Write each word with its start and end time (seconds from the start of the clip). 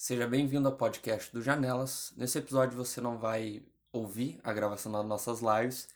Seja 0.00 0.28
bem-vindo 0.28 0.68
ao 0.68 0.76
podcast 0.76 1.32
do 1.32 1.42
Janelas. 1.42 2.12
Nesse 2.16 2.38
episódio 2.38 2.76
você 2.76 3.00
não 3.00 3.18
vai 3.18 3.64
ouvir 3.92 4.38
a 4.44 4.52
gravação 4.52 4.92
das 4.92 5.04
nossas 5.04 5.40
lives, 5.40 5.88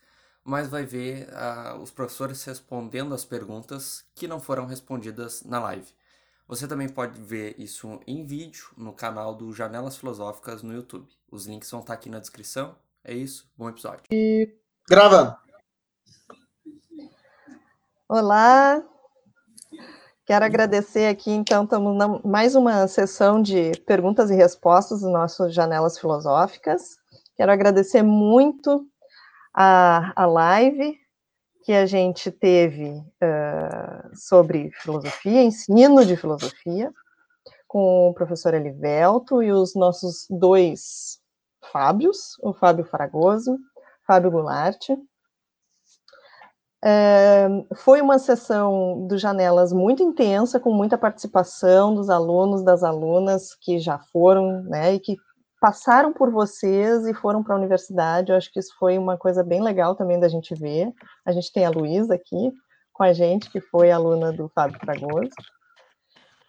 mas 0.43 0.67
vai 0.67 0.85
ver 0.85 1.29
uh, 1.29 1.81
os 1.81 1.93
professores 1.93 2.43
respondendo 2.43 3.15
as 3.15 3.25
perguntas 3.25 4.05
que 4.13 4.27
não 4.27 4.41
foram 4.41 4.67
respondidas 4.67 5.45
na 5.45 5.61
live. 5.61 5.87
Você 6.49 6.67
também 6.67 6.89
pode 6.89 7.23
ver 7.23 7.55
isso 7.61 8.01
em 8.05 8.27
vídeo 8.27 8.71
no 8.77 8.93
canal 8.93 9.37
do 9.37 9.53
Janelas 9.53 9.97
Filosóficas 9.97 10.65
no 10.65 10.75
YouTube. 10.75 11.09
Os 11.31 11.47
links 11.47 11.71
vão 11.71 11.79
estar 11.79 11.95
aqui 11.95 12.11
na 12.11 12.19
descrição. 12.19 12.75
É 13.05 13.15
isso, 13.15 13.49
bom 13.57 13.69
episódio. 13.69 14.03
E 14.11 14.53
gravando. 14.89 15.37
Olá, 18.09 18.83
Quero 20.25 20.45
agradecer 20.45 21.09
aqui, 21.09 21.33
então, 21.33 21.65
estamos 21.65 21.97
na 21.97 22.21
mais 22.25 22.55
uma 22.55 22.87
sessão 22.87 23.43
de 23.43 23.73
perguntas 23.81 24.31
e 24.31 24.37
respostas 24.37 25.01
dos 25.01 25.11
nossos 25.11 25.53
Janelas 25.53 25.99
Filosóficas. 25.99 26.97
Quero 27.37 27.51
agradecer 27.51 28.03
muito 28.03 28.87
a, 29.53 30.13
a 30.15 30.25
live 30.25 30.97
que 31.65 31.73
a 31.73 31.87
gente 31.87 32.31
teve 32.31 32.91
uh, 32.91 34.15
sobre 34.17 34.71
filosofia, 34.75 35.43
ensino 35.43 36.07
de 36.07 36.17
filosofia, 36.17 36.93
com 37.67 38.11
o 38.11 38.15
professor 38.15 38.55
Elivelto 38.55 39.43
e 39.43 39.51
os 39.51 39.75
nossos 39.75 40.29
dois 40.31 41.19
Fábios, 41.73 42.39
o 42.41 42.53
Fábio 42.53 42.85
Fragoso, 42.85 43.59
Fábio 44.07 44.31
Goulart, 44.31 44.89
foi 47.77 48.01
uma 48.01 48.19
sessão 48.19 49.07
do 49.07 49.17
Janelas 49.17 49.73
muito 49.73 50.03
intensa, 50.03 50.59
com 50.59 50.73
muita 50.73 50.99
participação 50.99 51.95
dos 51.95 52.11
alunos, 52.11 52.65
das 52.65 52.83
alunas 52.83 53.55
que 53.55 53.79
já 53.79 53.99
foram, 54.13 54.63
né, 54.65 54.95
e 54.95 55.01
que 55.01 55.17
passaram 55.61 56.13
por 56.13 56.33
vocês 56.33 57.07
e 57.07 57.15
foram 57.15 57.41
para 57.41 57.55
a 57.55 57.59
universidade. 57.59 58.33
Eu 58.33 58.37
acho 58.37 58.53
que 58.53 58.59
isso 58.59 58.75
foi 58.77 58.99
uma 58.99 59.17
coisa 59.17 59.45
bem 59.45 59.63
legal 59.63 59.95
também 59.95 60.19
da 60.19 60.29
gente 60.29 60.57
ver. 60.57 60.93
A 61.25 61.31
gente 61.31 61.53
tem 61.53 61.65
a 61.65 61.71
Luísa 61.71 62.15
aqui 62.15 62.53
com 62.93 63.05
a 63.05 63.13
gente, 63.13 63.49
que 63.49 63.61
foi 63.61 63.93
aluna 63.93 64.33
do 64.33 64.49
Fábio 64.49 64.81
Fragoso. 64.81 65.31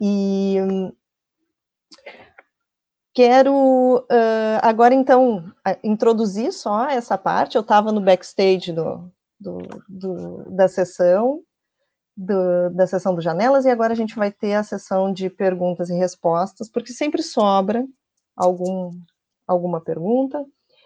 E 0.02 0.58
quero 3.14 3.54
uh, 3.54 4.60
agora, 4.64 4.96
então, 4.96 5.46
introduzir 5.84 6.52
só 6.52 6.90
essa 6.90 7.16
parte. 7.16 7.56
Eu 7.56 7.62
estava 7.62 7.92
no 7.92 8.02
backstage 8.02 8.74
do, 8.74 9.12
do, 9.44 9.58
do, 9.90 10.52
da 10.52 10.68
sessão, 10.68 11.42
do, 12.16 12.70
da 12.72 12.88
sessão 12.88 13.14
do 13.14 13.22
Janelas, 13.22 13.66
e 13.66 13.70
agora 13.70 13.94
a 13.94 13.96
gente 13.96 14.16
vai 14.16 14.32
ter 14.32 14.54
a 14.54 14.64
sessão 14.64 15.12
de 15.12 15.30
perguntas 15.30 15.90
e 15.90 15.94
respostas, 15.94 16.70
porque 16.70 16.94
sempre 16.94 17.22
sobra 17.22 17.86
algum, 18.36 18.92
alguma 19.46 19.82
pergunta, 19.82 20.44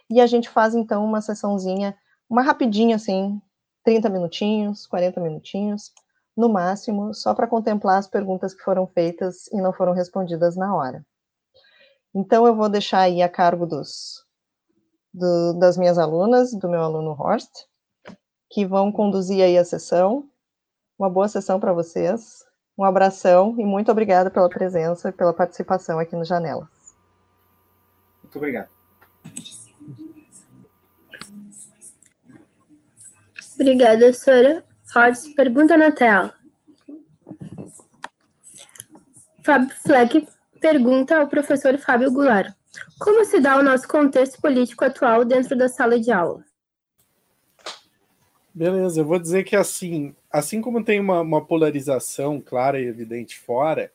e 0.09 0.19
a 0.19 0.25
gente 0.25 0.49
faz 0.49 0.73
então 0.73 1.05
uma 1.05 1.21
sessãozinha, 1.21 1.95
uma 2.29 2.41
rapidinha 2.41 2.95
assim, 2.95 3.39
30 3.83 4.09
minutinhos, 4.09 4.87
40 4.87 5.21
minutinhos, 5.21 5.91
no 6.35 6.49
máximo, 6.49 7.13
só 7.13 7.33
para 7.33 7.47
contemplar 7.47 7.97
as 7.97 8.07
perguntas 8.07 8.53
que 8.53 8.63
foram 8.63 8.85
feitas 8.87 9.47
e 9.47 9.61
não 9.61 9.73
foram 9.73 9.93
respondidas 9.93 10.55
na 10.55 10.75
hora. 10.75 11.05
Então, 12.13 12.45
eu 12.45 12.55
vou 12.55 12.69
deixar 12.69 13.01
aí 13.01 13.21
a 13.21 13.29
cargo 13.29 13.65
dos, 13.65 14.23
do, 15.13 15.53
das 15.53 15.77
minhas 15.77 15.97
alunas, 15.97 16.53
do 16.53 16.69
meu 16.69 16.81
aluno 16.81 17.11
Horst, 17.11 17.51
que 18.49 18.65
vão 18.65 18.91
conduzir 18.91 19.43
aí 19.43 19.57
a 19.57 19.65
sessão. 19.65 20.29
Uma 20.97 21.09
boa 21.09 21.27
sessão 21.27 21.59
para 21.59 21.73
vocês. 21.73 22.43
Um 22.77 22.83
abração 22.83 23.55
e 23.57 23.65
muito 23.65 23.91
obrigada 23.91 24.29
pela 24.29 24.49
presença 24.49 25.09
e 25.09 25.11
pela 25.11 25.33
participação 25.33 25.99
aqui 25.99 26.15
no 26.15 26.23
Janelas. 26.23 26.67
Muito 28.23 28.37
obrigado. 28.37 28.69
Obrigada, 33.55 34.13
senhora. 34.13 34.63
Fortes, 34.91 35.33
pergunta 35.33 35.75
na 35.75 35.91
tela. 35.91 36.33
Fábio 39.43 39.69
Fleck 39.81 40.27
pergunta 40.59 41.17
ao 41.17 41.27
professor 41.27 41.77
Fábio 41.79 42.11
Goulart: 42.11 42.53
Como 42.99 43.25
se 43.25 43.39
dá 43.39 43.57
o 43.57 43.63
nosso 43.63 43.87
contexto 43.87 44.39
político 44.41 44.85
atual 44.85 45.25
dentro 45.25 45.57
da 45.57 45.67
sala 45.67 45.99
de 45.99 46.11
aula? 46.11 46.43
Beleza, 48.57 49.01
eu 49.01 49.05
vou 49.05 49.19
dizer 49.19 49.43
que 49.43 49.55
assim, 49.55 50.15
assim 50.31 50.61
como 50.61 50.83
tem 50.83 50.99
uma, 50.99 51.21
uma 51.21 51.45
polarização 51.45 52.41
clara 52.41 52.81
e 52.81 52.87
evidente 52.87 53.37
fora, 53.37 53.91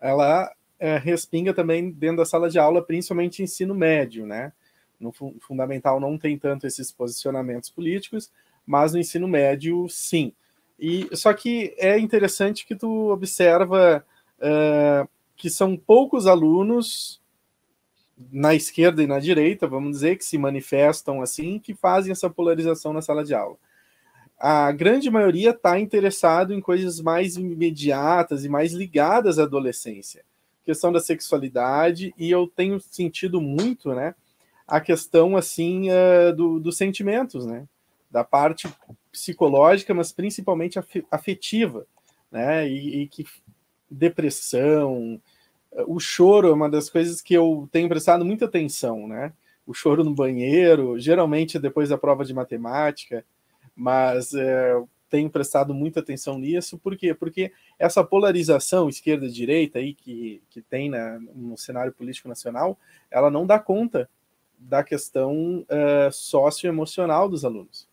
ela 0.00 0.48
é, 0.78 0.96
respinga 0.96 1.52
também 1.52 1.90
dentro 1.90 2.18
da 2.18 2.24
sala 2.24 2.48
de 2.48 2.56
aula, 2.56 2.80
principalmente 2.80 3.42
ensino 3.42 3.74
médio, 3.74 4.24
né? 4.24 4.52
No 5.00 5.12
fundamental 5.40 5.98
não 5.98 6.16
tem 6.16 6.38
tanto 6.38 6.68
esses 6.68 6.92
posicionamentos 6.92 7.68
políticos, 7.68 8.30
mas 8.64 8.92
no 8.92 9.00
ensino 9.00 9.26
médio, 9.26 9.88
sim. 9.88 10.32
E 10.78 11.08
só 11.12 11.34
que 11.34 11.74
é 11.76 11.98
interessante 11.98 12.64
que 12.64 12.76
tu 12.76 13.10
observa 13.10 14.06
uh, 14.38 15.08
que 15.34 15.50
são 15.50 15.76
poucos 15.76 16.28
alunos 16.28 17.20
na 18.30 18.54
esquerda 18.54 19.02
e 19.02 19.06
na 19.08 19.18
direita, 19.18 19.66
vamos 19.66 19.90
dizer, 19.90 20.16
que 20.16 20.24
se 20.24 20.38
manifestam 20.38 21.20
assim, 21.20 21.58
que 21.58 21.74
fazem 21.74 22.12
essa 22.12 22.30
polarização 22.30 22.92
na 22.92 23.02
sala 23.02 23.24
de 23.24 23.34
aula 23.34 23.56
a 24.38 24.70
grande 24.70 25.10
maioria 25.10 25.50
está 25.50 25.78
interessado 25.78 26.52
em 26.52 26.60
coisas 26.60 27.00
mais 27.00 27.36
imediatas 27.36 28.44
e 28.44 28.48
mais 28.48 28.72
ligadas 28.72 29.38
à 29.38 29.44
adolescência. 29.44 30.24
Questão 30.64 30.92
da 30.92 31.00
sexualidade, 31.00 32.12
e 32.18 32.30
eu 32.30 32.46
tenho 32.46 32.78
sentido 32.80 33.40
muito, 33.40 33.94
né, 33.94 34.14
a 34.66 34.80
questão, 34.80 35.36
assim, 35.36 35.88
uh, 35.90 36.34
do, 36.34 36.58
dos 36.58 36.76
sentimentos, 36.76 37.46
né, 37.46 37.66
da 38.10 38.24
parte 38.24 38.68
psicológica, 39.10 39.94
mas 39.94 40.12
principalmente 40.12 40.78
afetiva, 41.10 41.86
né, 42.30 42.68
e, 42.68 43.02
e 43.02 43.08
que 43.08 43.24
depressão, 43.90 45.20
o 45.86 46.00
choro 46.00 46.48
é 46.48 46.52
uma 46.52 46.68
das 46.68 46.90
coisas 46.90 47.22
que 47.22 47.32
eu 47.32 47.68
tenho 47.70 47.88
prestado 47.88 48.24
muita 48.24 48.46
atenção, 48.46 49.06
né, 49.06 49.32
o 49.66 49.72
choro 49.72 50.04
no 50.04 50.14
banheiro, 50.14 50.98
geralmente 50.98 51.58
depois 51.58 51.88
da 51.88 51.96
prova 51.96 52.24
de 52.24 52.34
matemática, 52.34 53.24
mas 53.76 54.32
é, 54.32 54.82
tenho 55.08 55.30
prestado 55.30 55.74
muita 55.74 56.00
atenção 56.00 56.38
nisso, 56.38 56.78
por 56.78 56.96
quê? 56.96 57.14
Porque 57.14 57.52
essa 57.78 58.02
polarização 58.02 58.88
esquerda-direita 58.88 59.78
aí 59.78 59.94
que, 59.94 60.42
que 60.50 60.62
tem 60.62 60.90
na, 60.90 61.18
no 61.34 61.56
cenário 61.56 61.92
político 61.92 62.28
nacional, 62.28 62.78
ela 63.10 63.30
não 63.30 63.46
dá 63.46 63.58
conta 63.58 64.08
da 64.58 64.82
questão 64.82 65.60
uh, 65.60 66.10
socioemocional 66.10 67.28
dos 67.28 67.44
alunos. 67.44 67.88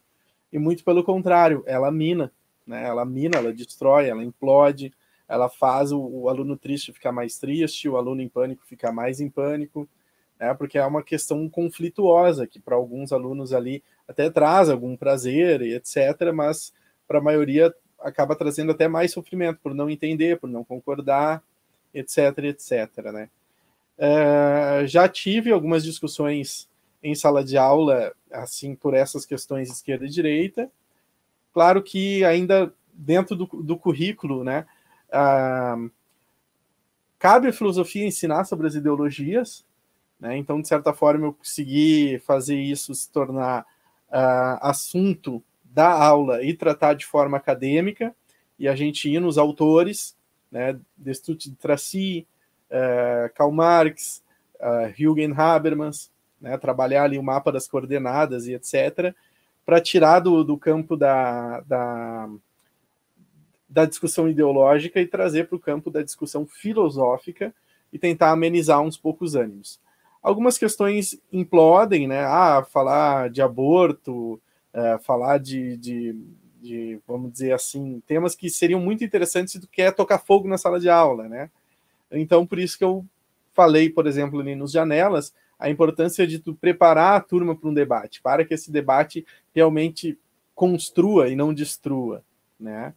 E 0.52 0.58
muito 0.58 0.84
pelo 0.84 1.04
contrário, 1.04 1.64
ela 1.68 1.92
mina, 1.92 2.32
né? 2.66 2.84
ela 2.86 3.06
mina, 3.06 3.38
ela 3.38 3.52
destrói, 3.52 4.08
ela 4.08 4.24
implode, 4.24 4.94
ela 5.28 5.50
faz 5.50 5.92
o, 5.92 6.00
o 6.00 6.30
aluno 6.30 6.56
triste 6.56 6.94
ficar 6.94 7.12
mais 7.12 7.38
triste, 7.38 7.90
o 7.90 7.98
aluno 7.98 8.22
em 8.22 8.30
pânico 8.30 8.66
ficar 8.66 8.92
mais 8.92 9.20
em 9.20 9.30
pânico, 9.30 9.88
né? 10.40 10.54
porque 10.54 10.78
é 10.78 10.86
uma 10.86 11.04
questão 11.04 11.48
conflituosa 11.50 12.48
que 12.48 12.60
para 12.60 12.76
alguns 12.76 13.12
alunos 13.12 13.54
ali 13.54 13.84
até 14.08 14.30
traz 14.30 14.70
algum 14.70 14.96
prazer 14.96 15.62
e 15.62 15.76
etc., 15.76 16.32
mas 16.34 16.74
para 17.08 17.20
a 17.20 17.22
maioria 17.22 17.74
acaba 18.00 18.36
trazendo 18.36 18.72
até 18.72 18.88
mais 18.88 19.12
sofrimento 19.12 19.60
por 19.62 19.74
não 19.74 19.90
entender, 19.90 20.40
por 20.40 20.50
não 20.50 20.64
concordar, 20.64 21.42
etc, 21.94 22.38
etc, 22.40 23.12
né? 23.14 23.30
Uh, 23.98 24.88
já 24.88 25.08
tive 25.08 25.52
algumas 25.52 25.84
discussões 25.84 26.68
em 27.02 27.14
sala 27.14 27.44
de 27.44 27.58
aula, 27.58 28.14
assim, 28.32 28.76
por 28.76 28.94
essas 28.94 29.26
questões 29.26 29.70
esquerda 29.70 30.06
e 30.06 30.10
direita. 30.10 30.70
Claro 31.54 31.84
que 31.84 32.24
ainda 32.24 32.74
dentro 32.94 33.36
do, 33.36 33.46
do 33.46 33.78
currículo, 33.78 34.44
né, 34.44 34.66
uh, 35.10 35.90
cabe 37.20 37.48
a 37.48 37.54
filosofia 37.54 38.06
ensinar 38.06 38.46
sobre 38.46 38.68
as 38.68 38.76
ideologias, 38.76 39.66
né? 40.24 40.38
Então, 40.38 40.62
de 40.62 40.70
certa 40.70 40.94
forma, 40.94 41.28
eu 41.28 41.34
consegui 41.34 42.18
fazer 42.20 42.56
isso 42.56 42.96
se 42.96 43.12
tornar 43.12 43.64
uh, 44.08 44.58
assunto 44.62 45.44
da 45.66 45.92
aula 45.92 46.42
e 46.42 46.54
tratar 46.54 46.94
de 46.94 47.06
forma 47.06 47.36
acadêmica, 47.36 48.16
e 48.58 48.70
a 48.70 48.74
gente 48.74 49.10
ir 49.10 49.20
nos 49.20 49.38
autores, 49.38 50.16
né, 50.50 50.80
Destutt 50.96 51.50
de 51.50 51.58
Tracy, 51.58 52.26
uh, 52.70 53.34
Karl 53.36 53.52
Marx, 53.52 54.24
uh, 54.62 55.36
Habermas, 55.36 56.10
né, 56.40 56.58
trabalhar 56.58 57.04
ali 57.04 57.18
o 57.18 57.24
mapa 57.24 57.52
das 57.52 57.68
coordenadas 57.68 58.48
e 58.48 58.54
etc., 58.54 59.14
para 59.66 59.82
tirar 59.82 60.22
do, 60.22 60.42
do 60.42 60.58
campo 60.58 60.96
da, 60.96 61.60
da, 61.62 62.30
da 63.68 63.86
discussão 63.86 64.30
ideológica 64.30 65.02
e 65.02 65.08
trazer 65.08 65.50
para 65.50 65.58
o 65.58 65.60
campo 65.60 65.92
da 65.92 66.02
discussão 66.02 66.46
filosófica 66.46 67.54
e 67.92 68.00
tentar 68.00 68.32
amenizar 68.32 68.80
uns 68.80 68.98
poucos 68.98 69.36
ânimos 69.36 69.84
algumas 70.24 70.58
questões 70.58 71.20
implodem, 71.32 72.08
né? 72.08 72.24
Ah, 72.24 72.66
falar 72.72 73.30
de 73.30 73.42
aborto, 73.42 74.42
é, 74.74 74.98
falar 75.00 75.38
de, 75.38 75.76
de, 75.76 76.16
de, 76.62 77.00
vamos 77.06 77.34
dizer 77.34 77.52
assim, 77.52 78.02
temas 78.08 78.34
que 78.34 78.50
seriam 78.50 78.80
muito 78.80 79.04
interessantes 79.04 79.52
se 79.52 79.60
tu 79.60 79.68
quer 79.68 79.92
tocar 79.94 80.18
fogo 80.18 80.48
na 80.48 80.58
sala 80.58 80.80
de 80.80 80.90
aula, 80.90 81.28
né? 81.28 81.52
Então, 82.10 82.48
por 82.48 82.58
isso 82.58 82.78
que 82.78 82.84
eu 82.84 83.06
falei, 83.54 83.90
por 83.90 84.08
exemplo, 84.08 84.40
ali 84.40 84.56
nos 84.56 84.72
janelas, 84.72 85.34
a 85.60 85.70
importância 85.70 86.26
de 86.26 86.40
tu 86.40 86.56
preparar 86.56 87.18
a 87.18 87.22
turma 87.22 87.56
para 87.56 87.70
um 87.70 87.74
debate, 87.74 88.22
para 88.22 88.46
que 88.46 88.54
esse 88.54 88.72
debate 88.72 89.26
realmente 89.54 90.18
construa 90.56 91.30
e 91.30 91.36
não 91.36 91.54
destrua, 91.54 92.24
né? 92.60 92.94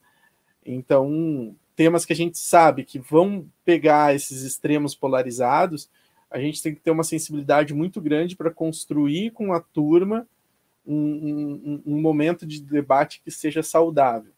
Então, 0.64 1.54
temas 1.74 2.04
que 2.04 2.12
a 2.12 2.16
gente 2.16 2.38
sabe 2.38 2.84
que 2.84 2.98
vão 2.98 3.46
pegar 3.64 4.14
esses 4.14 4.42
extremos 4.42 4.94
polarizados, 4.94 5.88
a 6.30 6.38
gente 6.38 6.62
tem 6.62 6.74
que 6.74 6.80
ter 6.80 6.90
uma 6.90 7.04
sensibilidade 7.04 7.72
muito 7.72 8.00
grande 8.00 8.36
para 8.36 8.50
construir 8.50 9.30
com 9.30 9.52
a 9.52 9.60
turma 9.60 10.26
um, 10.86 10.94
um, 10.94 11.82
um, 11.86 12.00
momento 12.00 12.46
de 12.46 12.62
debate 12.62 13.20
que 13.24 13.30
seja 13.30 13.62
saudável. 13.62 14.32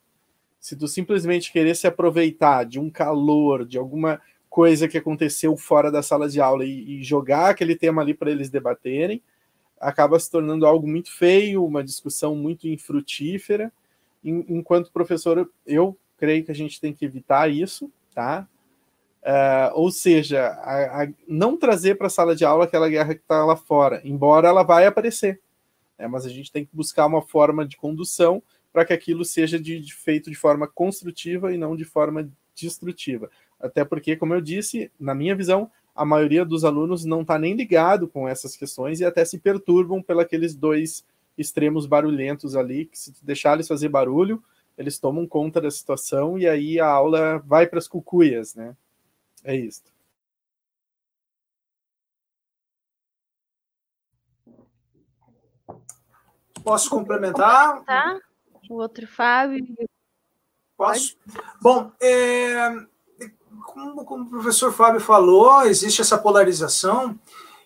Se 0.60 0.76
tu 0.76 0.88
simplesmente 0.88 1.52
querer 1.52 1.74
se 1.76 1.86
aproveitar 1.86 2.64
de 2.64 2.78
um 2.80 2.90
calor, 2.90 3.66
de 3.66 3.78
alguma 3.78 4.20
coisa 4.48 4.88
que 4.88 4.98
aconteceu 4.98 5.56
fora 5.56 5.90
da 5.90 6.02
sala 6.02 6.28
de 6.28 6.40
aula 6.40 6.64
e, 6.64 6.98
e 6.98 7.02
jogar 7.02 7.50
aquele 7.50 7.76
tema 7.76 8.02
ali 8.02 8.14
para 8.14 8.30
eles 8.30 8.50
debaterem, 8.50 9.22
acaba 9.80 10.18
se 10.18 10.30
tornando 10.30 10.66
algo 10.66 10.86
muito 10.86 11.12
feio, 11.12 11.64
uma 11.64 11.84
discussão 11.84 12.34
muito 12.34 12.66
infrutífera. 12.66 13.72
Enquanto 14.24 14.92
professor, 14.92 15.48
eu 15.66 15.96
creio 16.16 16.44
que 16.44 16.50
a 16.50 16.54
gente 16.54 16.80
tem 16.80 16.92
que 16.92 17.04
evitar 17.04 17.48
isso, 17.50 17.90
tá? 18.12 18.48
Uh, 19.22 19.74
ou 19.74 19.90
seja, 19.90 20.46
a, 20.46 21.02
a 21.02 21.08
não 21.26 21.56
trazer 21.56 21.96
para 21.96 22.06
a 22.06 22.10
sala 22.10 22.36
de 22.36 22.44
aula 22.44 22.64
aquela 22.64 22.88
guerra 22.88 23.14
que 23.14 23.20
está 23.20 23.44
lá 23.44 23.56
fora, 23.56 24.00
embora 24.04 24.48
ela 24.48 24.62
vai 24.62 24.86
aparecer. 24.86 25.40
Né? 25.98 26.06
Mas 26.06 26.24
a 26.24 26.28
gente 26.28 26.52
tem 26.52 26.64
que 26.64 26.74
buscar 26.74 27.06
uma 27.06 27.20
forma 27.20 27.66
de 27.66 27.76
condução 27.76 28.42
para 28.72 28.84
que 28.84 28.92
aquilo 28.92 29.24
seja 29.24 29.58
de, 29.58 29.80
de, 29.80 29.94
feito 29.94 30.30
de 30.30 30.36
forma 30.36 30.68
construtiva 30.68 31.52
e 31.52 31.58
não 31.58 31.74
de 31.74 31.84
forma 31.84 32.30
destrutiva. 32.54 33.30
Até 33.60 33.84
porque, 33.84 34.16
como 34.16 34.34
eu 34.34 34.40
disse, 34.40 34.90
na 34.98 35.14
minha 35.14 35.34
visão, 35.34 35.70
a 35.94 36.04
maioria 36.04 36.44
dos 36.44 36.64
alunos 36.64 37.04
não 37.04 37.22
está 37.22 37.38
nem 37.38 37.54
ligado 37.54 38.06
com 38.06 38.28
essas 38.28 38.56
questões 38.56 39.00
e 39.00 39.04
até 39.04 39.24
se 39.24 39.38
perturbam 39.38 40.00
pelos 40.00 40.54
dois 40.54 41.04
extremos 41.36 41.86
barulhentos 41.86 42.54
ali, 42.54 42.86
que 42.86 42.98
se 42.98 43.12
deixar 43.22 43.54
eles 43.54 43.68
fazer 43.68 43.88
barulho, 43.88 44.42
eles 44.76 44.98
tomam 44.98 45.26
conta 45.26 45.60
da 45.60 45.70
situação 45.70 46.38
e 46.38 46.46
aí 46.46 46.78
a 46.78 46.86
aula 46.86 47.38
vai 47.44 47.66
para 47.66 47.78
as 47.78 47.88
cucuias, 47.88 48.54
né? 48.54 48.76
É 49.44 49.54
isso. 49.54 49.82
Posso 56.62 56.90
complementar? 56.90 57.82
Tá. 57.84 58.18
O 58.68 58.74
outro 58.74 59.06
Fábio. 59.06 59.64
Posso? 60.76 61.16
Bom, 61.60 61.90
é, 62.00 62.70
como, 63.64 64.04
como 64.04 64.24
o 64.24 64.30
professor 64.30 64.72
Fábio 64.72 65.00
falou, 65.00 65.62
existe 65.62 66.00
essa 66.00 66.18
polarização 66.18 67.18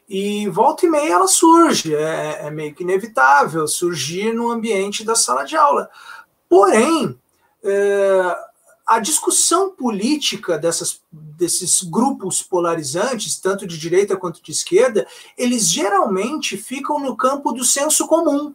e 0.08 0.48
volta 0.48 0.86
e 0.86 0.90
meia 0.90 1.14
ela 1.14 1.26
surge, 1.26 1.94
é, 1.94 2.46
é 2.46 2.50
meio 2.50 2.74
que 2.74 2.82
inevitável 2.82 3.66
surgir 3.66 4.32
no 4.32 4.50
ambiente 4.50 5.04
da 5.04 5.14
sala 5.14 5.44
de 5.44 5.56
aula. 5.56 5.90
Porém, 6.48 7.18
é, 7.64 8.36
a 8.86 8.98
discussão 8.98 9.70
política 9.70 10.58
dessas, 10.58 11.00
desses 11.10 11.82
grupos 11.82 12.42
polarizantes, 12.42 13.38
tanto 13.38 13.66
de 13.66 13.78
direita 13.78 14.16
quanto 14.16 14.42
de 14.42 14.50
esquerda, 14.50 15.06
eles 15.36 15.68
geralmente 15.68 16.56
ficam 16.56 16.98
no 16.98 17.16
campo 17.16 17.52
do 17.52 17.64
senso 17.64 18.06
comum, 18.06 18.54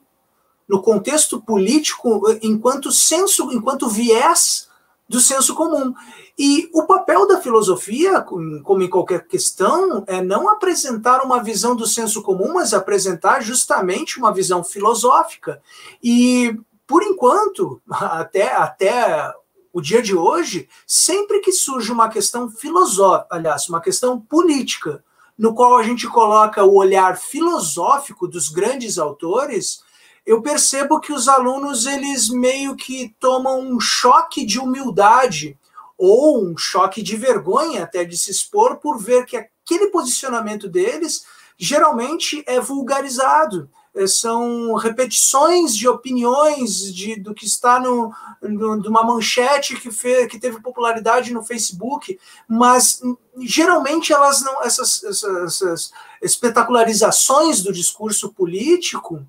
no 0.67 0.81
contexto 0.81 1.41
político, 1.41 2.21
enquanto 2.41 2.91
senso, 2.91 3.51
enquanto 3.53 3.87
viés 3.87 4.67
do 5.07 5.21
senso 5.21 5.55
comum. 5.55 5.93
E 6.37 6.69
o 6.73 6.83
papel 6.83 7.25
da 7.25 7.41
filosofia, 7.41 8.21
como 8.21 8.83
em 8.83 8.89
qualquer 8.89 9.25
questão, 9.27 10.03
é 10.05 10.21
não 10.21 10.49
apresentar 10.49 11.23
uma 11.23 11.41
visão 11.41 11.75
do 11.75 11.87
senso 11.87 12.21
comum, 12.21 12.53
mas 12.53 12.73
apresentar 12.73 13.41
justamente 13.41 14.19
uma 14.19 14.33
visão 14.33 14.63
filosófica. 14.63 15.61
E 16.03 16.55
por 16.85 17.01
enquanto, 17.01 17.81
até, 17.89 18.53
até 18.53 19.33
o 19.77 19.81
dia 19.81 20.01
de 20.01 20.15
hoje, 20.15 20.67
sempre 20.87 21.39
que 21.39 21.51
surge 21.51 21.91
uma 21.91 22.09
questão 22.09 22.49
filosófica, 22.49 23.27
aliás, 23.29 23.69
uma 23.69 23.79
questão 23.79 24.19
política, 24.19 25.03
no 25.37 25.53
qual 25.53 25.77
a 25.77 25.83
gente 25.83 26.07
coloca 26.07 26.63
o 26.63 26.73
olhar 26.73 27.15
filosófico 27.15 28.27
dos 28.27 28.49
grandes 28.49 28.97
autores, 28.97 29.83
eu 30.25 30.41
percebo 30.41 30.99
que 30.99 31.13
os 31.13 31.27
alunos 31.27 31.85
eles 31.85 32.27
meio 32.27 32.75
que 32.75 33.15
tomam 33.19 33.59
um 33.59 33.79
choque 33.79 34.43
de 34.47 34.57
humildade 34.57 35.55
ou 35.95 36.43
um 36.43 36.57
choque 36.57 37.03
de 37.03 37.15
vergonha 37.15 37.83
até 37.83 38.03
de 38.03 38.17
se 38.17 38.31
expor 38.31 38.77
por 38.77 38.97
ver 38.97 39.27
que 39.27 39.37
aquele 39.37 39.91
posicionamento 39.91 40.67
deles 40.67 41.23
geralmente 41.55 42.43
é 42.47 42.59
vulgarizado 42.59 43.69
são 44.05 44.75
repetições 44.75 45.75
de 45.75 45.87
opiniões 45.87 46.93
de, 46.93 47.15
do 47.15 47.33
que 47.33 47.45
está 47.45 47.79
no, 47.79 48.13
no, 48.41 48.81
de 48.81 48.87
uma 48.87 49.03
manchete 49.03 49.75
que, 49.75 49.89
fez, 49.89 50.27
que 50.29 50.39
teve 50.39 50.61
popularidade 50.61 51.33
no 51.33 51.43
Facebook, 51.43 52.19
mas 52.47 53.01
geralmente 53.39 54.11
elas 54.11 54.41
não 54.41 54.61
essas, 54.61 55.03
essas, 55.03 55.23
essas 55.23 55.91
espetacularizações 56.21 57.63
do 57.63 57.71
discurso 57.71 58.33
político 58.33 59.25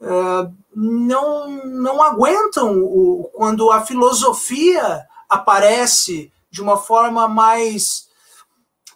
uh, 0.00 0.52
não, 0.74 1.48
não 1.66 2.02
aguentam 2.02 2.78
o, 2.82 3.30
quando 3.34 3.70
a 3.70 3.82
filosofia 3.82 5.06
aparece 5.28 6.32
de 6.50 6.60
uma 6.62 6.76
forma 6.76 7.28
mais 7.28 8.08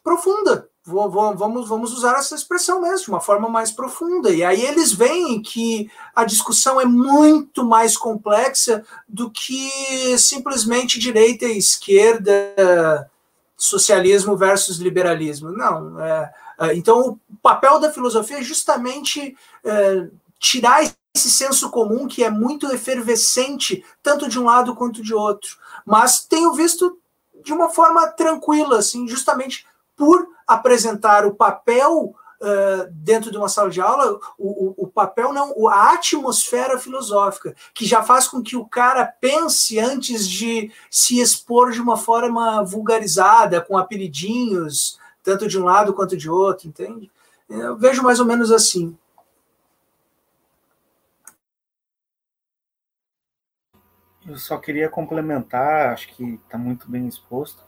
profunda 0.02 0.68
vamos, 0.84 1.68
vamos 1.68 1.92
usar 1.92 2.18
essa 2.18 2.34
expressão 2.34 2.82
mesmo, 2.82 3.04
de 3.04 3.10
uma 3.10 3.20
forma 3.20 3.48
mais 3.48 3.72
profunda. 3.72 4.30
E 4.30 4.44
aí 4.44 4.62
eles 4.62 4.92
veem 4.92 5.40
que 5.40 5.90
a 6.14 6.24
discussão 6.24 6.80
é 6.80 6.84
muito 6.84 7.64
mais 7.64 7.96
complexa 7.96 8.84
do 9.08 9.30
que 9.30 10.16
simplesmente 10.18 10.98
direita 10.98 11.46
e 11.46 11.56
esquerda, 11.56 13.10
socialismo 13.56 14.36
versus 14.36 14.76
liberalismo. 14.76 15.50
Não. 15.50 15.98
É, 16.00 16.34
é, 16.60 16.74
então, 16.76 17.18
o 17.30 17.36
papel 17.42 17.80
da 17.80 17.90
filosofia 17.90 18.38
é 18.38 18.42
justamente 18.42 19.36
é, 19.64 20.08
tirar 20.38 20.82
esse 21.14 21.30
senso 21.30 21.70
comum 21.70 22.06
que 22.06 22.22
é 22.22 22.30
muito 22.30 22.70
efervescente, 22.70 23.84
tanto 24.02 24.28
de 24.28 24.38
um 24.38 24.44
lado 24.44 24.74
quanto 24.74 25.02
de 25.02 25.14
outro. 25.14 25.56
Mas 25.86 26.24
tenho 26.24 26.52
visto 26.52 26.98
de 27.42 27.52
uma 27.52 27.70
forma 27.70 28.06
tranquila, 28.08 28.78
assim, 28.78 29.08
justamente 29.08 29.66
por 29.96 30.33
apresentar 30.46 31.26
o 31.26 31.34
papel 31.34 32.14
uh, 32.40 32.90
dentro 32.90 33.30
de 33.30 33.36
uma 33.36 33.48
sala 33.48 33.70
de 33.70 33.80
aula, 33.80 34.18
o, 34.38 34.66
o, 34.66 34.74
o, 34.84 34.86
papel 34.86 35.32
não, 35.32 35.68
a 35.68 35.92
atmosfera 35.94 36.78
filosófica, 36.78 37.54
que 37.72 37.86
já 37.86 38.02
faz 38.02 38.28
com 38.28 38.42
que 38.42 38.56
o 38.56 38.66
cara 38.66 39.04
pense 39.04 39.78
antes 39.78 40.28
de 40.28 40.70
se 40.90 41.20
expor 41.20 41.72
de 41.72 41.80
uma 41.80 41.96
forma 41.96 42.62
vulgarizada, 42.62 43.60
com 43.60 43.76
apelidinhos, 43.76 44.98
tanto 45.22 45.48
de 45.48 45.58
um 45.58 45.64
lado 45.64 45.94
quanto 45.94 46.16
de 46.16 46.30
outro, 46.30 46.68
entende? 46.68 47.10
Eu 47.48 47.76
vejo 47.76 48.02
mais 48.02 48.20
ou 48.20 48.26
menos 48.26 48.50
assim. 48.50 48.96
Eu 54.26 54.38
só 54.38 54.56
queria 54.56 54.88
complementar, 54.88 55.92
acho 55.92 56.08
que 56.08 56.40
está 56.44 56.56
muito 56.56 56.90
bem 56.90 57.06
exposto, 57.06 57.62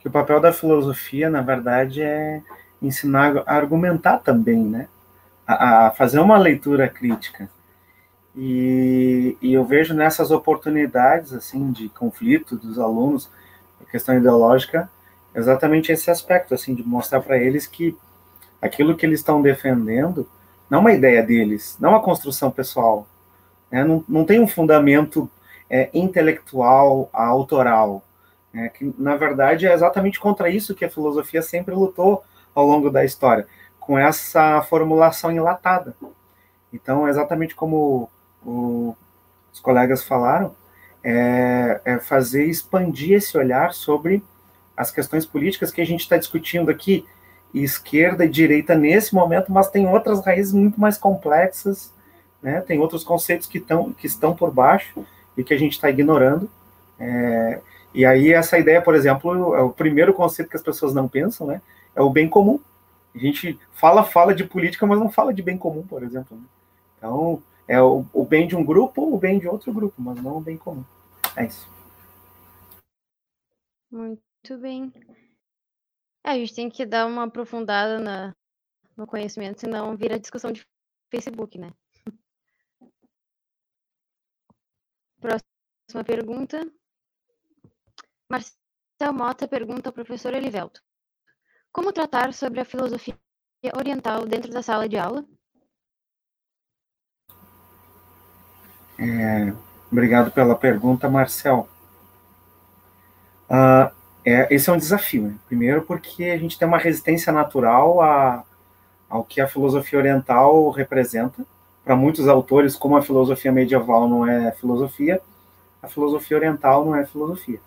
que 0.00 0.08
o 0.08 0.10
papel 0.10 0.40
da 0.40 0.52
filosofia, 0.52 1.28
na 1.28 1.42
verdade, 1.42 2.02
é 2.02 2.42
ensinar 2.80 3.42
a 3.46 3.54
argumentar 3.54 4.18
também, 4.18 4.64
né? 4.64 4.88
A, 5.46 5.86
a 5.86 5.90
fazer 5.90 6.18
uma 6.18 6.38
leitura 6.38 6.88
crítica. 6.88 7.50
E, 8.34 9.36
e, 9.42 9.52
eu 9.52 9.64
vejo 9.64 9.92
nessas 9.92 10.30
oportunidades, 10.30 11.32
assim, 11.32 11.72
de 11.72 11.88
conflito 11.88 12.56
dos 12.56 12.78
alunos, 12.78 13.28
questão 13.90 14.16
ideológica, 14.16 14.88
exatamente 15.34 15.90
esse 15.90 16.10
aspecto, 16.10 16.54
assim, 16.54 16.74
de 16.74 16.82
mostrar 16.82 17.20
para 17.20 17.38
eles 17.38 17.66
que 17.66 17.96
aquilo 18.62 18.96
que 18.96 19.04
eles 19.04 19.20
estão 19.20 19.42
defendendo 19.42 20.28
não 20.68 20.78
é 20.78 20.80
uma 20.80 20.92
ideia 20.92 21.22
deles, 21.22 21.76
não 21.80 21.90
é 21.90 21.92
uma 21.94 22.02
construção 22.02 22.50
pessoal, 22.50 23.06
né? 23.70 23.82
não, 23.82 24.04
não 24.08 24.24
tem 24.24 24.40
um 24.40 24.46
fundamento 24.46 25.28
é, 25.68 25.90
intelectual, 25.92 27.10
autoral, 27.12 28.04
é, 28.54 28.68
que 28.68 28.92
na 28.98 29.16
verdade 29.16 29.66
é 29.66 29.72
exatamente 29.72 30.18
contra 30.18 30.50
isso 30.50 30.74
que 30.74 30.84
a 30.84 30.90
filosofia 30.90 31.42
sempre 31.42 31.74
lutou 31.74 32.24
ao 32.54 32.66
longo 32.66 32.90
da 32.90 33.04
história, 33.04 33.46
com 33.78 33.98
essa 33.98 34.60
formulação 34.62 35.30
enlatada. 35.30 35.94
Então, 36.72 37.08
exatamente 37.08 37.54
como 37.54 38.10
o, 38.44 38.96
os 39.52 39.60
colegas 39.60 40.02
falaram, 40.02 40.54
é, 41.02 41.80
é, 41.84 41.98
fazer 41.98 42.44
expandir 42.44 43.16
esse 43.16 43.36
olhar 43.36 43.72
sobre 43.72 44.22
as 44.76 44.90
questões 44.90 45.26
políticas 45.26 45.70
que 45.70 45.80
a 45.80 45.86
gente 45.86 46.00
está 46.00 46.16
discutindo 46.16 46.70
aqui, 46.70 47.04
esquerda 47.52 48.24
e 48.24 48.28
direita 48.28 48.74
nesse 48.74 49.14
momento, 49.14 49.50
mas 49.50 49.68
tem 49.68 49.86
outras 49.88 50.24
raízes 50.24 50.52
muito 50.52 50.80
mais 50.80 50.96
complexas, 50.96 51.92
né? 52.42 52.60
tem 52.60 52.78
outros 52.78 53.02
conceitos 53.02 53.46
que, 53.46 53.58
tão, 53.58 53.92
que 53.92 54.06
estão 54.06 54.34
por 54.34 54.52
baixo 54.52 55.04
e 55.36 55.42
que 55.42 55.52
a 55.52 55.58
gente 55.58 55.72
está 55.72 55.90
ignorando. 55.90 56.48
É, 56.98 57.60
e 57.92 58.04
aí 58.06 58.32
essa 58.32 58.58
ideia, 58.58 58.80
por 58.80 58.94
exemplo, 58.94 59.54
é 59.54 59.62
o 59.62 59.70
primeiro 59.70 60.14
conceito 60.14 60.48
que 60.48 60.56
as 60.56 60.62
pessoas 60.62 60.94
não 60.94 61.08
pensam, 61.08 61.46
né? 61.46 61.60
É 61.94 62.00
o 62.00 62.10
bem 62.10 62.28
comum. 62.28 62.60
A 63.14 63.18
gente 63.18 63.58
fala, 63.72 64.04
fala 64.04 64.34
de 64.34 64.44
política, 64.44 64.86
mas 64.86 64.98
não 64.98 65.10
fala 65.10 65.34
de 65.34 65.42
bem 65.42 65.58
comum, 65.58 65.84
por 65.86 66.02
exemplo. 66.02 66.36
Né? 66.36 66.44
Então, 66.96 67.42
é 67.66 67.82
o, 67.82 68.06
o 68.12 68.24
bem 68.24 68.46
de 68.46 68.54
um 68.54 68.64
grupo 68.64 69.02
ou 69.02 69.14
o 69.14 69.18
bem 69.18 69.38
de 69.38 69.48
outro 69.48 69.72
grupo, 69.72 70.00
mas 70.00 70.22
não 70.22 70.36
o 70.36 70.40
bem 70.40 70.56
comum. 70.56 70.84
É 71.36 71.46
isso. 71.46 71.68
Muito 73.90 74.58
bem. 74.58 74.92
É, 76.24 76.30
a 76.30 76.34
gente 76.34 76.54
tem 76.54 76.70
que 76.70 76.86
dar 76.86 77.06
uma 77.06 77.24
aprofundada 77.24 77.98
na, 77.98 78.34
no 78.96 79.06
conhecimento, 79.06 79.60
senão 79.60 79.96
vira 79.96 80.20
discussão 80.20 80.52
de 80.52 80.64
Facebook, 81.10 81.58
né? 81.58 81.72
Próxima 85.20 86.04
pergunta. 86.04 86.70
Marcel 88.30 89.12
Mota 89.12 89.48
pergunta 89.48 89.88
ao 89.88 89.92
professor 89.92 90.32
Elivelto. 90.32 90.80
Como 91.72 91.92
tratar 91.92 92.32
sobre 92.32 92.60
a 92.60 92.64
filosofia 92.64 93.16
oriental 93.76 94.24
dentro 94.24 94.52
da 94.52 94.62
sala 94.62 94.88
de 94.88 94.96
aula? 94.96 95.24
É, 98.96 99.52
obrigado 99.90 100.30
pela 100.30 100.54
pergunta, 100.54 101.10
Marcel. 101.10 101.68
Uh, 103.48 103.92
é, 104.24 104.54
esse 104.54 104.70
é 104.70 104.72
um 104.72 104.78
desafio. 104.78 105.22
Né? 105.22 105.38
Primeiro, 105.46 105.82
porque 105.82 106.24
a 106.24 106.38
gente 106.38 106.56
tem 106.56 106.68
uma 106.68 106.78
resistência 106.78 107.32
natural 107.32 108.00
a, 108.00 108.44
ao 109.08 109.24
que 109.24 109.40
a 109.40 109.48
filosofia 109.48 109.98
oriental 109.98 110.70
representa. 110.70 111.44
Para 111.82 111.96
muitos 111.96 112.28
autores, 112.28 112.76
como 112.76 112.96
a 112.96 113.02
filosofia 113.02 113.50
medieval 113.50 114.08
não 114.08 114.24
é 114.24 114.52
filosofia, 114.52 115.20
a 115.82 115.88
filosofia 115.88 116.36
oriental 116.36 116.84
não 116.84 116.94
é 116.94 117.04
filosofia. 117.04 117.60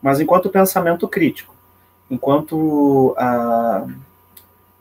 Mas 0.00 0.20
enquanto 0.20 0.50
pensamento 0.50 1.06
crítico, 1.06 1.54
enquanto 2.10 3.14
ah, 3.18 3.86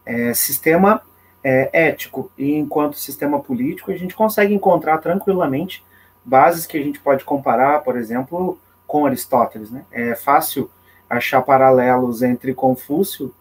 é, 0.05 0.33
sistema 0.33 1.01
é, 1.43 1.69
ético 1.87 2.31
e 2.37 2.55
enquanto 2.55 2.97
sistema 2.97 3.39
político, 3.39 3.91
a 3.91 3.97
gente 3.97 4.15
consegue 4.15 4.53
encontrar 4.53 4.97
tranquilamente 4.99 5.83
bases 6.23 6.65
que 6.65 6.77
a 6.77 6.83
gente 6.83 6.99
pode 6.99 7.23
comparar, 7.23 7.79
por 7.83 7.97
exemplo, 7.97 8.57
com 8.85 9.05
Aristóteles. 9.05 9.71
Né? 9.71 9.85
É 9.91 10.15
fácil 10.15 10.69
achar 11.09 11.41
paralelos 11.41 12.21
entre 12.21 12.53
Confúcio 12.53 13.33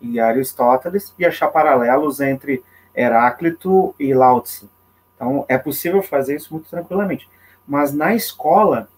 e 0.00 0.20
Aristóteles 0.20 1.14
e 1.18 1.24
achar 1.24 1.48
paralelos 1.48 2.20
entre 2.20 2.62
Heráclito 2.94 3.94
e 3.98 4.12
Lao 4.12 4.40
Tzu. 4.40 4.68
Então, 5.14 5.44
é 5.48 5.56
possível 5.56 6.02
fazer 6.02 6.36
isso 6.36 6.52
muito 6.52 6.68
tranquilamente. 6.68 7.28
Mas 7.66 7.92
na 7.92 8.14
escola, 8.14 8.88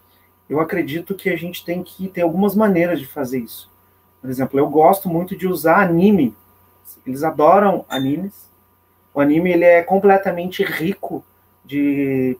eu 0.49 0.61
acredito 0.61 1.15
que 1.15 1.29
a 1.29 1.37
gente 1.37 1.65
tem 1.65 1.83
que 1.83 2.09
ter 2.09 2.23
algumas 2.23 2.55
maneiras 2.55 3.01
de 3.01 3.07
fazer 3.07 3.41
isso. 3.41 3.71
Por 4.21 4.31
exemplo, 4.31 4.59
eu 4.59 4.69
gosto 4.69 5.09
muito 5.09 5.37
de 5.37 5.47
usar 5.47 5.81
anime. 5.81 6.35
Eles 7.07 7.23
adoram 7.23 7.85
animes. 7.89 8.49
O 9.13 9.21
anime 9.21 9.53
ele 9.53 9.65
é 9.65 9.83
completamente 9.83 10.63
rico 10.63 11.25
de 11.65 12.37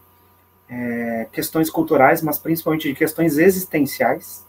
é, 0.69 1.27
questões 1.33 1.71
culturais, 1.71 2.23
mas 2.23 2.39
principalmente 2.39 2.89
de 2.89 2.95
questões 2.95 3.39
existenciais. 3.39 4.45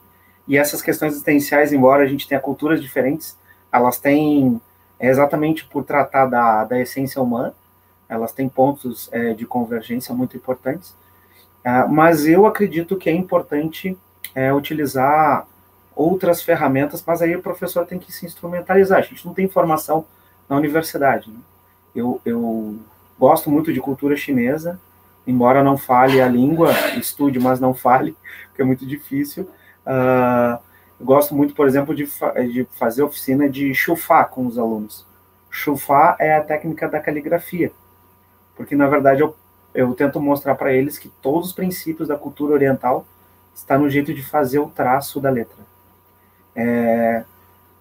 E 0.48 0.58
essas 0.58 0.82
questões 0.82 1.14
existenciais, 1.14 1.74
embora 1.74 2.04
a 2.04 2.08
gente 2.08 2.28
tenha 2.28 2.40
culturas 2.40 2.82
diferentes, 2.82 3.38
elas 3.72 4.00
têm 4.00 4.62
é 5.00 5.10
exatamente 5.10 5.66
por 5.66 5.84
tratar 5.84 6.26
da, 6.26 6.64
da 6.64 6.80
essência 6.80 7.22
humana, 7.22 7.54
elas 8.10 8.32
têm 8.32 8.50
pontos 8.50 9.10
é, 9.12 9.34
de 9.34 9.46
convergência 9.46 10.14
muito 10.14 10.36
importantes. 10.36 10.96
É, 11.68 11.86
mas 11.86 12.26
eu 12.26 12.46
acredito 12.46 12.96
que 12.96 13.10
é 13.10 13.14
importante 13.14 13.98
é, 14.34 14.54
utilizar 14.54 15.46
outras 15.94 16.42
ferramentas, 16.42 17.04
mas 17.06 17.22
aí 17.22 17.36
o 17.36 17.42
professor 17.42 17.86
tem 17.86 18.00
que 18.00 18.10
se 18.10 18.26
instrumentalizar. 18.26 19.00
A 19.00 19.02
gente 19.02 19.26
não 19.26 19.34
tem 19.34 19.50
formação 19.50 20.06
na 20.48 20.56
universidade. 20.56 21.30
Né? 21.30 21.40
Eu, 21.94 22.22
eu 22.24 22.78
gosto 23.20 23.50
muito 23.52 23.74
de 23.74 23.82
cultura 23.82 24.16
chinesa, 24.16 24.80
embora 25.26 25.62
não 25.62 25.78
fale 25.78 26.22
a 26.22 26.28
língua, 26.30 26.72
estude, 26.98 27.38
mas 27.38 27.60
não 27.60 27.74
fale, 27.74 28.16
porque 28.48 28.62
é 28.62 28.66
muito 28.66 28.86
difícil. 28.86 29.44
Uh, 29.86 30.58
gosto 31.04 31.36
muito, 31.36 31.54
por 31.54 31.68
exemplo, 31.68 31.94
de, 31.94 32.06
fa 32.06 32.32
de 32.32 32.66
fazer 32.80 33.04
oficina 33.04 33.50
de 33.50 33.76
chufá 33.76 34.24
com 34.24 34.48
os 34.48 34.58
alunos. 34.58 35.06
Chufá 35.50 36.16
é 36.18 36.34
a 36.34 36.42
técnica 36.42 36.88
da 36.88 37.02
caligrafia, 37.02 37.74
porque 38.56 38.74
na 38.74 38.88
verdade 38.88 39.20
eu, 39.20 39.36
eu 39.78 39.94
tento 39.94 40.20
mostrar 40.20 40.56
para 40.56 40.74
eles 40.74 40.98
que 40.98 41.08
todos 41.22 41.50
os 41.50 41.54
princípios 41.54 42.08
da 42.08 42.18
cultura 42.18 42.54
oriental 42.54 43.06
está 43.54 43.78
no 43.78 43.88
jeito 43.88 44.14
de 44.14 44.24
fazer 44.24 44.58
o 44.58 44.68
traço 44.68 45.20
da 45.20 45.30
letra. 45.30 45.58
É, 46.56 47.24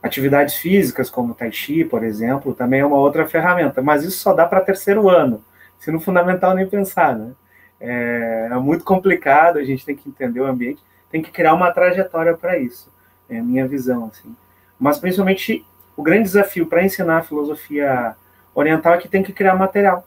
atividades 0.03 0.57
físicas, 0.57 1.09
como 1.09 1.35
Tai 1.35 1.51
Chi, 1.51 1.85
por 1.85 2.05
exemplo, 2.05 2.55
também 2.55 2.81
é 2.81 2.87
uma 2.87 2.99
outra 2.99 3.27
ferramenta, 3.27 3.81
mas 3.81 4.05
isso 4.05 4.19
só 4.19 4.35
dá 4.35 4.45
para 4.47 4.61
terceiro 4.61 5.09
ano 5.09 5.43
se 5.79 5.91
no 5.91 6.01
fundamental 6.01 6.55
nem 6.55 6.69
pensar, 6.69 7.17
né? 7.17 7.33
É, 7.81 8.49
é, 8.51 8.55
muito 8.57 8.85
complicado, 8.85 9.59
a 9.59 9.65
gente 9.65 9.85
tem 9.85 9.95
que 9.95 10.09
entender 10.09 10.41
o 10.41 10.47
ambiente, 10.47 10.83
tem 11.11 11.23
que 11.23 11.31
criar 11.31 11.55
uma 11.55 11.71
trajetória 11.71 12.37
para 12.37 12.59
isso, 12.59 12.91
é 13.29 13.39
a 13.39 13.43
minha 13.43 13.67
visão, 13.67 14.07
assim. 14.07 14.35
Mas, 14.79 14.99
principalmente, 14.99 15.65
o 15.97 16.03
grande 16.03 16.25
desafio 16.25 16.67
para 16.67 16.85
ensinar 16.85 17.19
a 17.19 17.23
filosofia 17.23 18.17
oriental 18.55 18.95
é 18.95 18.99
que 18.99 19.09
tem 19.09 19.23
que 19.23 19.33
criar 19.33 19.55
material. 19.55 20.07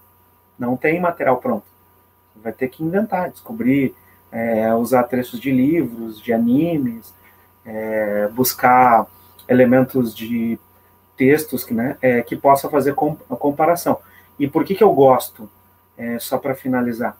Não 0.58 0.76
tem 0.76 1.00
material 1.00 1.38
pronto. 1.38 1.66
Vai 2.44 2.54
ter 2.54 2.68
que 2.70 2.84
inventar, 2.84 3.30
descobrir, 3.30 3.96
é, 4.32 4.74
usar 4.74 5.04
trechos 5.04 5.40
de 5.40 5.52
livros, 5.52 6.22
de 6.22 6.34
animes, 6.34 7.14
é, 7.66 8.28
buscar 8.30 9.08
elementos 9.48 10.16
de 10.16 10.60
textos 11.18 11.64
que, 11.64 11.74
né, 11.74 11.98
é, 12.02 12.22
que 12.22 12.36
possa 12.36 12.70
fazer 12.70 12.92
a 12.92 13.36
comparação. 13.36 13.98
E 14.38 14.48
por 14.48 14.64
que, 14.64 14.76
que 14.76 14.84
eu 14.84 14.94
gosto? 14.94 15.50
é, 16.00 16.18
só 16.18 16.38
para 16.38 16.56
finalizar. 16.56 17.18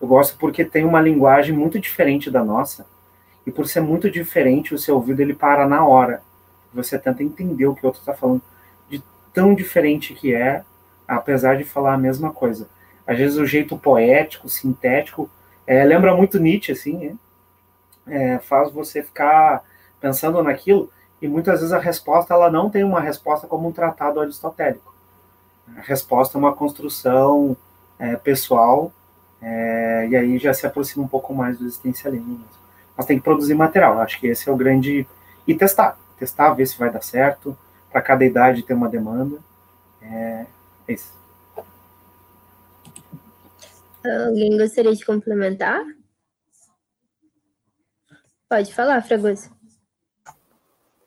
Eu 0.00 0.08
gosto 0.08 0.36
porque 0.38 0.64
tem 0.64 0.84
uma 0.84 1.00
linguagem 1.00 1.54
muito 1.54 1.78
diferente 1.78 2.30
da 2.30 2.42
nossa, 2.42 2.86
e 3.46 3.52
por 3.52 3.68
ser 3.68 3.82
muito 3.82 4.10
diferente, 4.10 4.74
o 4.74 4.78
seu 4.78 4.96
ouvido 4.96 5.20
ele 5.20 5.34
para 5.34 5.68
na 5.68 5.86
hora. 5.86 6.22
Você 6.72 6.98
tenta 6.98 7.22
entender 7.22 7.66
o 7.66 7.74
que 7.74 7.84
o 7.84 7.86
outro 7.86 8.00
está 8.00 8.14
falando, 8.14 8.40
de 8.88 9.04
tão 9.34 9.54
diferente 9.54 10.14
que 10.14 10.34
é, 10.34 10.64
apesar 11.06 11.56
de 11.58 11.64
falar 11.64 11.92
a 11.92 11.98
mesma 11.98 12.32
coisa. 12.32 12.68
Às 13.12 13.18
vezes 13.18 13.38
o 13.38 13.46
jeito 13.46 13.76
poético, 13.76 14.48
sintético, 14.48 15.30
é, 15.66 15.84
lembra 15.84 16.16
muito 16.16 16.40
Nietzsche, 16.40 16.72
assim, 16.72 17.18
é, 18.06 18.38
faz 18.38 18.72
você 18.72 19.02
ficar 19.02 19.62
pensando 20.00 20.42
naquilo, 20.42 20.90
e 21.20 21.28
muitas 21.28 21.60
vezes 21.60 21.72
a 21.72 21.78
resposta 21.78 22.32
ela 22.32 22.50
não 22.50 22.70
tem 22.70 22.82
uma 22.82 23.00
resposta 23.00 23.46
como 23.46 23.68
um 23.68 23.72
tratado 23.72 24.18
aristotélico. 24.18 24.92
A 25.76 25.82
resposta 25.82 26.36
é 26.36 26.40
uma 26.40 26.54
construção 26.54 27.56
é, 27.98 28.16
pessoal, 28.16 28.90
é, 29.40 30.08
e 30.10 30.16
aí 30.16 30.38
já 30.38 30.54
se 30.54 30.66
aproxima 30.66 31.04
um 31.04 31.08
pouco 31.08 31.34
mais 31.34 31.58
do 31.58 31.64
existencialismo. 31.64 32.44
Mas 32.96 33.06
tem 33.06 33.18
que 33.18 33.24
produzir 33.24 33.54
material, 33.54 34.00
acho 34.00 34.18
que 34.18 34.26
esse 34.26 34.48
é 34.48 34.52
o 34.52 34.56
grande. 34.56 35.06
E 35.46 35.54
testar, 35.54 35.98
testar, 36.18 36.54
ver 36.54 36.66
se 36.66 36.78
vai 36.78 36.90
dar 36.90 37.02
certo, 37.02 37.56
para 37.90 38.00
cada 38.00 38.24
idade 38.24 38.62
ter 38.62 38.74
uma 38.74 38.88
demanda. 38.88 39.38
É, 40.00 40.46
é 40.88 40.92
isso. 40.92 41.21
Alguém 44.04 44.56
gostaria 44.56 44.94
de 44.94 45.04
complementar? 45.04 45.84
Pode 48.48 48.74
falar, 48.74 49.02
Fragoso. 49.02 49.50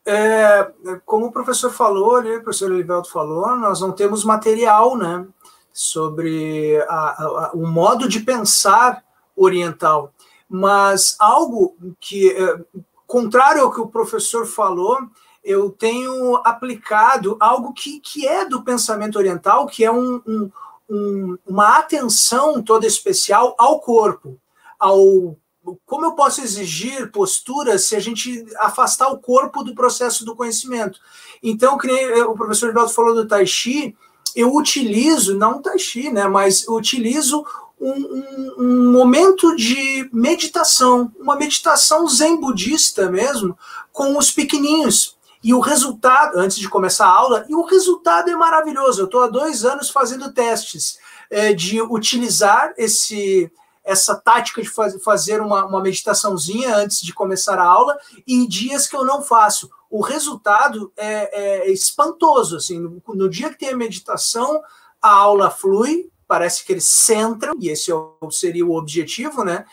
É, 0.05 0.71
como 1.05 1.27
o 1.27 1.31
professor 1.31 1.71
falou, 1.71 2.21
né, 2.21 2.37
o 2.37 2.43
professor 2.43 2.71
Elivelto 2.71 3.11
falou, 3.11 3.55
nós 3.55 3.81
não 3.81 3.91
temos 3.91 4.23
material, 4.23 4.97
né? 4.97 5.27
sobre 5.75 6.81
a, 6.87 7.21
a, 7.21 7.51
o 7.53 7.67
modo 7.67 8.07
de 8.07 8.21
pensar 8.21 9.03
oriental. 9.35 10.13
Mas 10.47 11.17
algo 11.19 11.75
que, 11.99 12.31
é, 12.31 12.59
contrário 13.05 13.61
ao 13.61 13.73
que 13.73 13.81
o 13.81 13.87
professor 13.87 14.45
falou, 14.45 14.97
eu 15.43 15.69
tenho 15.69 16.37
aplicado 16.45 17.35
algo 17.41 17.73
que, 17.73 17.99
que 17.99 18.25
é 18.25 18.45
do 18.45 18.63
pensamento 18.63 19.17
oriental, 19.17 19.65
que 19.65 19.83
é 19.83 19.91
um, 19.91 20.21
um, 20.25 20.49
um, 20.89 21.37
uma 21.45 21.77
atenção 21.77 22.61
toda 22.61 22.85
especial 22.85 23.55
ao 23.57 23.79
corpo, 23.79 24.39
ao 24.79 25.37
como 25.85 26.05
eu 26.05 26.11
posso 26.11 26.41
exigir 26.41 27.11
posturas 27.11 27.85
se 27.85 27.95
a 27.95 27.99
gente 27.99 28.45
afastar 28.59 29.07
o 29.09 29.17
corpo 29.17 29.63
do 29.63 29.73
processo 29.73 30.23
do 30.23 30.35
conhecimento? 30.35 30.99
Então, 31.41 31.75
o 31.75 32.35
professor 32.35 32.67
Rivaldo 32.67 32.93
falou 32.93 33.15
do 33.15 33.27
Tai 33.27 33.45
Chi, 33.47 33.95
eu 34.35 34.53
utilizo, 34.53 35.37
não 35.37 35.61
Tai 35.61 35.79
Chi, 35.79 36.11
né, 36.11 36.27
mas 36.27 36.67
utilizo 36.67 37.45
um, 37.79 37.91
um, 37.91 38.55
um, 38.59 38.91
momento 38.91 39.55
de 39.55 40.09
meditação, 40.13 41.11
uma 41.19 41.35
meditação 41.35 42.07
zen 42.07 42.39
budista 42.39 43.09
mesmo, 43.09 43.57
com 43.91 44.17
os 44.17 44.31
pequeninhos. 44.31 45.17
E 45.45 45.53
o 45.53 45.59
resultado, 45.59 46.39
antes 46.39 46.57
de 46.57 46.67
começar 46.67 47.05
a 47.05 47.13
aula, 47.13 47.45
e 47.47 47.53
o 47.53 47.61
resultado 47.61 48.31
é 48.31 48.35
maravilhoso. 48.35 48.99
Eu 48.99 49.05
estou 49.05 49.21
há 49.21 49.27
dois 49.27 49.63
anos 49.63 49.91
fazendo 49.91 50.33
testes 50.33 50.97
é, 51.29 51.53
de 51.53 51.79
utilizar 51.83 52.73
esse, 52.75 53.51
essa 53.83 54.15
tática 54.15 54.59
de 54.59 54.67
faz, 54.67 54.99
fazer 55.03 55.39
uma, 55.41 55.63
uma 55.67 55.83
meditaçãozinha 55.83 56.75
antes 56.75 56.99
de 56.99 57.13
começar 57.13 57.59
a 57.59 57.63
aula 57.63 57.95
e 58.25 58.47
dias 58.47 58.87
que 58.87 58.95
eu 58.95 59.05
não 59.05 59.21
faço. 59.21 59.69
O 59.87 60.01
resultado 60.01 60.91
é, 60.97 61.67
é 61.67 61.71
espantoso. 61.71 62.57
Assim, 62.57 62.79
no, 62.79 62.99
no 63.13 63.29
dia 63.29 63.51
que 63.51 63.59
tem 63.59 63.69
a 63.69 63.77
meditação, 63.77 64.63
a 64.99 65.11
aula 65.11 65.51
flui, 65.51 66.09
parece 66.27 66.65
que 66.65 66.73
eles 66.73 66.91
centram, 66.91 67.53
e 67.59 67.69
esse 67.69 67.91
é 67.91 67.95
seria 68.31 68.65
o 68.65 68.75
objetivo, 68.75 69.43
né? 69.43 69.63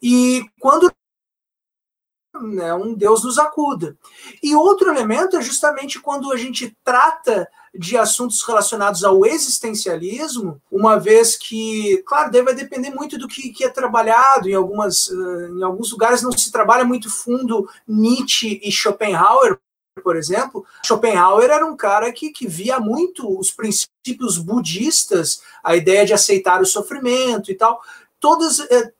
E 0.00 0.46
quando 0.58 0.90
né, 2.42 2.74
um 2.74 2.94
Deus 2.94 3.24
nos 3.24 3.38
acuda. 3.38 3.96
E 4.42 4.54
outro 4.54 4.90
elemento 4.90 5.36
é 5.36 5.42
justamente 5.42 6.00
quando 6.00 6.32
a 6.32 6.36
gente 6.36 6.76
trata 6.84 7.48
de 7.74 7.96
assuntos 7.96 8.42
relacionados 8.42 9.04
ao 9.04 9.24
existencialismo, 9.24 10.60
uma 10.70 10.98
vez 10.98 11.36
que, 11.36 12.02
claro, 12.06 12.30
deve 12.30 12.52
depender 12.54 12.90
muito 12.90 13.18
do 13.18 13.28
que, 13.28 13.50
que 13.50 13.64
é 13.64 13.68
trabalhado. 13.68 14.48
Em, 14.48 14.54
algumas, 14.54 15.08
uh, 15.08 15.58
em 15.58 15.62
alguns 15.62 15.92
lugares 15.92 16.22
não 16.22 16.32
se 16.32 16.50
trabalha 16.50 16.84
muito 16.84 17.10
fundo 17.10 17.68
Nietzsche 17.86 18.60
e 18.62 18.72
Schopenhauer, 18.72 19.58
por 20.02 20.16
exemplo. 20.16 20.64
Schopenhauer 20.84 21.50
era 21.50 21.66
um 21.66 21.76
cara 21.76 22.10
que, 22.12 22.30
que 22.30 22.46
via 22.46 22.80
muito 22.80 23.38
os 23.38 23.50
princípios 23.50 24.38
budistas, 24.38 25.42
a 25.62 25.76
ideia 25.76 26.04
de 26.04 26.12
aceitar 26.12 26.60
o 26.62 26.66
sofrimento 26.66 27.50
e 27.50 27.54
tal. 27.54 27.80
Todas, 28.18 28.58
é, 28.60 28.92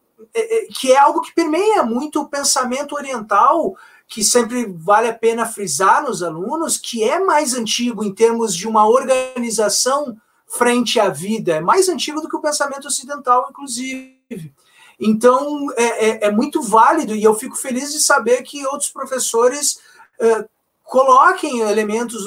que 0.78 0.92
é 0.92 0.98
algo 0.98 1.20
que 1.20 1.34
permeia 1.34 1.82
muito 1.82 2.20
o 2.20 2.28
pensamento 2.28 2.94
oriental, 2.94 3.76
que 4.06 4.24
sempre 4.24 4.66
vale 4.66 5.08
a 5.08 5.14
pena 5.14 5.46
frisar 5.46 6.02
nos 6.02 6.22
alunos, 6.22 6.76
que 6.76 7.04
é 7.04 7.20
mais 7.20 7.54
antigo 7.54 8.02
em 8.02 8.14
termos 8.14 8.54
de 8.56 8.66
uma 8.66 8.88
organização 8.88 10.16
frente 10.46 10.98
à 10.98 11.10
vida, 11.10 11.56
é 11.56 11.60
mais 11.60 11.88
antigo 11.88 12.20
do 12.20 12.28
que 12.28 12.36
o 12.36 12.40
pensamento 12.40 12.88
ocidental, 12.88 13.48
inclusive. 13.50 14.54
Então, 14.98 15.70
é, 15.76 16.08
é, 16.08 16.24
é 16.26 16.30
muito 16.30 16.60
válido 16.60 17.14
e 17.14 17.22
eu 17.22 17.34
fico 17.34 17.54
feliz 17.54 17.92
de 17.92 18.00
saber 18.00 18.42
que 18.42 18.66
outros 18.66 18.90
professores 18.90 19.78
é, 20.18 20.44
coloquem 20.82 21.60
elementos 21.60 22.26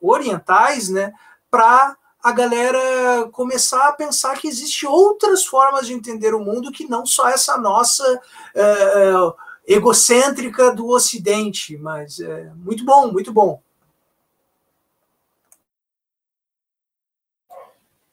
orientais 0.00 0.88
né, 0.88 1.12
para 1.50 1.96
a 2.26 2.32
galera 2.32 3.28
começar 3.30 3.86
a 3.86 3.92
pensar 3.92 4.36
que 4.40 4.48
existe 4.48 4.84
outras 4.84 5.46
formas 5.46 5.86
de 5.86 5.92
entender 5.92 6.34
o 6.34 6.40
mundo 6.40 6.72
que 6.72 6.84
não 6.84 7.06
só 7.06 7.28
essa 7.28 7.56
nossa 7.56 8.02
uh, 8.16 9.32
egocêntrica 9.64 10.74
do 10.74 10.88
Ocidente. 10.88 11.78
Mas 11.78 12.18
é 12.18 12.50
muito 12.56 12.84
bom, 12.84 13.12
muito 13.12 13.32
bom. 13.32 13.62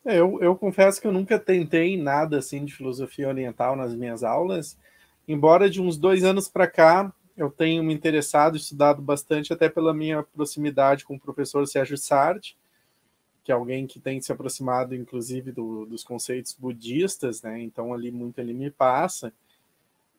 É, 0.04 0.20
eu, 0.20 0.38
eu 0.40 0.54
confesso 0.54 1.00
que 1.00 1.08
eu 1.08 1.12
nunca 1.12 1.36
tentei 1.36 2.00
nada 2.00 2.38
assim 2.38 2.64
de 2.64 2.72
filosofia 2.72 3.26
oriental 3.26 3.74
nas 3.74 3.96
minhas 3.96 4.22
aulas, 4.22 4.78
embora 5.26 5.68
de 5.68 5.82
uns 5.82 5.98
dois 5.98 6.22
anos 6.22 6.48
para 6.48 6.68
cá 6.68 7.12
eu 7.36 7.50
tenho 7.50 7.82
me 7.82 7.92
interessado, 7.92 8.56
estudado 8.56 9.02
bastante, 9.02 9.52
até 9.52 9.68
pela 9.68 9.92
minha 9.92 10.22
proximidade 10.22 11.04
com 11.04 11.16
o 11.16 11.20
professor 11.20 11.66
Sérgio 11.66 11.98
Sartre, 11.98 12.54
que 13.44 13.52
é 13.52 13.54
alguém 13.54 13.86
que 13.86 14.00
tem 14.00 14.20
se 14.20 14.32
aproximado, 14.32 14.94
inclusive, 14.94 15.52
do, 15.52 15.84
dos 15.84 16.02
conceitos 16.02 16.56
budistas, 16.58 17.42
né? 17.42 17.60
Então, 17.60 17.92
ali 17.92 18.10
muito 18.10 18.40
ele 18.40 18.54
me 18.54 18.70
passa. 18.70 19.32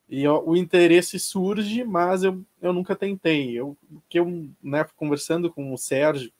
E 0.07 0.27
ó, 0.27 0.41
o 0.45 0.55
interesse 0.55 1.19
surge, 1.19 1.83
mas 1.83 2.23
eu, 2.23 2.43
eu 2.61 2.71
nunca 2.71 2.95
tentei. 2.95 3.51
Eu, 3.59 3.75
que 4.07 4.19
eu, 4.19 4.47
né, 4.61 4.85
conversando 4.95 5.51
com 5.51 5.73
o 5.73 5.77
Sérgio, 5.77 6.31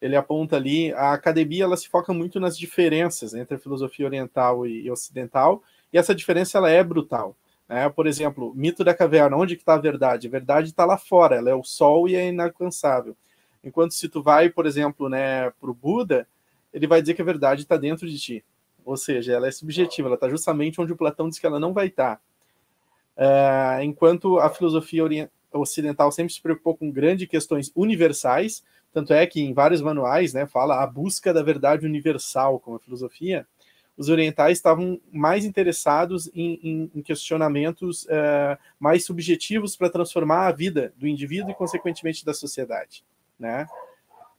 ele 0.00 0.14
aponta 0.16 0.56
ali, 0.56 0.92
a 0.92 1.12
academia 1.12 1.64
ela 1.64 1.76
se 1.76 1.88
foca 1.88 2.12
muito 2.12 2.38
nas 2.38 2.56
diferenças 2.56 3.34
entre 3.34 3.56
a 3.56 3.58
filosofia 3.58 4.06
oriental 4.06 4.66
e, 4.66 4.82
e 4.82 4.90
ocidental, 4.90 5.62
e 5.92 5.98
essa 5.98 6.14
diferença 6.14 6.58
ela 6.58 6.70
é 6.70 6.84
brutal. 6.84 7.34
Né? 7.68 7.88
Por 7.88 8.06
exemplo, 8.06 8.52
mito 8.54 8.84
da 8.84 8.94
caverna, 8.94 9.36
onde 9.36 9.56
que 9.56 9.62
está 9.62 9.74
a 9.74 9.78
verdade? 9.78 10.28
A 10.28 10.30
verdade 10.30 10.68
está 10.68 10.84
lá 10.84 10.98
fora, 10.98 11.36
ela 11.36 11.50
é 11.50 11.54
o 11.54 11.64
sol 11.64 12.08
e 12.08 12.14
é 12.14 12.28
inalcançável. 12.28 13.16
Enquanto 13.62 13.92
se 13.92 14.08
tu 14.08 14.22
vai, 14.22 14.48
por 14.48 14.66
exemplo, 14.66 15.08
né, 15.08 15.50
para 15.50 15.70
o 15.70 15.74
Buda, 15.74 16.26
ele 16.72 16.86
vai 16.86 17.00
dizer 17.00 17.14
que 17.14 17.22
a 17.22 17.24
verdade 17.24 17.62
está 17.62 17.76
dentro 17.76 18.08
de 18.08 18.18
ti. 18.18 18.44
Ou 18.84 18.96
seja, 18.96 19.32
ela 19.32 19.48
é 19.48 19.50
subjetiva, 19.50 20.08
ela 20.08 20.14
está 20.14 20.28
justamente 20.28 20.80
onde 20.80 20.92
o 20.92 20.96
Platão 20.96 21.28
diz 21.28 21.38
que 21.38 21.46
ela 21.46 21.60
não 21.60 21.72
vai 21.72 21.88
estar. 21.88 22.16
Tá. 22.16 22.20
Uh, 23.80 23.82
enquanto 23.82 24.38
a 24.38 24.48
filosofia 24.48 25.28
ocidental 25.52 26.12
sempre 26.12 26.32
se 26.32 26.40
preocupou 26.40 26.76
com 26.76 26.90
grandes 26.90 27.28
questões 27.28 27.72
universais, 27.74 28.62
tanto 28.92 29.12
é 29.12 29.26
que 29.26 29.40
em 29.40 29.52
vários 29.52 29.82
manuais 29.82 30.32
né, 30.32 30.46
fala 30.46 30.82
a 30.82 30.86
busca 30.86 31.34
da 31.34 31.42
verdade 31.42 31.84
universal 31.84 32.60
como 32.60 32.76
a 32.76 32.80
filosofia, 32.80 33.46
os 33.96 34.08
orientais 34.08 34.58
estavam 34.58 35.00
mais 35.12 35.44
interessados 35.44 36.30
em, 36.32 36.60
em, 36.62 36.90
em 36.94 37.02
questionamentos 37.02 38.04
uh, 38.04 38.56
mais 38.78 39.04
subjetivos 39.04 39.74
para 39.74 39.90
transformar 39.90 40.46
a 40.46 40.52
vida 40.52 40.94
do 40.96 41.08
indivíduo 41.08 41.50
e, 41.50 41.54
consequentemente, 41.54 42.24
da 42.24 42.32
sociedade 42.32 43.02
né? 43.38 43.66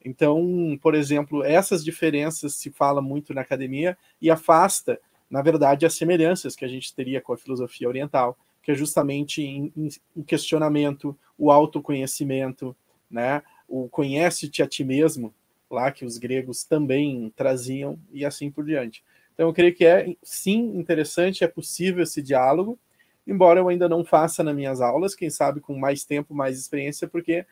Então, 0.04 0.78
por 0.82 0.96
exemplo, 0.96 1.44
essas 1.44 1.84
diferenças 1.84 2.56
se 2.56 2.72
fala 2.72 3.02
muito 3.02 3.34
na 3.34 3.42
academia 3.42 3.98
e 4.22 4.30
afasta, 4.30 5.00
na 5.30 5.42
verdade, 5.42 5.86
as 5.86 5.94
semelhanças 5.94 6.56
que 6.56 6.64
a 6.64 6.68
gente 6.68 6.94
teria 6.94 7.22
com 7.22 7.34
a 7.34 7.38
filosofia 7.38 7.88
oriental, 7.88 8.38
que 8.64 8.72
é 8.72 8.76
justamente 8.76 9.42
em, 9.42 9.72
em 10.16 10.24
questionamento, 10.24 11.18
o 11.38 11.52
autoconhecimento, 11.52 12.76
né? 13.10 13.42
O 13.68 13.88
conhece-te 13.90 14.64
a 14.64 14.68
ti 14.68 14.84
mesmo, 14.84 15.34
lá 15.70 15.92
que 15.92 16.06
os 16.06 16.18
gregos 16.18 16.64
também 16.64 17.32
traziam 17.36 18.00
e 18.12 18.26
assim 18.26 18.50
por 18.50 18.66
diante. 18.66 19.04
Então, 19.34 19.48
eu 19.48 19.54
creio 19.54 19.74
que 19.74 19.86
é 19.86 20.16
sim 20.24 20.78
interessante, 20.78 21.44
é 21.44 21.48
possível 21.48 22.04
esse 22.04 22.22
diálogo, 22.22 22.80
embora 23.26 23.60
eu 23.60 23.70
ainda 23.70 23.88
não 23.88 24.04
faça 24.04 24.44
nas 24.44 24.56
minhas 24.56 24.82
aulas, 24.82 25.14
quem 25.14 25.30
sabe 25.30 25.62
com 25.62 25.78
mais 25.78 26.04
tempo, 26.04 26.34
mais 26.34 26.58
experiência, 26.58 27.08
porque 27.08 27.46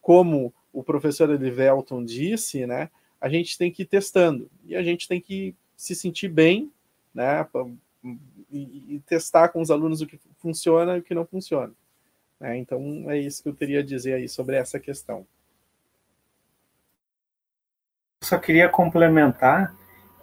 como 0.00 0.54
o 0.74 0.82
professor 0.82 1.30
Elivelton 1.30 2.04
disse, 2.04 2.66
né, 2.66 2.90
a 3.20 3.28
gente 3.28 3.56
tem 3.56 3.70
que 3.70 3.82
ir 3.82 3.86
testando 3.86 4.50
e 4.64 4.76
a 4.76 4.82
gente 4.82 5.08
tem 5.08 5.20
que 5.20 5.54
se 5.76 5.94
sentir 5.94 6.28
bem, 6.28 6.70
né, 7.14 7.46
e, 8.50 8.96
e 8.96 9.02
testar 9.06 9.48
com 9.48 9.62
os 9.62 9.70
alunos 9.70 10.00
o 10.00 10.06
que 10.06 10.20
funciona 10.38 10.96
e 10.96 11.00
o 11.00 11.02
que 11.02 11.14
não 11.14 11.24
funciona. 11.24 11.72
Né? 12.38 12.58
Então 12.58 13.10
é 13.10 13.18
isso 13.18 13.42
que 13.42 13.48
eu 13.48 13.54
teria 13.54 13.80
a 13.80 13.84
dizer 13.84 14.14
aí 14.14 14.28
sobre 14.28 14.56
essa 14.56 14.78
questão. 14.78 15.26
só 18.20 18.38
queria 18.38 18.68
complementar, 18.68 19.74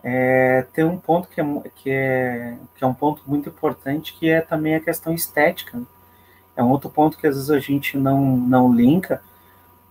é, 0.03 0.65
tem 0.73 0.83
um 0.83 0.97
ponto 0.97 1.29
que 1.29 1.39
é, 1.39 1.45
que, 1.75 1.89
é, 1.91 2.57
que 2.75 2.83
é 2.83 2.87
um 2.87 2.93
ponto 2.93 3.23
muito 3.27 3.49
importante, 3.49 4.17
que 4.17 4.29
é 4.29 4.41
também 4.41 4.75
a 4.75 4.79
questão 4.79 5.13
estética. 5.13 5.77
Né? 5.77 5.85
É 6.55 6.63
um 6.63 6.69
outro 6.69 6.89
ponto 6.89 7.17
que 7.17 7.27
às 7.27 7.35
vezes 7.35 7.51
a 7.51 7.59
gente 7.59 7.97
não, 7.97 8.35
não 8.35 8.73
linka, 8.73 9.23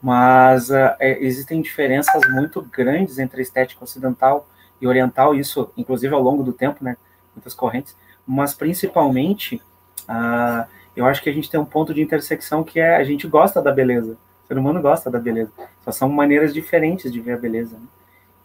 mas 0.00 0.70
uh, 0.70 0.94
é, 0.98 1.22
existem 1.24 1.60
diferenças 1.60 2.22
muito 2.30 2.62
grandes 2.62 3.18
entre 3.18 3.40
a 3.40 3.42
estética 3.42 3.84
ocidental 3.84 4.48
e 4.80 4.86
oriental, 4.86 5.34
isso 5.34 5.70
inclusive 5.76 6.14
ao 6.14 6.22
longo 6.22 6.42
do 6.42 6.52
tempo, 6.52 6.82
né, 6.82 6.96
muitas 7.34 7.54
correntes, 7.54 7.96
mas 8.26 8.54
principalmente, 8.54 9.60
uh, 10.08 10.66
eu 10.96 11.06
acho 11.06 11.22
que 11.22 11.28
a 11.28 11.32
gente 11.32 11.50
tem 11.50 11.60
um 11.60 11.64
ponto 11.64 11.92
de 11.92 12.00
intersecção 12.00 12.64
que 12.64 12.80
é 12.80 12.96
a 12.96 13.04
gente 13.04 13.26
gosta 13.26 13.60
da 13.60 13.72
beleza, 13.72 14.16
o 14.44 14.46
ser 14.48 14.58
humano 14.58 14.80
gosta 14.80 15.10
da 15.10 15.18
beleza, 15.18 15.52
só 15.84 15.92
são 15.92 16.08
maneiras 16.08 16.54
diferentes 16.54 17.12
de 17.12 17.20
ver 17.20 17.32
a 17.32 17.38
beleza, 17.38 17.76
né? 17.76 17.86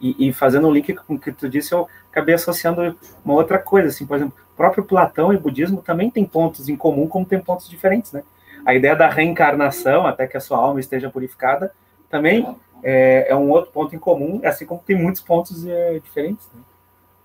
e, 0.00 0.28
e, 0.28 0.32
fazendo 0.32 0.68
um 0.68 0.72
link 0.72 0.92
com 0.94 1.14
o 1.14 1.18
que 1.18 1.32
tu 1.32 1.48
disse, 1.48 1.72
eu 1.72 1.88
acabei 2.10 2.34
associando 2.34 2.96
uma 3.24 3.34
outra 3.34 3.58
coisa, 3.58 3.88
assim, 3.88 4.06
por 4.06 4.16
exemplo, 4.16 4.34
próprio 4.56 4.84
Platão 4.84 5.32
e 5.32 5.38
budismo 5.38 5.82
também 5.82 6.10
tem 6.10 6.24
pontos 6.24 6.68
em 6.68 6.76
comum, 6.76 7.06
como 7.06 7.26
tem 7.26 7.40
pontos 7.40 7.68
diferentes, 7.68 8.12
né? 8.12 8.22
A 8.66 8.74
ideia 8.74 8.96
da 8.96 9.08
reencarnação, 9.08 10.06
até 10.06 10.26
que 10.26 10.36
a 10.36 10.40
sua 10.40 10.58
alma 10.58 10.80
esteja 10.80 11.08
purificada, 11.08 11.72
também 12.10 12.46
é, 12.82 13.26
é 13.28 13.36
um 13.36 13.48
outro 13.50 13.70
ponto 13.70 13.94
em 13.94 13.98
comum, 13.98 14.40
assim 14.44 14.66
como 14.66 14.82
tem 14.84 14.96
muitos 14.96 15.22
pontos 15.22 15.64
é, 15.64 16.00
diferentes. 16.00 16.46
Né? 16.52 16.60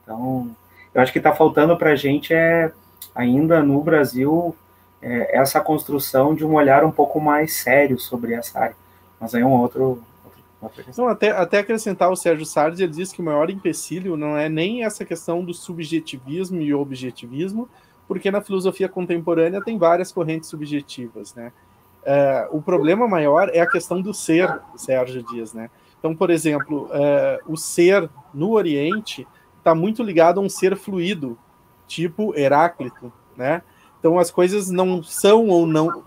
Então, 0.03 0.55
eu 0.93 1.01
acho 1.01 1.11
que 1.11 1.17
está 1.17 1.33
faltando 1.33 1.75
para 1.75 1.91
a 1.91 1.95
gente 1.95 2.33
é 2.33 2.71
ainda 3.15 3.61
no 3.63 3.81
Brasil 3.83 4.55
é, 5.01 5.35
essa 5.37 5.59
construção 5.59 6.35
de 6.35 6.45
um 6.45 6.53
olhar 6.53 6.83
um 6.85 6.91
pouco 6.91 7.19
mais 7.19 7.53
sério 7.53 7.99
sobre 7.99 8.35
essa 8.35 8.59
área. 8.59 8.75
Mas 9.19 9.33
aí 9.33 9.41
é 9.41 9.45
um 9.45 9.59
outro, 9.59 10.01
não, 10.95 11.07
até, 11.07 11.31
até 11.31 11.59
acrescentar 11.59 12.11
o 12.11 12.15
Sérgio 12.15 12.45
Sardes, 12.45 12.79
ele 12.79 12.91
diz 12.91 13.11
que 13.11 13.19
o 13.19 13.25
maior 13.25 13.49
empecilho 13.49 14.15
não 14.15 14.37
é 14.37 14.47
nem 14.47 14.83
essa 14.83 15.03
questão 15.03 15.43
do 15.43 15.53
subjetivismo 15.53 16.61
e 16.61 16.73
objetivismo, 16.73 17.67
porque 18.11 18.29
na 18.29 18.41
filosofia 18.41 18.89
contemporânea 18.89 19.63
tem 19.63 19.77
várias 19.77 20.11
correntes 20.11 20.49
subjetivas, 20.49 21.33
né? 21.33 21.53
É, 22.03 22.45
o 22.51 22.61
problema 22.61 23.07
maior 23.07 23.49
é 23.53 23.61
a 23.61 23.65
questão 23.65 24.01
do 24.01 24.13
ser, 24.13 24.53
Sérgio 24.75 25.23
diz, 25.31 25.53
né? 25.53 25.69
Então, 25.97 26.13
por 26.13 26.29
exemplo, 26.29 26.89
é, 26.91 27.39
o 27.47 27.55
ser 27.55 28.09
no 28.33 28.51
Oriente 28.51 29.25
está 29.57 29.73
muito 29.73 30.03
ligado 30.03 30.41
a 30.41 30.43
um 30.43 30.49
ser 30.49 30.75
fluido, 30.75 31.37
tipo 31.87 32.37
Heráclito, 32.37 33.13
né? 33.37 33.61
Então, 33.97 34.19
as 34.19 34.29
coisas 34.29 34.69
não 34.69 35.01
são 35.01 35.47
ou 35.47 35.65
não 35.65 36.03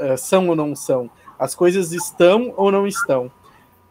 é, 0.00 0.16
são 0.18 0.50
ou 0.50 0.54
não 0.54 0.76
são, 0.76 1.10
as 1.38 1.54
coisas 1.54 1.90
estão 1.90 2.52
ou 2.54 2.70
não 2.70 2.86
estão, 2.86 3.32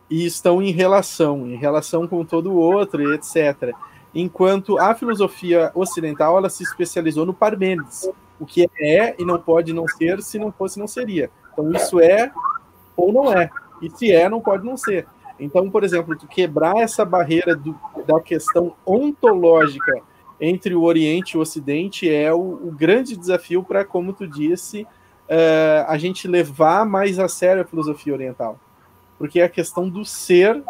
e 0.08 0.23
estão 0.23 0.62
em 0.62 0.69
relação, 0.69 1.47
em 1.47 1.56
relação 1.56 2.08
com 2.08 2.23
todo 2.23 2.51
o 2.51 2.58
outro, 2.58 3.12
etc. 3.12 3.73
enquanto 4.15 4.80
a 4.80 4.95
filosofia 4.95 5.71
ocidental 5.75 6.38
ela 6.38 6.49
se 6.49 6.63
especializou 6.63 7.25
no 7.25 7.34
Parmênides, 7.34 8.10
o 8.39 8.45
que 8.45 8.69
é 8.80 9.13
e 9.19 9.25
não 9.25 9.38
pode 9.38 9.73
não 9.73 9.86
ser, 9.88 10.21
se 10.23 10.39
não 10.39 10.51
fosse 10.51 10.80
não 10.80 10.88
seria. 10.88 11.30
Então 11.51 11.69
isso 11.73 11.99
é 11.99 12.32
ou 12.95 13.12
não 13.12 13.32
é, 13.32 13.49
e 13.82 13.89
se 13.89 14.12
é 14.12 14.30
não 14.30 14.39
pode 14.39 14.65
não 14.65 14.78
ser. 14.78 15.06
Então, 15.38 15.69
por 15.69 15.84
exemplo, 15.84 16.15
tu 16.15 16.28
quebrar 16.28 16.78
essa 16.78 17.04
barreira 17.04 17.56
do, 17.56 17.78
da 18.08 18.21
questão 18.21 18.73
ontológica 18.86 20.01
entre 20.39 20.73
o 20.73 20.84
Oriente 20.84 21.32
e 21.32 21.38
o 21.38 21.41
Ocidente 21.41 22.10
é 22.10 22.34
o, 22.34 22.39
o 22.39 22.71
grande 22.71 23.17
desafio 23.17 23.62
para, 23.62 23.84
como 23.84 24.13
tu 24.13 24.25
disse, 24.25 24.84
uh, 24.84 25.86
a 25.88 25.97
gente 25.97 26.28
levar 26.28 26.86
mais 26.86 27.19
a 27.19 27.28
sério 27.28 27.62
a 27.62 27.65
filosofia 27.65 28.13
oriental. 28.13 28.58
Porque 29.17 29.41
a 29.41 29.49
questão 29.49 29.89
do 29.89 30.06
ser 30.06 30.62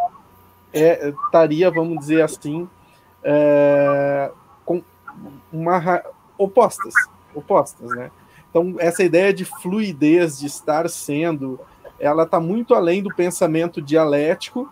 é, 0.74 1.10
estaria, 1.10 1.70
vamos 1.70 2.00
dizer 2.00 2.22
assim, 2.22 2.68
é, 3.26 4.32
com 4.64 4.84
uma 5.52 6.04
opostas, 6.38 6.94
opostas, 7.34 7.90
né? 7.90 8.12
Então 8.50 8.76
essa 8.78 9.04
ideia 9.04 9.34
de 9.34 9.44
fluidez, 9.44 10.40
de 10.40 10.46
estar 10.46 10.88
sendo, 10.88 11.60
ela 12.00 12.24
está 12.24 12.40
muito 12.40 12.76
além 12.76 13.02
do 13.02 13.14
pensamento 13.14 13.82
dialético 13.82 14.72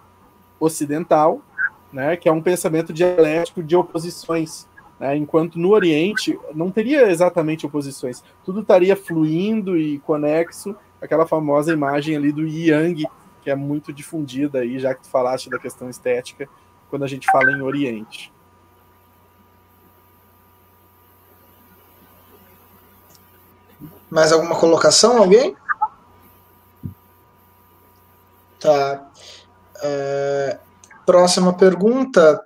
ocidental, 0.60 1.42
né? 1.92 2.16
Que 2.16 2.30
é 2.30 2.32
um 2.32 2.42
pensamento 2.42 2.94
dialético 2.94 3.64
de 3.64 3.76
oposições. 3.76 4.68
Né? 5.00 5.18
Enquanto 5.18 5.58
no 5.58 5.72
Oriente 5.72 6.40
não 6.54 6.70
teria 6.70 7.10
exatamente 7.10 7.66
oposições, 7.66 8.24
tudo 8.46 8.62
estaria 8.62 8.96
fluindo 8.96 9.76
e 9.78 9.98
conexo, 10.00 10.76
aquela 11.02 11.26
famosa 11.26 11.74
imagem 11.74 12.16
ali 12.16 12.32
do 12.32 12.46
Yang, 12.48 13.06
que 13.42 13.50
é 13.50 13.56
muito 13.56 13.92
difundida 13.92 14.60
aí, 14.60 14.80
já 14.80 14.94
que 14.94 15.02
tu 15.02 15.10
falaste 15.10 15.50
da 15.50 15.60
questão 15.60 15.90
estética, 15.90 16.48
quando 16.90 17.04
a 17.04 17.08
gente 17.08 17.26
fala 17.32 17.52
em 17.52 17.62
Oriente. 17.62 18.33
Mais 24.14 24.32
alguma 24.32 24.56
colocação, 24.56 25.18
alguém? 25.18 25.56
Tá. 28.60 29.12
É, 29.82 30.60
próxima 31.04 31.52
pergunta. 31.58 32.40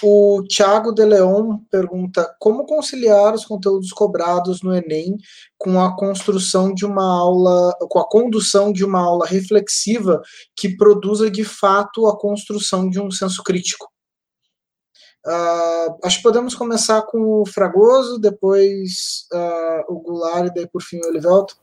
O 0.00 0.44
Thiago 0.48 0.92
de 0.92 1.04
Leon 1.04 1.58
pergunta 1.72 2.32
como 2.38 2.64
conciliar 2.64 3.34
os 3.34 3.44
conteúdos 3.44 3.90
cobrados 3.90 4.62
no 4.62 4.72
Enem 4.72 5.16
com 5.58 5.82
a 5.82 5.96
construção 5.96 6.72
de 6.72 6.86
uma 6.86 7.02
aula, 7.02 7.76
com 7.90 7.98
a 7.98 8.08
condução 8.08 8.72
de 8.72 8.84
uma 8.84 9.00
aula 9.00 9.26
reflexiva 9.26 10.22
que 10.56 10.76
produza 10.76 11.28
de 11.28 11.42
fato 11.42 12.06
a 12.06 12.16
construção 12.16 12.88
de 12.88 13.00
um 13.00 13.10
senso 13.10 13.42
crítico. 13.42 13.88
Uh, 15.26 15.98
acho 16.04 16.18
que 16.18 16.22
podemos 16.22 16.54
começar 16.54 17.02
com 17.02 17.42
o 17.42 17.46
Fragoso, 17.46 18.18
depois 18.18 19.26
uh, 19.32 19.92
o 19.92 20.00
Goulart 20.00 20.46
e 20.46 20.54
daí 20.54 20.66
por 20.66 20.82
fim 20.82 21.00
o 21.00 21.08
Olivelto. 21.08 21.56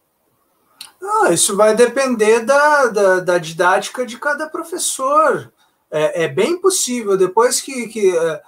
Ah, 1.01 1.31
isso 1.31 1.55
vai 1.55 1.75
depender 1.75 2.41
da, 2.41 2.87
da, 2.87 3.19
da, 3.19 3.37
didática 3.37 4.05
de 4.05 4.17
cada 4.17 4.47
professor. 4.49 5.51
É, 5.91 6.23
é 6.23 6.27
bem 6.27 6.59
possível, 6.59 7.17
depois 7.17 7.61
que, 7.61 7.87
que 7.87 8.11
uh, 8.11 8.39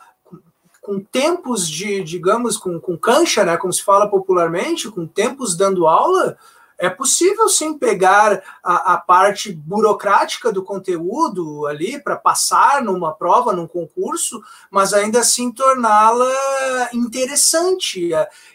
com 0.81 0.99
tempos 0.99 1.67
de, 1.69 2.03
digamos, 2.03 2.57
com, 2.57 2.79
com 2.79 2.97
cancha, 2.97 3.43
né, 3.43 3.57
como 3.57 3.73
se 3.73 3.83
fala 3.83 4.09
popularmente, 4.09 4.89
com 4.89 5.05
tempos 5.05 5.55
dando 5.55 5.85
aula, 5.85 6.37
é 6.77 6.89
possível 6.89 7.49
sim 7.49 7.77
pegar 7.77 8.41
a, 8.63 8.93
a 8.93 8.97
parte 8.97 9.51
burocrática 9.51 10.51
do 10.51 10.63
conteúdo 10.63 11.65
ali 11.65 11.99
para 11.99 12.15
passar 12.15 12.83
numa 12.83 13.13
prova, 13.13 13.51
num 13.51 13.67
concurso, 13.67 14.43
mas 14.69 14.93
ainda 14.93 15.19
assim 15.19 15.51
torná-la 15.51 16.89
interessante. 16.93 18.11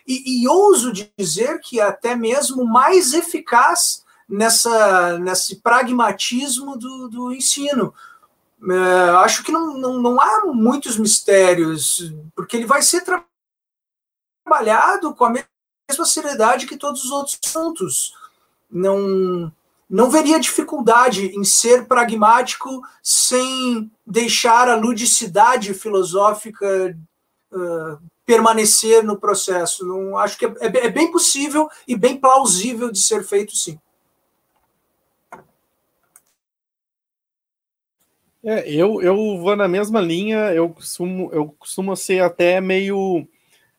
E, 0.06 0.42
e 0.42 0.48
ouso 0.48 0.92
dizer 1.18 1.58
que 1.60 1.80
até 1.80 2.14
mesmo 2.14 2.64
mais 2.64 3.12
eficaz 3.12 4.04
nessa, 4.28 5.18
nesse 5.18 5.56
pragmatismo 5.56 6.76
do, 6.76 7.08
do 7.08 7.32
ensino. 7.32 7.92
É, 8.70 9.10
acho 9.16 9.42
que 9.42 9.50
não, 9.50 9.76
não, 9.76 10.00
não 10.00 10.20
há 10.20 10.46
muitos 10.46 10.96
mistérios, 10.96 12.14
porque 12.36 12.56
ele 12.56 12.66
vai 12.66 12.80
ser 12.80 13.04
trabalhado 14.46 15.12
com 15.14 15.24
a 15.24 15.30
mesma 15.30 15.51
seriedade 16.04 16.66
que 16.66 16.76
todos 16.76 17.04
os 17.04 17.10
outros 17.10 17.38
assuntos. 17.44 18.14
Não, 18.70 19.52
não 19.88 20.10
veria 20.10 20.40
dificuldade 20.40 21.26
em 21.36 21.44
ser 21.44 21.86
pragmático 21.86 22.82
sem 23.02 23.90
deixar 24.06 24.68
a 24.68 24.76
ludicidade 24.76 25.74
filosófica 25.74 26.96
uh, 27.52 27.98
permanecer 28.24 29.04
no 29.04 29.18
processo. 29.18 29.86
Não 29.86 30.16
acho 30.16 30.38
que 30.38 30.46
é, 30.46 30.54
é, 30.60 30.86
é 30.86 30.88
bem 30.88 31.10
possível 31.10 31.68
e 31.86 31.94
bem 31.94 32.16
plausível 32.16 32.90
de 32.90 33.00
ser 33.00 33.24
feito, 33.24 33.54
sim. 33.54 33.78
É, 38.44 38.68
eu, 38.68 39.00
eu 39.00 39.38
vou 39.38 39.54
na 39.54 39.68
mesma 39.68 40.00
linha, 40.00 40.52
eu 40.52 40.68
costumo, 40.70 41.30
eu 41.32 41.54
costumo 41.58 41.94
ser 41.94 42.20
até 42.20 42.60
meio 42.60 43.24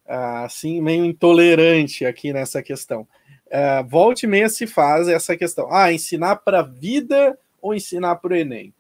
assim, 0.06 0.82
meio 0.82 1.06
intolerante 1.06 2.06
aqui 2.06 2.34
nessa 2.34 2.62
questão. 2.62 3.08
Uh, 3.48 3.88
volte 3.88 4.24
e 4.24 4.28
meia 4.28 4.50
se 4.50 4.66
faz 4.66 5.08
essa 5.08 5.38
questão. 5.38 5.68
Ah, 5.72 5.92
ensinar 5.92 6.38
para 6.38 6.60
a 6.60 6.64
vida 6.64 7.38
ou 7.62 7.74
ensinar 7.74 8.16
para 8.16 8.34
o 8.34 8.36
Enem? 8.36 8.74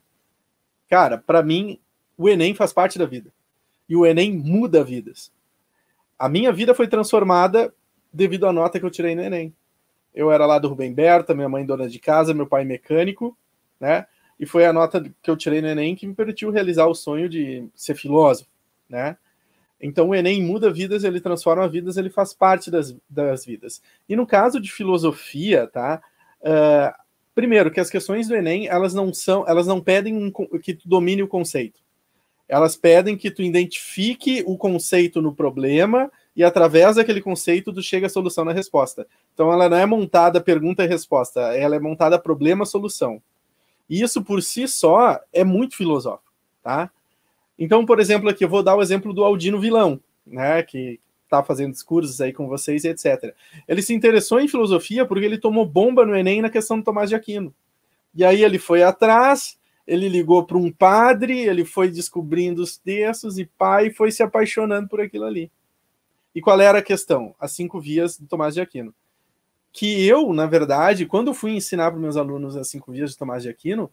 Cara, 0.89 1.17
para 1.17 1.43
mim, 1.43 1.79
o 2.17 2.27
Enem 2.27 2.53
faz 2.53 2.73
parte 2.73 2.97
da 2.97 3.05
vida. 3.05 3.31
E 3.87 3.95
o 3.95 4.05
Enem 4.05 4.31
muda 4.31 4.83
vidas. 4.83 5.31
A 6.17 6.27
minha 6.27 6.51
vida 6.51 6.73
foi 6.73 6.87
transformada 6.87 7.73
devido 8.11 8.47
à 8.47 8.53
nota 8.53 8.79
que 8.79 8.85
eu 8.85 8.91
tirei 8.91 9.15
no 9.15 9.21
Enem. 9.21 9.53
Eu 10.13 10.31
era 10.31 10.45
lá 10.45 10.59
do 10.59 10.67
Rubem 10.67 10.93
Berta, 10.93 11.33
minha 11.33 11.49
mãe 11.49 11.65
dona 11.65 11.89
de 11.89 11.99
casa, 11.99 12.33
meu 12.33 12.45
pai 12.45 12.63
mecânico, 12.63 13.35
né? 13.79 14.05
E 14.39 14.45
foi 14.45 14.65
a 14.65 14.73
nota 14.73 15.03
que 15.21 15.29
eu 15.29 15.37
tirei 15.37 15.61
no 15.61 15.67
Enem 15.67 15.95
que 15.95 16.05
me 16.05 16.13
permitiu 16.13 16.51
realizar 16.51 16.85
o 16.85 16.95
sonho 16.95 17.27
de 17.27 17.67
ser 17.75 17.95
filósofo, 17.95 18.49
né? 18.89 19.17
Então 19.85 20.07
o 20.07 20.15
Enem 20.15 20.41
muda 20.41 20.71
vidas, 20.71 21.03
ele 21.03 21.19
transforma 21.19 21.67
vidas, 21.67 21.97
ele 21.97 22.09
faz 22.09 22.33
parte 22.33 22.71
das, 22.71 22.95
das 23.09 23.45
vidas. 23.45 23.81
E 24.07 24.15
no 24.15 24.25
caso 24.25 24.57
de 24.61 24.71
filosofia, 24.71 25.67
tá? 25.67 26.01
Uh, 26.39 26.95
primeiro, 27.35 27.69
que 27.69 27.81
as 27.81 27.89
questões 27.89 28.29
do 28.29 28.35
Enem, 28.35 28.65
elas 28.67 28.93
não 28.93 29.13
são, 29.13 29.45
elas 29.45 29.67
não 29.67 29.81
pedem 29.81 30.15
um, 30.15 30.31
que 30.59 30.73
tu 30.73 30.87
domine 30.87 31.21
o 31.21 31.27
conceito. 31.27 31.81
Elas 32.47 32.77
pedem 32.77 33.17
que 33.17 33.29
tu 33.29 33.41
identifique 33.41 34.41
o 34.47 34.57
conceito 34.57 35.21
no 35.21 35.35
problema 35.35 36.09
e 36.33 36.45
através 36.45 36.95
daquele 36.95 37.21
conceito 37.21 37.73
tu 37.73 37.81
chega 37.81 38.07
à 38.07 38.09
solução 38.09 38.45
na 38.45 38.53
resposta. 38.53 39.05
Então 39.33 39.51
ela 39.51 39.67
não 39.67 39.77
é 39.77 39.85
montada 39.85 40.39
pergunta 40.39 40.85
e 40.85 40.87
resposta, 40.87 41.41
ela 41.57 41.75
é 41.75 41.79
montada 41.79 42.17
problema 42.17 42.65
solução. 42.65 43.21
E 43.89 44.01
isso 44.01 44.23
por 44.23 44.41
si 44.41 44.65
só 44.65 45.19
é 45.33 45.43
muito 45.43 45.75
filosófico, 45.75 46.31
tá? 46.61 46.89
Então, 47.57 47.85
por 47.85 47.99
exemplo, 47.99 48.29
aqui 48.29 48.43
eu 48.43 48.49
vou 48.49 48.63
dar 48.63 48.75
o 48.75 48.81
exemplo 48.81 49.13
do 49.13 49.23
Aldino 49.23 49.59
Vilão, 49.59 49.99
né, 50.25 50.63
que 50.63 50.99
está 51.23 51.43
fazendo 51.43 51.71
discursos 51.71 52.21
aí 52.21 52.31
com 52.31 52.47
vocês 52.47 52.85
etc. 52.85 53.33
Ele 53.67 53.81
se 53.81 53.93
interessou 53.93 54.39
em 54.39 54.47
filosofia 54.47 55.05
porque 55.05 55.25
ele 55.25 55.37
tomou 55.37 55.65
bomba 55.65 56.05
no 56.05 56.15
Enem 56.15 56.41
na 56.41 56.49
questão 56.49 56.77
do 56.77 56.83
Tomás 56.83 57.09
de 57.09 57.15
Aquino. 57.15 57.53
E 58.13 58.23
aí 58.23 58.43
ele 58.43 58.59
foi 58.59 58.83
atrás, 58.83 59.57
ele 59.87 60.07
ligou 60.07 60.45
para 60.45 60.57
um 60.57 60.71
padre, 60.71 61.39
ele 61.39 61.65
foi 61.65 61.89
descobrindo 61.89 62.61
os 62.61 62.77
textos 62.77 63.39
e 63.39 63.45
pai 63.45 63.89
foi 63.89 64.11
se 64.11 64.21
apaixonando 64.21 64.87
por 64.87 65.01
aquilo 65.01 65.25
ali. 65.25 65.51
E 66.35 66.41
qual 66.41 66.59
era 66.59 66.79
a 66.79 66.83
questão? 66.83 67.35
As 67.39 67.51
cinco 67.51 67.79
vias 67.79 68.17
do 68.17 68.27
Tomás 68.27 68.53
de 68.53 68.61
Aquino. 68.61 68.93
Que 69.71 70.05
eu, 70.07 70.31
na 70.33 70.45
verdade, 70.45 71.05
quando 71.05 71.33
fui 71.33 71.51
ensinar 71.51 71.91
para 71.91 71.99
meus 71.99 72.15
alunos 72.15 72.55
as 72.55 72.67
cinco 72.69 72.91
vias 72.91 73.11
de 73.11 73.17
Tomás 73.17 73.41
de 73.41 73.49
Aquino, 73.49 73.89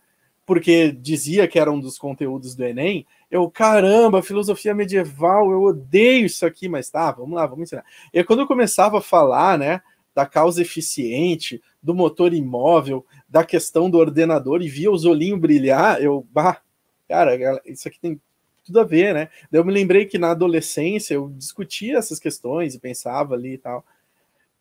porque 0.51 0.91
dizia 0.91 1.47
que 1.47 1.61
era 1.61 1.71
um 1.71 1.79
dos 1.79 1.97
conteúdos 1.97 2.57
do 2.57 2.65
Enem, 2.65 3.07
eu, 3.31 3.49
caramba, 3.49 4.21
filosofia 4.21 4.75
medieval, 4.75 5.53
eu 5.53 5.63
odeio 5.63 6.27
isso 6.27 6.45
aqui, 6.45 6.69
mas 6.69 6.91
tá, 6.91 7.13
vamos 7.13 7.37
lá, 7.37 7.47
vamos 7.47 7.69
ensinar. 7.69 7.85
E 8.13 8.25
quando 8.25 8.41
eu 8.41 8.49
começava 8.49 8.99
a 8.99 9.01
falar, 9.01 9.57
né, 9.57 9.81
da 10.13 10.27
causa 10.27 10.61
eficiente, 10.61 11.63
do 11.81 11.95
motor 11.95 12.35
imóvel, 12.35 13.07
da 13.29 13.45
questão 13.45 13.89
do 13.89 13.97
ordenador 13.97 14.61
e 14.61 14.69
via 14.69 14.91
os 14.91 15.05
olhinhos 15.05 15.39
brilhar, 15.39 16.03
eu, 16.03 16.27
bah, 16.33 16.61
cara, 17.09 17.63
isso 17.65 17.87
aqui 17.87 18.01
tem 18.01 18.21
tudo 18.65 18.81
a 18.81 18.85
ver, 18.85 19.15
né? 19.15 19.29
Eu 19.53 19.65
me 19.65 19.73
lembrei 19.73 20.05
que 20.05 20.19
na 20.19 20.33
adolescência 20.33 21.15
eu 21.15 21.29
discutia 21.29 21.97
essas 21.97 22.19
questões 22.19 22.75
e 22.75 22.81
pensava 22.81 23.37
ali 23.37 23.53
e 23.53 23.59
tal. 23.59 23.85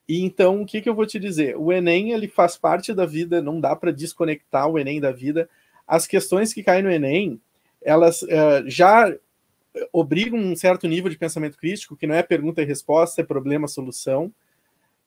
E 0.07 0.21
então, 0.21 0.61
o 0.61 0.65
que, 0.67 0.81
que 0.81 0.89
eu 0.89 0.93
vou 0.93 1.07
te 1.07 1.19
dizer? 1.19 1.57
O 1.57 1.73
Enem, 1.73 2.11
ele 2.11 2.27
faz 2.27 2.55
parte 2.55 2.93
da 2.93 3.07
vida, 3.07 3.41
não 3.41 3.59
dá 3.59 3.75
para 3.75 3.91
desconectar 3.91 4.67
o 4.67 4.77
Enem 4.77 5.01
da 5.01 5.11
vida, 5.11 5.49
as 5.89 6.05
questões 6.05 6.53
que 6.53 6.61
caem 6.61 6.83
no 6.83 6.91
Enem, 6.91 7.41
elas 7.81 8.21
uh, 8.21 8.63
já 8.67 9.11
obrigam 9.91 10.39
um 10.39 10.55
certo 10.55 10.87
nível 10.87 11.09
de 11.09 11.17
pensamento 11.17 11.57
crítico, 11.57 11.97
que 11.97 12.05
não 12.05 12.13
é 12.13 12.21
pergunta 12.21 12.61
e 12.61 12.65
resposta, 12.65 13.21
é 13.21 13.23
problema-solução. 13.23 14.31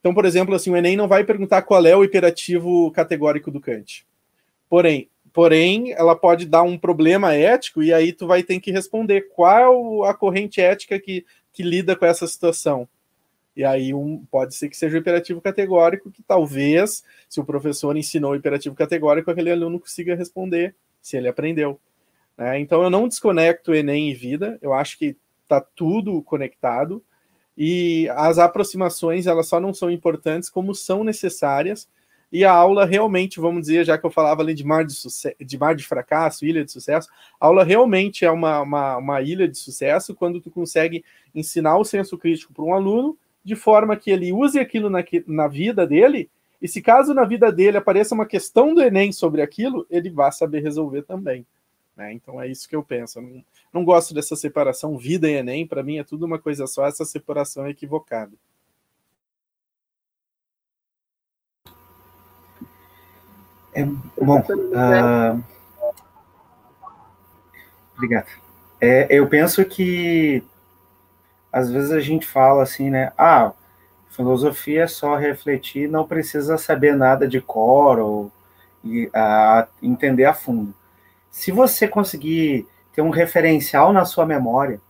Então, 0.01 0.12
por 0.12 0.25
exemplo, 0.25 0.53
assim, 0.53 0.71
o 0.71 0.77
Enem 0.77 0.97
não 0.97 1.07
vai 1.07 1.23
perguntar 1.23 1.62
qual 1.62 1.87
é 1.87 1.97
o 1.97 2.03
imperativo 2.03 2.90
categórico 2.90 3.49
do 3.49 3.61
Kant. 3.61 4.05
Porém, 4.68 5.09
porém, 5.33 5.92
ela 5.92 6.16
pode 6.16 6.47
dar 6.47 6.64
um 6.64 6.77
problema 6.77 7.33
ético 7.33 7.81
e 7.81 7.92
aí 7.92 8.12
tu 8.12 8.27
vai 8.27 8.42
ter 8.42 8.59
que 8.59 8.73
responder 8.73 9.29
qual 9.29 10.03
a 10.03 10.12
corrente 10.12 10.61
ética 10.61 10.99
que, 10.99 11.25
que 11.53 11.62
lida 11.62 11.95
com 11.95 12.07
essa 12.07 12.27
situação. 12.27 12.88
E 13.55 13.65
aí 13.65 13.93
um, 13.93 14.25
pode 14.31 14.55
ser 14.55 14.69
que 14.69 14.77
seja 14.77 14.97
o 14.97 15.01
imperativo 15.01 15.41
categórico, 15.41 16.11
que 16.11 16.23
talvez, 16.23 17.05
se 17.29 17.41
o 17.41 17.45
professor 17.45 17.97
ensinou 17.97 18.33
o 18.33 18.37
imperativo 18.37 18.75
categórico, 18.75 19.31
aquele 19.31 19.51
aluno 19.51 19.79
consiga 19.79 20.15
responder 20.15 20.75
se 21.01 21.17
ele 21.17 21.29
aprendeu. 21.29 21.79
Né? 22.37 22.61
Então 22.61 22.83
eu 22.83 22.91
não 22.91 23.09
desconecto 23.09 23.75
Enem 23.75 24.11
e 24.11 24.15
vida, 24.15 24.59
eu 24.62 24.73
acho 24.73 24.99
que 24.99 25.17
está 25.43 25.61
tudo 25.61 26.23
conectado, 26.23 27.03
e 27.57 28.09
as 28.17 28.38
aproximações 28.38 29.27
elas 29.27 29.49
só 29.49 29.61
não 29.61 29.75
são 29.75 29.91
importantes 29.91 30.49
como 30.49 30.75
são 30.75 31.05
necessárias, 31.05 31.87
e 32.33 32.47
a 32.47 32.53
aula 32.53 32.87
realmente, 32.87 33.38
vamos 33.38 33.62
dizer, 33.62 33.85
já 33.85 33.99
que 33.99 34.07
eu 34.07 34.11
falava 34.11 34.41
ali 34.41 34.55
de 34.55 34.65
mar 34.65 34.87
de, 34.87 34.95
de, 35.38 35.59
mar 35.59 35.75
de 35.75 35.85
fracasso, 35.85 36.47
ilha 36.47 36.65
de 36.65 36.73
sucesso, 36.73 37.07
a 37.38 37.47
aula 37.47 37.62
realmente 37.62 38.25
é 38.25 38.31
uma, 38.31 38.62
uma, 38.62 38.97
uma 38.97 39.21
ilha 39.21 39.47
de 39.47 39.59
sucesso 39.59 40.15
quando 40.15 40.41
tu 40.41 40.51
consegue 40.51 41.05
ensinar 41.35 41.77
o 41.77 41.85
senso 41.85 42.17
crítico 42.17 42.55
para 42.55 42.65
um 42.65 42.73
aluno 42.73 43.19
de 43.44 43.57
forma 43.57 43.96
que 43.96 44.11
ele 44.11 44.33
use 44.33 44.59
aquilo 44.59 44.88
na, 44.88 45.05
na 45.26 45.48
vida 45.48 45.87
dele, 45.87 46.31
e 46.61 46.68
se 46.68 46.81
caso 46.81 47.12
na 47.12 47.24
vida 47.24 47.50
dele 47.50 47.76
apareça 47.76 48.14
uma 48.14 48.26
questão 48.26 48.72
do 48.72 48.81
Enem 48.81 49.11
sobre 49.11 49.42
aquilo, 49.42 49.85
ele 49.90 50.11
vai 50.11 50.31
saber 50.31 50.62
resolver 50.62 51.02
também. 51.02 51.44
Né? 51.96 52.12
Então 52.12 52.40
é 52.40 52.46
isso 52.46 52.68
que 52.68 52.76
eu 52.76 52.83
penso. 52.83 53.18
Eu 53.18 53.22
não, 53.22 53.44
não 53.72 53.85
gosto 53.85 54.14
dessa 54.14 54.37
separação 54.37 54.96
vida 54.96 55.28
e 55.28 55.35
Enem, 55.35 55.66
para 55.66 55.83
mim 55.83 55.98
é 55.98 56.05
tudo 56.05 56.24
uma 56.24 56.38
coisa 56.38 56.66
só, 56.66 56.87
essa 56.87 57.05
separação 57.05 57.66
é 57.66 57.70
equivocada. 57.70 58.33
É, 63.74 63.85
bom, 63.85 64.38
uh... 64.38 65.42
obrigado. 67.94 68.28
É, 68.81 69.07
eu 69.11 69.26
penso 69.28 69.64
que 69.64 70.44
às 71.53 71.71
vezes 71.71 71.93
a 71.93 72.01
gente 72.01 72.27
fala 72.27 72.62
assim, 72.62 72.91
né? 72.91 73.12
Ah, 73.19 73.53
filosofia 74.09 74.85
é 74.85 74.87
só 74.87 75.17
refletir, 75.17 75.88
não 75.88 76.07
precisa 76.07 76.57
saber 76.57 76.97
nada 76.97 77.29
de 77.29 77.41
cor 77.41 77.99
ou 77.99 78.33
e, 78.85 79.11
a, 79.15 79.69
entender 79.83 80.25
a 80.25 80.35
fundo. 80.35 80.75
Se 81.31 81.53
você 81.53 81.87
conseguir 81.87 82.67
ter 82.93 83.03
um 83.03 83.11
referencial 83.11 83.93
na 83.93 84.05
sua 84.05 84.27
memória 84.27 84.81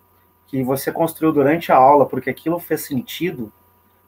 que 0.46 0.62
você 0.62 0.92
construiu 0.92 1.33
durante 1.33 1.72
a 1.72 1.77
aula, 1.77 2.07
porque 2.07 2.31
aquilo 2.31 2.59
fez 2.59 2.85
sentido, 2.85 3.53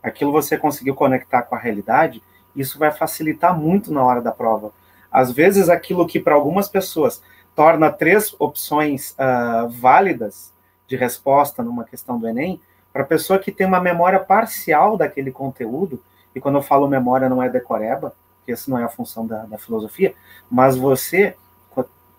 aquilo 0.02 0.32
você 0.32 0.56
conseguiu 0.58 0.94
conectar 0.94 1.42
com 1.42 1.54
a 1.54 1.58
realidade, 1.58 2.22
isso 2.54 2.78
vai 2.78 2.92
facilitar 2.92 3.58
muito 3.58 3.92
na 3.92 4.04
hora 4.04 4.20
da 4.20 4.30
prova. 4.30 4.72
Às 5.10 5.32
vezes, 5.32 5.68
aquilo 5.68 6.06
que 6.06 6.20
para 6.20 6.34
algumas 6.34 6.68
pessoas 6.68 7.22
torna 7.54 7.90
três 7.90 8.34
opções 8.38 9.12
uh, 9.12 9.68
válidas, 9.68 10.52
de 10.94 10.96
resposta 10.96 11.62
numa 11.62 11.84
questão 11.84 12.18
do 12.18 12.28
Enem, 12.28 12.60
para 12.92 13.02
a 13.02 13.06
pessoa 13.06 13.40
que 13.40 13.50
tem 13.50 13.66
uma 13.66 13.80
memória 13.80 14.20
parcial 14.20 14.96
daquele 14.96 15.32
conteúdo, 15.32 16.00
e 16.34 16.40
quando 16.40 16.56
eu 16.56 16.62
falo 16.62 16.86
memória 16.86 17.28
não 17.28 17.42
é 17.42 17.48
decoreba, 17.48 18.14
porque 18.38 18.52
essa 18.52 18.70
não 18.70 18.78
é 18.78 18.84
a 18.84 18.88
função 18.88 19.26
da, 19.26 19.44
da 19.44 19.58
filosofia, 19.58 20.14
mas 20.48 20.76
você, 20.76 21.34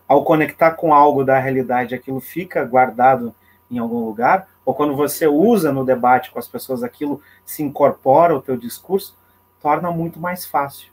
ao 0.07 0.25
conectar 0.25 0.71
com 0.71 0.93
algo 0.93 1.23
da 1.23 1.39
realidade, 1.39 1.95
aquilo 1.95 2.19
fica 2.19 2.65
guardado 2.65 3.33
em 3.71 3.77
algum 3.77 4.03
lugar, 4.05 4.47
ou 4.65 4.73
quando 4.73 4.95
você 4.95 5.25
usa 5.27 5.71
no 5.71 5.85
debate 5.85 6.31
com 6.31 6.39
as 6.39 6.47
pessoas, 6.47 6.83
aquilo 6.83 7.21
se 7.45 7.63
incorpora 7.63 8.33
ao 8.33 8.41
teu 8.41 8.57
discurso, 8.57 9.15
torna 9.61 9.89
muito 9.91 10.19
mais 10.19 10.45
fácil. 10.45 10.91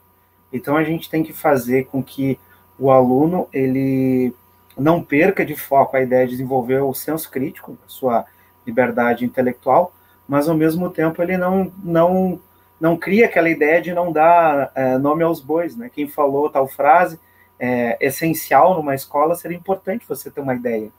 Então 0.51 0.77
a 0.77 0.83
gente 0.83 1.09
tem 1.09 1.23
que 1.23 1.33
fazer 1.33 1.87
com 1.87 2.01
que 2.01 2.39
o 2.79 2.89
aluno 2.89 3.47
ele 3.51 4.33
não 4.77 5.03
perca 5.03 5.45
de 5.45 5.55
foco 5.55 5.95
a 5.95 6.01
ideia 6.01 6.25
de 6.25 6.31
desenvolver 6.31 6.81
o 6.81 6.93
senso 6.93 7.29
crítico, 7.29 7.77
sua 7.87 8.25
liberdade 8.65 9.25
intelectual, 9.25 9.93
mas 10.27 10.47
ao 10.47 10.55
mesmo 10.55 10.89
tempo 10.89 11.21
ele 11.21 11.37
não 11.37 11.71
não 11.83 12.39
não 12.79 12.97
cria 12.97 13.27
aquela 13.27 13.49
ideia 13.49 13.81
de 13.81 13.93
não 13.93 14.11
dar 14.11 14.71
é, 14.75 14.97
nome 14.97 15.23
aos 15.23 15.39
bois, 15.39 15.75
né? 15.75 15.89
Quem 15.93 16.07
falou 16.07 16.49
tal 16.49 16.67
frase 16.67 17.19
é 17.59 17.97
essencial 18.01 18.75
numa 18.75 18.95
escola 18.95 19.35
seria 19.35 19.57
importante 19.57 20.05
você 20.07 20.29
ter 20.29 20.41
uma 20.41 20.55
ideia, 20.55 20.89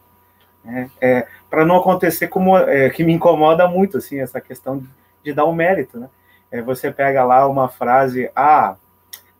né? 0.64 0.90
É, 1.00 1.26
para 1.50 1.64
não 1.64 1.76
acontecer 1.76 2.28
como 2.28 2.56
é, 2.56 2.88
que 2.90 3.04
me 3.04 3.12
incomoda 3.12 3.68
muito 3.68 3.98
assim 3.98 4.20
essa 4.20 4.40
questão 4.40 4.78
de, 4.78 4.88
de 5.22 5.32
dar 5.32 5.44
o 5.44 5.50
um 5.50 5.54
mérito, 5.54 5.98
né? 5.98 6.08
É, 6.50 6.62
você 6.62 6.90
pega 6.90 7.24
lá 7.24 7.46
uma 7.48 7.68
frase, 7.68 8.30
ah, 8.34 8.76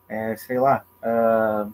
é, 0.09 0.37
sei 0.37 0.59
lá. 0.59 0.85
Uh, 1.01 1.73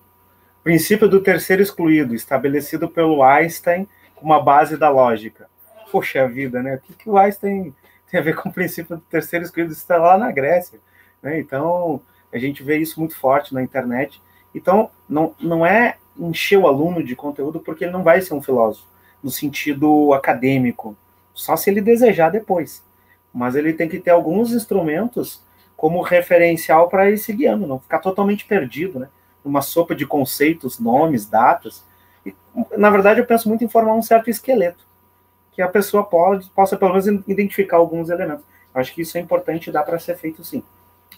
Princípio 0.63 1.09
do 1.09 1.21
terceiro 1.21 1.63
excluído, 1.63 2.15
estabelecido 2.15 2.89
pelo 2.89 3.23
Einstein 3.23 3.89
como 4.15 4.33
uma 4.33 4.43
base 4.43 4.77
da 4.77 4.91
lógica. 4.91 5.49
Poxa 5.91 6.29
vida, 6.29 6.63
né? 6.63 6.77
O 6.77 6.79
que, 6.81 6.95
que 6.95 7.09
o 7.09 7.17
Einstein 7.17 7.75
tem 8.11 8.21
a 8.21 8.23
ver 8.23 8.37
com 8.37 8.49
o 8.49 8.53
princípio 8.53 8.97
do 8.97 9.03
terceiro 9.03 9.45
excluído? 9.45 9.73
Isso 9.73 9.81
está 9.81 9.97
lá 9.97 10.19
na 10.19 10.31
Grécia. 10.31 10.79
Né? 11.23 11.41
Então, 11.41 12.01
a 12.33 12.39
gente 12.39 12.63
vê 12.63 12.77
isso 12.77 13.01
muito 13.01 13.17
forte 13.17 13.55
na 13.55 13.63
internet. 13.63 14.21
Então, 14.55 14.91
não, 15.09 15.35
não 15.41 15.65
é 15.65 15.97
encher 16.19 16.59
o 16.59 16.67
aluno 16.67 17.03
de 17.03 17.17
conteúdo 17.17 17.61
porque 17.61 17.85
ele 17.85 17.93
não 17.93 18.03
vai 18.03 18.21
ser 18.21 18.35
um 18.35 18.43
filósofo, 18.43 18.87
no 19.23 19.31
sentido 19.31 20.13
acadêmico, 20.13 20.97
só 21.33 21.57
se 21.57 21.71
ele 21.71 21.81
desejar 21.81 22.31
depois. 22.31 22.83
Mas 23.33 23.55
ele 23.55 23.73
tem 23.73 23.89
que 23.89 23.99
ter 23.99 24.11
alguns 24.11 24.53
instrumentos 24.53 25.43
como 25.77 26.03
referencial 26.03 26.89
para 26.89 27.11
ir 27.11 27.17
se 27.17 27.33
guiando, 27.33 27.67
não 27.67 27.79
ficar 27.79 28.01
totalmente 28.01 28.45
perdido, 28.45 28.99
né? 28.99 29.09
Uma 29.45 29.63
sopa 29.63 29.95
de 29.95 30.07
conceitos, 30.07 30.79
nomes, 30.79 31.27
datas. 31.27 31.85
E, 32.25 32.35
na 32.77 32.91
verdade, 32.91 33.21
eu 33.21 33.27
penso 33.27 33.49
muito 33.49 33.65
em 33.65 33.69
formar 33.69 33.95
um 33.95 34.03
certo 34.03 34.31
esqueleto, 34.31 34.85
que 35.53 35.63
a 35.63 35.69
pessoa 35.69 36.05
pode, 36.05 36.49
possa, 36.51 36.77
pelo 36.77 36.93
menos, 36.93 37.07
identificar 37.27 37.79
alguns 37.79 38.11
elementos. 38.11 38.45
Acho 38.75 38.95
que 38.95 39.03
isso 39.03 39.19
é 39.19 39.21
importante 39.21 39.69
e 39.69 39.73
dá 39.73 39.83
para 39.83 39.99
ser 39.99 40.17
feito 40.17 40.45
sim. 40.45 40.63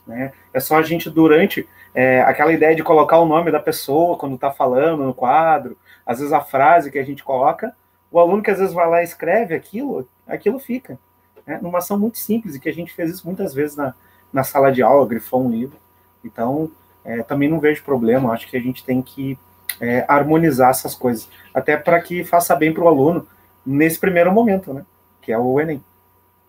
Né? 0.07 0.33
É 0.53 0.61
só 0.61 0.77
a 0.77 0.83
gente, 0.83 1.11
durante 1.11 1.69
é, 1.95 2.23
aquela 2.23 2.53
ideia 2.53 2.75
de 2.75 2.83
colocar 2.83 3.19
o 3.19 3.27
nome 3.27 3.51
da 3.51 3.61
pessoa 3.61 4.17
quando 4.17 4.35
está 4.35 4.51
falando 4.51 5.05
no 5.05 5.15
quadro, 5.15 5.77
às 6.05 6.19
vezes 6.19 6.33
a 6.33 6.41
frase 6.41 6.91
que 6.91 6.99
a 6.99 7.05
gente 7.05 7.23
coloca, 7.23 7.75
o 8.11 8.19
aluno 8.19 8.43
que 8.43 8.51
às 8.51 8.59
vezes 8.59 8.75
vai 8.75 8.89
lá 8.89 9.01
e 9.01 9.05
escreve 9.05 9.55
aquilo, 9.55 10.09
aquilo 10.27 10.59
fica. 10.59 10.99
Né? 11.47 11.59
Numa 11.63 11.79
ação 11.79 11.99
muito 11.99 12.19
simples, 12.19 12.55
e 12.55 12.61
que 12.61 12.69
a 12.69 12.75
gente 12.75 12.93
fez 12.93 13.11
isso 13.11 13.27
muitas 13.27 13.55
vezes 13.55 13.77
na, 13.77 13.95
na 14.33 14.45
sala 14.45 14.73
de 14.73 14.83
aula, 14.83 15.07
grifou 15.07 15.45
um 15.45 15.51
livro. 15.51 15.77
Então, 16.25 16.71
é, 17.05 17.23
também 17.23 17.49
não 17.49 17.61
vejo 17.61 17.85
problema. 17.85 18.33
Acho 18.33 18.49
que 18.49 18.57
a 18.57 18.61
gente 18.61 18.85
tem 18.85 19.03
que 19.03 19.39
é, 19.81 20.05
harmonizar 20.09 20.71
essas 20.71 20.95
coisas, 20.95 21.29
até 21.53 21.77
para 21.77 22.01
que 22.01 22.25
faça 22.25 22.55
bem 22.55 22.73
para 22.73 22.85
o 22.85 22.89
aluno 22.89 23.27
nesse 23.65 23.99
primeiro 23.99 24.33
momento, 24.33 24.73
né? 24.73 24.85
Que 25.21 25.33
é 25.33 25.39
o 25.39 25.61
Enem. 25.61 25.83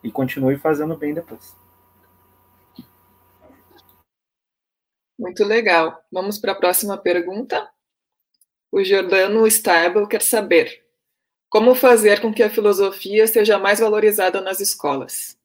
E 0.03 0.11
continue 0.11 0.57
fazendo 0.57 0.97
bem 0.97 1.13
depois. 1.13 1.55
Muito 5.17 5.43
legal. 5.43 6.03
Vamos 6.11 6.37
para 6.37 6.51
a 6.51 6.55
próxima 6.55 6.97
pergunta. 6.97 7.69
O 8.71 8.83
Jordano 8.83 9.45
Stable 9.47 10.07
quer 10.07 10.21
saber 10.21 10.83
como 11.49 11.75
fazer 11.75 12.19
com 12.19 12.33
que 12.33 12.41
a 12.41 12.49
filosofia 12.49 13.27
seja 13.27 13.59
mais 13.59 13.79
valorizada 13.79 14.41
nas 14.41 14.59
escolas. 14.59 15.37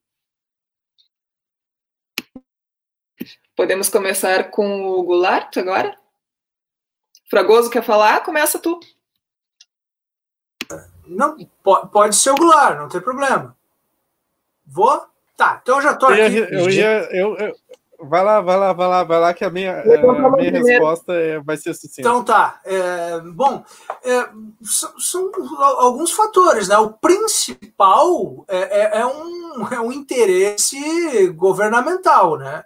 Podemos 3.58 3.88
começar 3.88 4.52
com 4.52 4.82
o 4.82 5.02
Goulart 5.02 5.56
agora? 5.56 5.98
Fragoso 7.28 7.68
quer 7.68 7.82
falar? 7.82 8.22
Começa 8.22 8.56
tu. 8.56 8.78
Não, 11.04 11.36
pode 11.64 12.14
ser 12.14 12.30
o 12.30 12.36
Goulart, 12.36 12.78
não 12.78 12.88
tem 12.88 13.00
problema. 13.00 13.56
Vou? 14.64 15.04
Tá, 15.36 15.58
então 15.60 15.78
eu 15.78 15.82
já 15.82 15.96
tô 15.96 16.06
aqui. 16.06 16.20
Eu 16.20 16.30
ia, 16.30 16.48
eu 16.52 16.70
ia 16.70 17.08
eu, 17.10 17.36
eu, 17.36 17.56
vai 17.98 18.22
lá, 18.22 18.40
vai 18.40 18.56
lá, 18.56 18.72
vai 18.72 18.86
lá, 18.86 19.02
vai 19.02 19.20
lá, 19.20 19.34
que 19.34 19.44
a 19.44 19.50
minha, 19.50 19.80
a 19.80 20.30
minha 20.36 20.52
resposta 20.52 21.12
é, 21.14 21.40
vai 21.40 21.56
ser 21.56 21.74
sucinta. 21.74 22.02
Então 22.02 22.22
tá. 22.22 22.60
É, 22.64 23.18
bom, 23.22 23.64
é, 24.04 24.28
são, 24.62 25.00
são, 25.00 25.32
alguns 25.78 26.12
fatores, 26.12 26.68
né? 26.68 26.78
O 26.78 26.92
principal 26.92 28.44
é, 28.46 28.82
é, 28.82 29.00
é 29.00 29.06
um, 29.06 29.66
é 29.66 29.80
um 29.80 29.90
interesse 29.90 31.26
governamental, 31.30 32.36
né? 32.38 32.64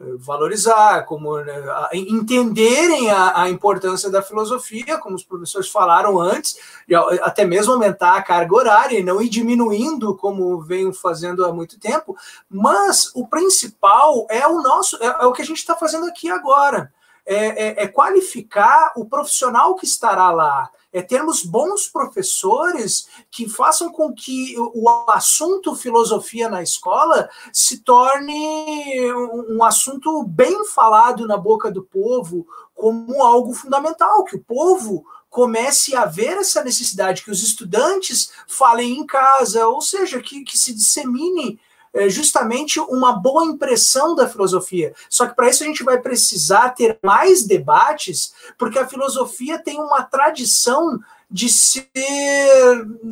É, 0.00 0.04
valorizar, 0.16 1.04
como 1.06 1.36
né, 1.38 1.60
entenderem 1.92 3.10
a, 3.10 3.42
a, 3.42 3.50
importância 3.50 4.08
da 4.08 4.22
filosofia, 4.22 4.96
como 4.96 5.16
os 5.16 5.24
professores 5.24 5.68
falaram 5.68 6.20
antes, 6.20 6.56
e 6.88 6.94
até 6.94 7.44
mesmo 7.44 7.72
aumentar 7.72 8.14
a 8.14 8.22
carga 8.22 8.54
horária 8.54 8.96
e 8.96 9.02
não 9.02 9.20
ir 9.20 9.28
diminuindo 9.28 10.16
como 10.16 10.60
venho 10.60 10.92
fazendo 10.92 11.44
há 11.44 11.52
muito 11.52 11.80
tempo. 11.80 12.16
Mas 12.48 13.10
o 13.12 13.26
principal 13.26 14.24
é 14.30 14.46
o 14.46 14.62
nosso, 14.62 14.96
é, 15.02 15.06
é 15.06 15.26
o 15.26 15.32
que 15.32 15.42
a 15.42 15.44
gente 15.44 15.58
está 15.58 15.74
fazendo 15.74 16.06
aqui 16.06 16.30
agora. 16.30 16.92
É, 17.26 17.82
é, 17.82 17.82
é, 17.82 17.88
qualificar 17.88 18.92
o 18.96 19.04
profissional 19.04 19.74
que 19.74 19.84
estará 19.84 20.30
lá, 20.30 20.70
é 20.92 21.02
termos 21.02 21.42
bons 21.42 21.86
professores 21.86 23.06
que 23.30 23.48
façam 23.48 23.90
com 23.90 24.12
que 24.12 24.54
o 24.58 24.88
assunto 25.10 25.76
filosofia 25.76 26.48
na 26.48 26.62
escola 26.62 27.28
se 27.52 27.80
torne 27.80 29.12
um 29.48 29.62
assunto 29.62 30.22
bem 30.24 30.64
falado 30.66 31.26
na 31.26 31.36
boca 31.36 31.70
do 31.70 31.82
povo 31.82 32.46
como 32.74 33.22
algo 33.22 33.52
fundamental, 33.52 34.24
que 34.24 34.36
o 34.36 34.44
povo 34.44 35.04
comece 35.28 35.94
a 35.94 36.06
ver 36.06 36.38
essa 36.38 36.64
necessidade, 36.64 37.22
que 37.22 37.30
os 37.30 37.42
estudantes 37.42 38.30
falem 38.46 38.98
em 38.98 39.06
casa, 39.06 39.66
ou 39.66 39.82
seja, 39.82 40.20
que, 40.20 40.42
que 40.42 40.56
se 40.56 40.72
dissemine 40.72 41.60
é, 41.98 42.08
justamente 42.08 42.78
uma 42.78 43.12
boa 43.12 43.44
impressão 43.44 44.14
da 44.14 44.28
filosofia. 44.28 44.94
Só 45.10 45.26
que 45.26 45.34
para 45.34 45.48
isso 45.48 45.64
a 45.64 45.66
gente 45.66 45.82
vai 45.82 46.00
precisar 46.00 46.70
ter 46.70 46.98
mais 47.02 47.44
debates, 47.44 48.32
porque 48.56 48.78
a 48.78 48.86
filosofia 48.86 49.58
tem 49.58 49.80
uma 49.80 50.02
tradição 50.02 50.98
de 51.30 51.48
ser, 51.48 51.90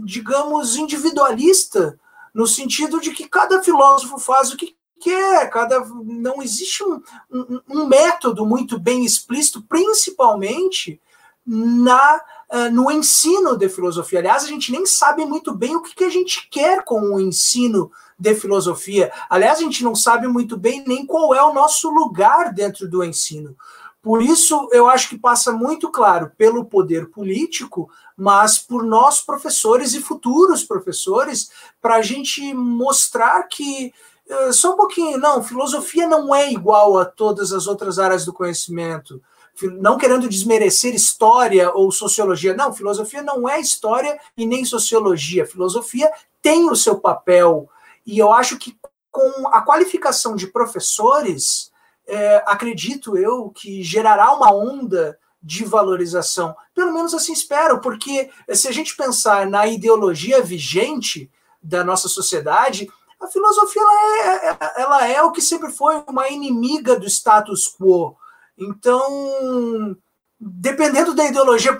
digamos, 0.04 0.76
individualista, 0.76 1.98
no 2.32 2.46
sentido 2.46 3.00
de 3.00 3.10
que 3.10 3.28
cada 3.28 3.62
filósofo 3.62 4.18
faz 4.18 4.52
o 4.52 4.56
que 4.56 4.76
quer, 5.00 5.50
cada 5.50 5.80
não 6.04 6.42
existe 6.42 6.82
um, 6.84 7.02
um, 7.30 7.60
um 7.68 7.86
método 7.86 8.46
muito 8.46 8.78
bem 8.78 9.04
explícito, 9.04 9.62
principalmente 9.62 11.00
na 11.44 12.20
uh, 12.52 12.70
no 12.70 12.90
ensino 12.90 13.56
de 13.56 13.68
filosofia. 13.68 14.18
Aliás, 14.18 14.44
a 14.44 14.48
gente 14.48 14.72
nem 14.72 14.86
sabe 14.86 15.24
muito 15.24 15.54
bem 15.54 15.76
o 15.76 15.82
que, 15.82 15.94
que 15.94 16.04
a 16.04 16.10
gente 16.10 16.48
quer 16.50 16.84
com 16.84 17.00
o 17.00 17.20
ensino 17.20 17.90
de 18.18 18.34
filosofia. 18.34 19.12
Aliás, 19.28 19.58
a 19.58 19.62
gente 19.62 19.84
não 19.84 19.94
sabe 19.94 20.26
muito 20.26 20.56
bem 20.56 20.84
nem 20.86 21.04
qual 21.04 21.34
é 21.34 21.42
o 21.42 21.52
nosso 21.52 21.90
lugar 21.90 22.52
dentro 22.52 22.88
do 22.88 23.04
ensino. 23.04 23.56
Por 24.02 24.22
isso, 24.22 24.68
eu 24.72 24.86
acho 24.86 25.08
que 25.08 25.18
passa 25.18 25.52
muito 25.52 25.90
claro 25.90 26.30
pelo 26.38 26.64
poder 26.64 27.10
político, 27.10 27.90
mas 28.16 28.56
por 28.56 28.84
nós, 28.84 29.20
professores 29.20 29.94
e 29.94 30.00
futuros 30.00 30.62
professores, 30.62 31.50
para 31.80 31.96
a 31.96 32.02
gente 32.02 32.54
mostrar 32.54 33.42
que. 33.44 33.92
Uh, 34.28 34.52
só 34.52 34.74
um 34.74 34.76
pouquinho, 34.76 35.18
não, 35.18 35.42
filosofia 35.42 36.08
não 36.08 36.34
é 36.34 36.50
igual 36.50 36.98
a 36.98 37.04
todas 37.04 37.52
as 37.52 37.68
outras 37.68 37.96
áreas 37.96 38.24
do 38.24 38.32
conhecimento 38.32 39.22
não 39.62 39.96
querendo 39.96 40.28
desmerecer 40.28 40.94
história 40.94 41.72
ou 41.72 41.90
sociologia. 41.90 42.54
Não, 42.54 42.74
filosofia 42.74 43.22
não 43.22 43.48
é 43.48 43.58
história 43.60 44.18
e 44.36 44.46
nem 44.46 44.64
sociologia. 44.64 45.46
Filosofia 45.46 46.10
tem 46.42 46.68
o 46.70 46.76
seu 46.76 46.98
papel. 46.98 47.68
E 48.04 48.18
eu 48.18 48.32
acho 48.32 48.58
que 48.58 48.76
com 49.10 49.48
a 49.48 49.62
qualificação 49.62 50.36
de 50.36 50.46
professores, 50.46 51.72
é, 52.06 52.42
acredito 52.46 53.16
eu 53.16 53.48
que 53.48 53.82
gerará 53.82 54.32
uma 54.34 54.54
onda 54.54 55.18
de 55.42 55.64
valorização. 55.64 56.54
Pelo 56.74 56.92
menos 56.92 57.14
assim 57.14 57.32
espero, 57.32 57.80
porque 57.80 58.30
se 58.52 58.68
a 58.68 58.72
gente 58.72 58.96
pensar 58.96 59.46
na 59.46 59.66
ideologia 59.66 60.42
vigente 60.42 61.30
da 61.62 61.82
nossa 61.82 62.08
sociedade, 62.08 62.88
a 63.20 63.26
filosofia 63.28 63.80
ela 63.82 64.18
é, 64.18 64.82
ela 64.82 65.08
é 65.08 65.22
o 65.22 65.32
que 65.32 65.40
sempre 65.40 65.70
foi 65.70 66.02
uma 66.06 66.28
inimiga 66.28 66.98
do 66.98 67.06
status 67.06 67.66
quo. 67.66 68.16
Então, 68.58 69.96
dependendo 70.38 71.14
da 71.14 71.26
ideologia 71.26 71.76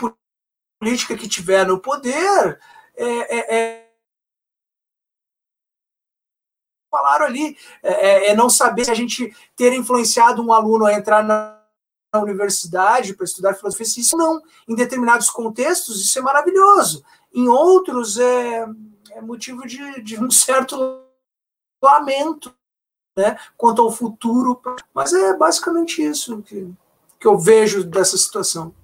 política 0.79 1.17
que 1.17 1.29
tiver 1.29 1.67
no 1.67 1.81
poder, 1.81 2.59
é, 2.97 3.39
é, 3.39 3.57
é 3.57 3.87
falaram 6.91 7.27
ali, 7.27 7.57
é, 7.83 7.93
é, 7.93 8.31
é, 8.31 8.35
não 8.35 8.49
saber 8.49 8.87
se 8.87 8.91
a 8.91 8.95
gente 8.95 9.35
ter 9.55 9.73
influenciado 9.75 10.43
um 10.43 10.53
aluno 10.53 10.87
a 10.87 10.95
entrar 10.95 11.23
na, 11.23 11.61
na 12.13 12.21
universidade 12.23 13.15
para 13.15 13.25
estudar 13.25 13.55
filosofia, 13.55 13.85
se 13.85 14.01
isso 14.01 14.17
não, 14.17 14.41
em 14.67 14.75
determinados 14.75 15.29
contextos, 15.29 16.03
isso 16.03 16.19
é 16.19 16.23
maravilhoso. 16.23 17.05
Em 17.35 17.49
outros, 17.49 18.19
é, 18.19 18.67
é 19.11 19.21
motivo 19.21 19.67
de, 19.67 20.01
de 20.03 20.19
um 20.23 20.31
certo 20.31 21.03
lamento 21.83 22.55
né, 23.17 23.39
quanto 23.57 23.83
ao 23.83 23.91
futuro. 23.91 24.61
Mas 24.95 25.13
é 25.13 25.37
basicamente 25.37 26.03
isso 26.03 26.43
que, 26.43 26.71
que 27.19 27.27
eu 27.27 27.39
vejo 27.39 27.83
dessa 27.83 28.17
situação. 28.17 28.75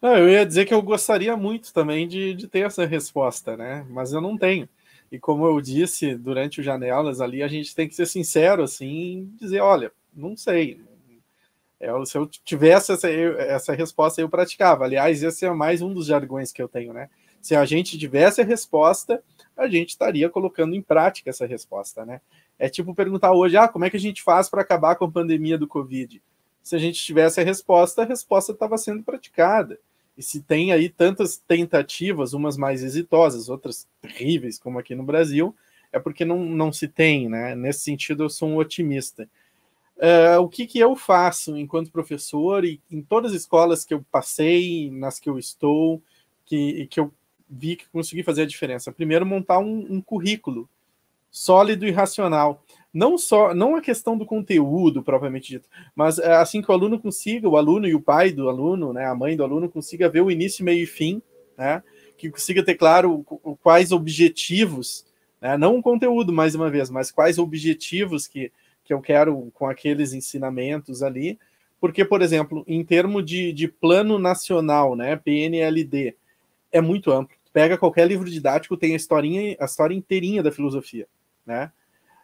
Não, 0.00 0.16
eu 0.16 0.28
ia 0.28 0.46
dizer 0.46 0.66
que 0.66 0.74
eu 0.74 0.82
gostaria 0.82 1.36
muito 1.36 1.72
também 1.72 2.06
de, 2.06 2.34
de 2.34 2.46
ter 2.46 2.60
essa 2.60 2.86
resposta, 2.86 3.56
né? 3.56 3.84
Mas 3.90 4.12
eu 4.12 4.20
não 4.20 4.38
tenho. 4.38 4.68
E 5.10 5.18
como 5.18 5.46
eu 5.46 5.60
disse 5.60 6.14
durante 6.14 6.60
o 6.60 6.62
Janelas 6.62 7.20
ali, 7.20 7.42
a 7.42 7.48
gente 7.48 7.74
tem 7.74 7.88
que 7.88 7.94
ser 7.94 8.06
sincero, 8.06 8.62
assim, 8.62 9.32
dizer, 9.40 9.60
olha, 9.60 9.90
não 10.14 10.36
sei. 10.36 10.80
É, 11.80 11.88
se 12.04 12.16
eu 12.16 12.26
tivesse 12.26 12.92
essa, 12.92 13.10
essa 13.10 13.72
resposta, 13.74 14.20
eu 14.20 14.28
praticava. 14.28 14.84
Aliás, 14.84 15.22
esse 15.22 15.44
é 15.44 15.50
mais 15.52 15.82
um 15.82 15.92
dos 15.92 16.06
jargões 16.06 16.52
que 16.52 16.62
eu 16.62 16.68
tenho, 16.68 16.92
né? 16.92 17.08
Se 17.40 17.54
a 17.54 17.64
gente 17.64 17.98
tivesse 17.98 18.40
a 18.40 18.44
resposta, 18.44 19.22
a 19.56 19.66
gente 19.68 19.90
estaria 19.90 20.28
colocando 20.28 20.74
em 20.74 20.82
prática 20.82 21.30
essa 21.30 21.46
resposta, 21.46 22.04
né? 22.04 22.20
É 22.58 22.68
tipo 22.68 22.94
perguntar 22.94 23.32
hoje, 23.32 23.56
ah, 23.56 23.68
como 23.68 23.84
é 23.84 23.90
que 23.90 23.96
a 23.96 24.00
gente 24.00 24.22
faz 24.22 24.48
para 24.48 24.62
acabar 24.62 24.96
com 24.96 25.04
a 25.04 25.10
pandemia 25.10 25.56
do 25.56 25.66
Covid? 25.66 26.22
Se 26.62 26.76
a 26.76 26.78
gente 26.78 27.02
tivesse 27.02 27.40
a 27.40 27.44
resposta, 27.44 28.02
a 28.02 28.04
resposta 28.04 28.52
estava 28.52 28.76
sendo 28.76 29.02
praticada. 29.02 29.78
E 30.16 30.22
se 30.22 30.40
tem 30.40 30.72
aí 30.72 30.88
tantas 30.88 31.36
tentativas, 31.36 32.32
umas 32.32 32.56
mais 32.56 32.82
exitosas, 32.82 33.48
outras 33.48 33.86
terríveis, 34.00 34.58
como 34.58 34.78
aqui 34.78 34.94
no 34.94 35.02
Brasil, 35.02 35.54
é 35.92 35.98
porque 35.98 36.24
não, 36.24 36.38
não 36.44 36.72
se 36.72 36.88
tem, 36.88 37.28
né? 37.28 37.54
Nesse 37.54 37.80
sentido, 37.80 38.24
eu 38.24 38.30
sou 38.30 38.48
um 38.48 38.56
otimista. 38.56 39.28
Uh, 39.96 40.40
o 40.40 40.48
que, 40.48 40.66
que 40.66 40.78
eu 40.78 40.94
faço 40.94 41.56
enquanto 41.56 41.90
professor 41.90 42.64
e 42.64 42.80
em 42.90 43.00
todas 43.00 43.32
as 43.32 43.42
escolas 43.42 43.84
que 43.84 43.94
eu 43.94 44.04
passei, 44.10 44.90
nas 44.90 45.18
que 45.18 45.28
eu 45.28 45.38
estou, 45.38 46.02
que, 46.44 46.86
que 46.86 47.00
eu 47.00 47.12
vi 47.48 47.76
que 47.76 47.88
consegui 47.88 48.22
fazer 48.22 48.42
a 48.42 48.46
diferença. 48.46 48.92
Primeiro, 48.92 49.24
montar 49.24 49.58
um, 49.58 49.86
um 49.90 50.00
currículo 50.00 50.68
sólido 51.30 51.86
e 51.86 51.90
racional. 51.90 52.64
Não 52.92 53.18
só, 53.18 53.54
não 53.54 53.76
a 53.76 53.82
questão 53.82 54.16
do 54.16 54.24
conteúdo 54.24 55.02
propriamente 55.02 55.48
dito, 55.48 55.68
mas 55.94 56.18
é, 56.18 56.32
assim 56.32 56.62
que 56.62 56.70
o 56.70 56.74
aluno 56.74 56.98
consiga, 56.98 57.46
o 57.46 57.58
aluno 57.58 57.86
e 57.86 57.94
o 57.94 58.00
pai 58.00 58.32
do 58.32 58.48
aluno, 58.48 58.92
né, 58.92 59.04
a 59.04 59.14
mãe 59.14 59.36
do 59.36 59.44
aluno 59.44 59.68
consiga 59.68 60.08
ver 60.08 60.22
o 60.22 60.30
início, 60.30 60.64
meio 60.64 60.82
e 60.82 60.86
fim, 60.86 61.20
né, 61.58 61.82
que 62.16 62.30
consiga 62.30 62.64
ter 62.64 62.74
claro 62.74 63.22
quais 63.62 63.92
objetivos, 63.92 65.04
né, 65.42 65.58
não 65.58 65.76
o 65.76 65.82
conteúdo 65.82 66.32
mais 66.32 66.54
uma 66.54 66.70
vez, 66.70 66.88
mas 66.88 67.10
quais 67.10 67.38
objetivos 67.38 68.26
que, 68.26 68.50
que 68.82 68.94
eu 68.94 69.02
quero 69.02 69.50
com 69.52 69.66
aqueles 69.66 70.14
ensinamentos 70.14 71.02
ali, 71.02 71.38
porque, 71.78 72.02
por 72.02 72.22
exemplo, 72.22 72.64
em 72.66 72.82
termos 72.82 73.26
de, 73.26 73.52
de 73.52 73.68
plano 73.68 74.18
nacional, 74.18 74.96
né, 74.96 75.16
PNLD, 75.16 76.16
é 76.72 76.80
muito 76.80 77.12
amplo. 77.12 77.35
Pega 77.56 77.78
qualquer 77.78 78.06
livro 78.06 78.28
didático, 78.28 78.76
tem 78.76 78.92
a 78.92 78.96
historinha, 78.96 79.56
a 79.58 79.64
história 79.64 79.94
inteirinha 79.94 80.42
da 80.42 80.52
filosofia, 80.52 81.08
né? 81.46 81.72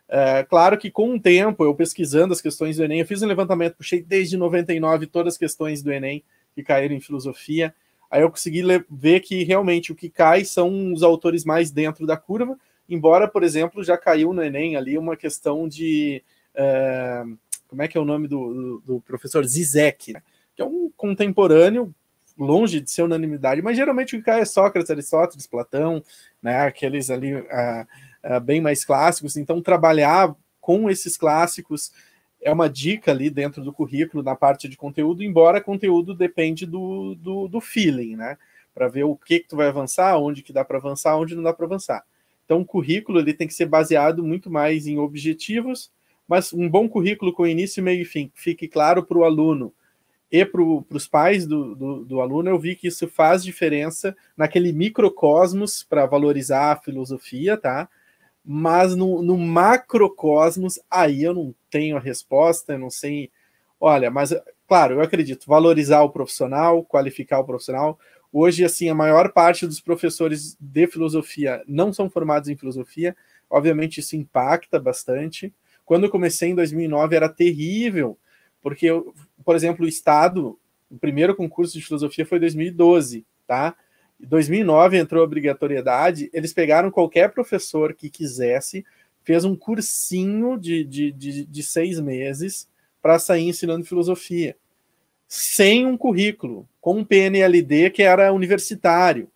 É, 0.06 0.44
claro 0.44 0.76
que 0.76 0.90
com 0.90 1.14
o 1.14 1.18
tempo, 1.18 1.64
eu 1.64 1.74
pesquisando 1.74 2.34
as 2.34 2.40
questões 2.42 2.76
do 2.76 2.84
Enem, 2.84 3.00
eu 3.00 3.06
fiz 3.06 3.22
um 3.22 3.26
levantamento, 3.26 3.76
puxei 3.76 4.02
desde 4.02 4.36
99 4.36 5.06
todas 5.06 5.32
as 5.32 5.38
questões 5.38 5.82
do 5.82 5.90
Enem 5.90 6.22
que 6.54 6.62
caíram 6.62 6.94
em 6.94 7.00
filosofia. 7.00 7.74
Aí 8.10 8.20
eu 8.20 8.28
consegui 8.28 8.62
ver 8.90 9.20
que 9.20 9.42
realmente 9.42 9.90
o 9.90 9.94
que 9.94 10.10
cai 10.10 10.44
são 10.44 10.92
os 10.92 11.02
autores 11.02 11.46
mais 11.46 11.70
dentro 11.70 12.06
da 12.06 12.18
curva, 12.18 12.58
embora, 12.86 13.26
por 13.26 13.42
exemplo, 13.42 13.82
já 13.82 13.96
caiu 13.96 14.34
no 14.34 14.44
Enem 14.44 14.76
ali 14.76 14.98
uma 14.98 15.16
questão 15.16 15.66
de. 15.66 16.22
É, 16.54 17.24
como 17.68 17.80
é 17.80 17.88
que 17.88 17.96
é 17.96 18.00
o 18.02 18.04
nome 18.04 18.28
do, 18.28 18.52
do, 18.52 18.80
do 18.80 19.00
professor 19.00 19.42
Zizek, 19.46 20.12
né? 20.12 20.22
que 20.54 20.60
é 20.60 20.64
um 20.66 20.92
contemporâneo 20.94 21.90
longe 22.38 22.80
de 22.80 22.90
ser 22.90 23.02
unanimidade, 23.02 23.62
mas 23.62 23.76
geralmente 23.76 24.16
o 24.16 24.18
que 24.18 24.24
cai 24.24 24.40
é 24.40 24.44
Sócrates, 24.44 24.90
Aristóteles, 24.90 25.46
Platão, 25.46 26.02
né, 26.42 26.60
aqueles 26.62 27.10
ali 27.10 27.34
uh, 27.34 27.46
uh, 28.24 28.40
bem 28.40 28.60
mais 28.60 28.84
clássicos. 28.84 29.36
Então, 29.36 29.60
trabalhar 29.60 30.34
com 30.60 30.90
esses 30.90 31.16
clássicos 31.16 31.92
é 32.40 32.52
uma 32.52 32.68
dica 32.68 33.10
ali 33.10 33.30
dentro 33.30 33.62
do 33.62 33.72
currículo, 33.72 34.22
na 34.22 34.34
parte 34.34 34.68
de 34.68 34.76
conteúdo, 34.76 35.22
embora 35.22 35.60
conteúdo 35.60 36.14
depende 36.14 36.66
do, 36.66 37.14
do, 37.14 37.48
do 37.48 37.60
feeling, 37.60 38.16
né? 38.16 38.36
Para 38.74 38.88
ver 38.88 39.04
o 39.04 39.14
que, 39.14 39.40
que 39.40 39.48
tu 39.48 39.56
vai 39.56 39.68
avançar, 39.68 40.16
onde 40.18 40.42
que 40.42 40.52
dá 40.52 40.64
para 40.64 40.78
avançar, 40.78 41.16
onde 41.16 41.34
não 41.34 41.42
dá 41.42 41.52
para 41.52 41.66
avançar. 41.66 42.02
Então, 42.44 42.60
o 42.60 42.64
currículo 42.64 43.20
ele 43.20 43.34
tem 43.34 43.46
que 43.46 43.54
ser 43.54 43.66
baseado 43.66 44.24
muito 44.24 44.50
mais 44.50 44.86
em 44.86 44.98
objetivos, 44.98 45.92
mas 46.26 46.52
um 46.52 46.68
bom 46.68 46.88
currículo 46.88 47.32
com 47.32 47.46
início, 47.46 47.82
meio 47.82 48.02
e 48.02 48.04
fim, 48.04 48.30
fique 48.34 48.66
claro 48.66 49.04
para 49.04 49.18
o 49.18 49.24
aluno 49.24 49.72
e 50.32 50.46
para 50.46 50.62
os 50.62 51.06
pais 51.06 51.46
do, 51.46 51.74
do, 51.74 52.04
do, 52.06 52.20
aluno, 52.22 52.48
eu 52.48 52.58
vi 52.58 52.74
que 52.74 52.88
isso 52.88 53.06
faz 53.06 53.44
diferença 53.44 54.16
naquele 54.34 54.72
microcosmos 54.72 55.84
para 55.84 56.06
valorizar 56.06 56.72
a 56.72 56.76
filosofia, 56.80 57.58
tá? 57.58 57.86
Mas 58.42 58.96
no, 58.96 59.20
no 59.20 59.36
macrocosmos, 59.36 60.80
aí 60.90 61.22
eu 61.22 61.34
não 61.34 61.54
tenho 61.70 61.98
a 61.98 62.00
resposta, 62.00 62.72
eu 62.72 62.78
não 62.78 62.88
sei. 62.88 63.30
Olha, 63.78 64.10
mas 64.10 64.34
claro, 64.66 64.94
eu 64.94 65.00
acredito, 65.02 65.46
valorizar 65.46 66.00
o 66.00 66.08
profissional, 66.08 66.82
qualificar 66.82 67.40
o 67.40 67.44
profissional. 67.44 67.98
Hoje, 68.32 68.64
assim, 68.64 68.88
a 68.88 68.94
maior 68.94 69.32
parte 69.34 69.66
dos 69.66 69.82
professores 69.82 70.56
de 70.58 70.86
filosofia 70.86 71.62
não 71.68 71.92
são 71.92 72.08
formados 72.08 72.48
em 72.48 72.56
filosofia. 72.56 73.14
Obviamente, 73.50 74.00
isso 74.00 74.16
impacta 74.16 74.80
bastante. 74.80 75.52
Quando 75.84 76.04
eu 76.04 76.10
comecei 76.10 76.48
em 76.48 76.54
2009, 76.54 77.16
era 77.16 77.28
terrível, 77.28 78.16
porque 78.62 78.86
eu, 78.86 79.14
por 79.44 79.56
exemplo, 79.56 79.84
o 79.84 79.88
Estado 79.88 80.58
o 80.92 80.98
primeiro 80.98 81.34
concurso 81.34 81.72
de 81.72 81.84
filosofia 81.84 82.26
foi 82.26 82.38
2012, 82.38 83.24
tá? 83.46 83.74
Em 84.20 84.26
2009 84.26 84.98
entrou 84.98 85.22
a 85.22 85.24
obrigatoriedade, 85.24 86.28
eles 86.34 86.52
pegaram 86.52 86.90
qualquer 86.90 87.32
professor 87.32 87.94
que 87.94 88.10
quisesse, 88.10 88.84
fez 89.24 89.44
um 89.44 89.56
cursinho 89.56 90.58
de, 90.58 90.84
de, 90.84 91.10
de, 91.10 91.46
de 91.46 91.62
seis 91.62 91.98
meses 91.98 92.68
para 93.00 93.18
sair 93.18 93.48
ensinando 93.48 93.86
filosofia, 93.86 94.54
sem 95.26 95.86
um 95.86 95.96
currículo, 95.96 96.68
com 96.78 96.98
um 96.98 97.04
PNLD 97.04 97.88
que 97.88 98.02
era 98.02 98.32
universitário, 98.32 99.30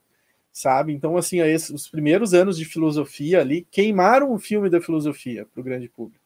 sabe? 0.53 0.93
Então, 0.93 1.17
assim, 1.17 1.41
esses, 1.41 1.71
os 1.71 1.89
primeiros 1.89 2.35
anos 2.35 2.59
de 2.59 2.67
filosofia 2.67 3.41
ali 3.41 3.67
queimaram 3.71 4.31
o 4.31 4.39
filme 4.39 4.69
da 4.69 4.81
filosofia 4.81 5.47
para 5.47 5.61
o 5.61 5.65
grande 5.65 5.89
público, 5.89 6.23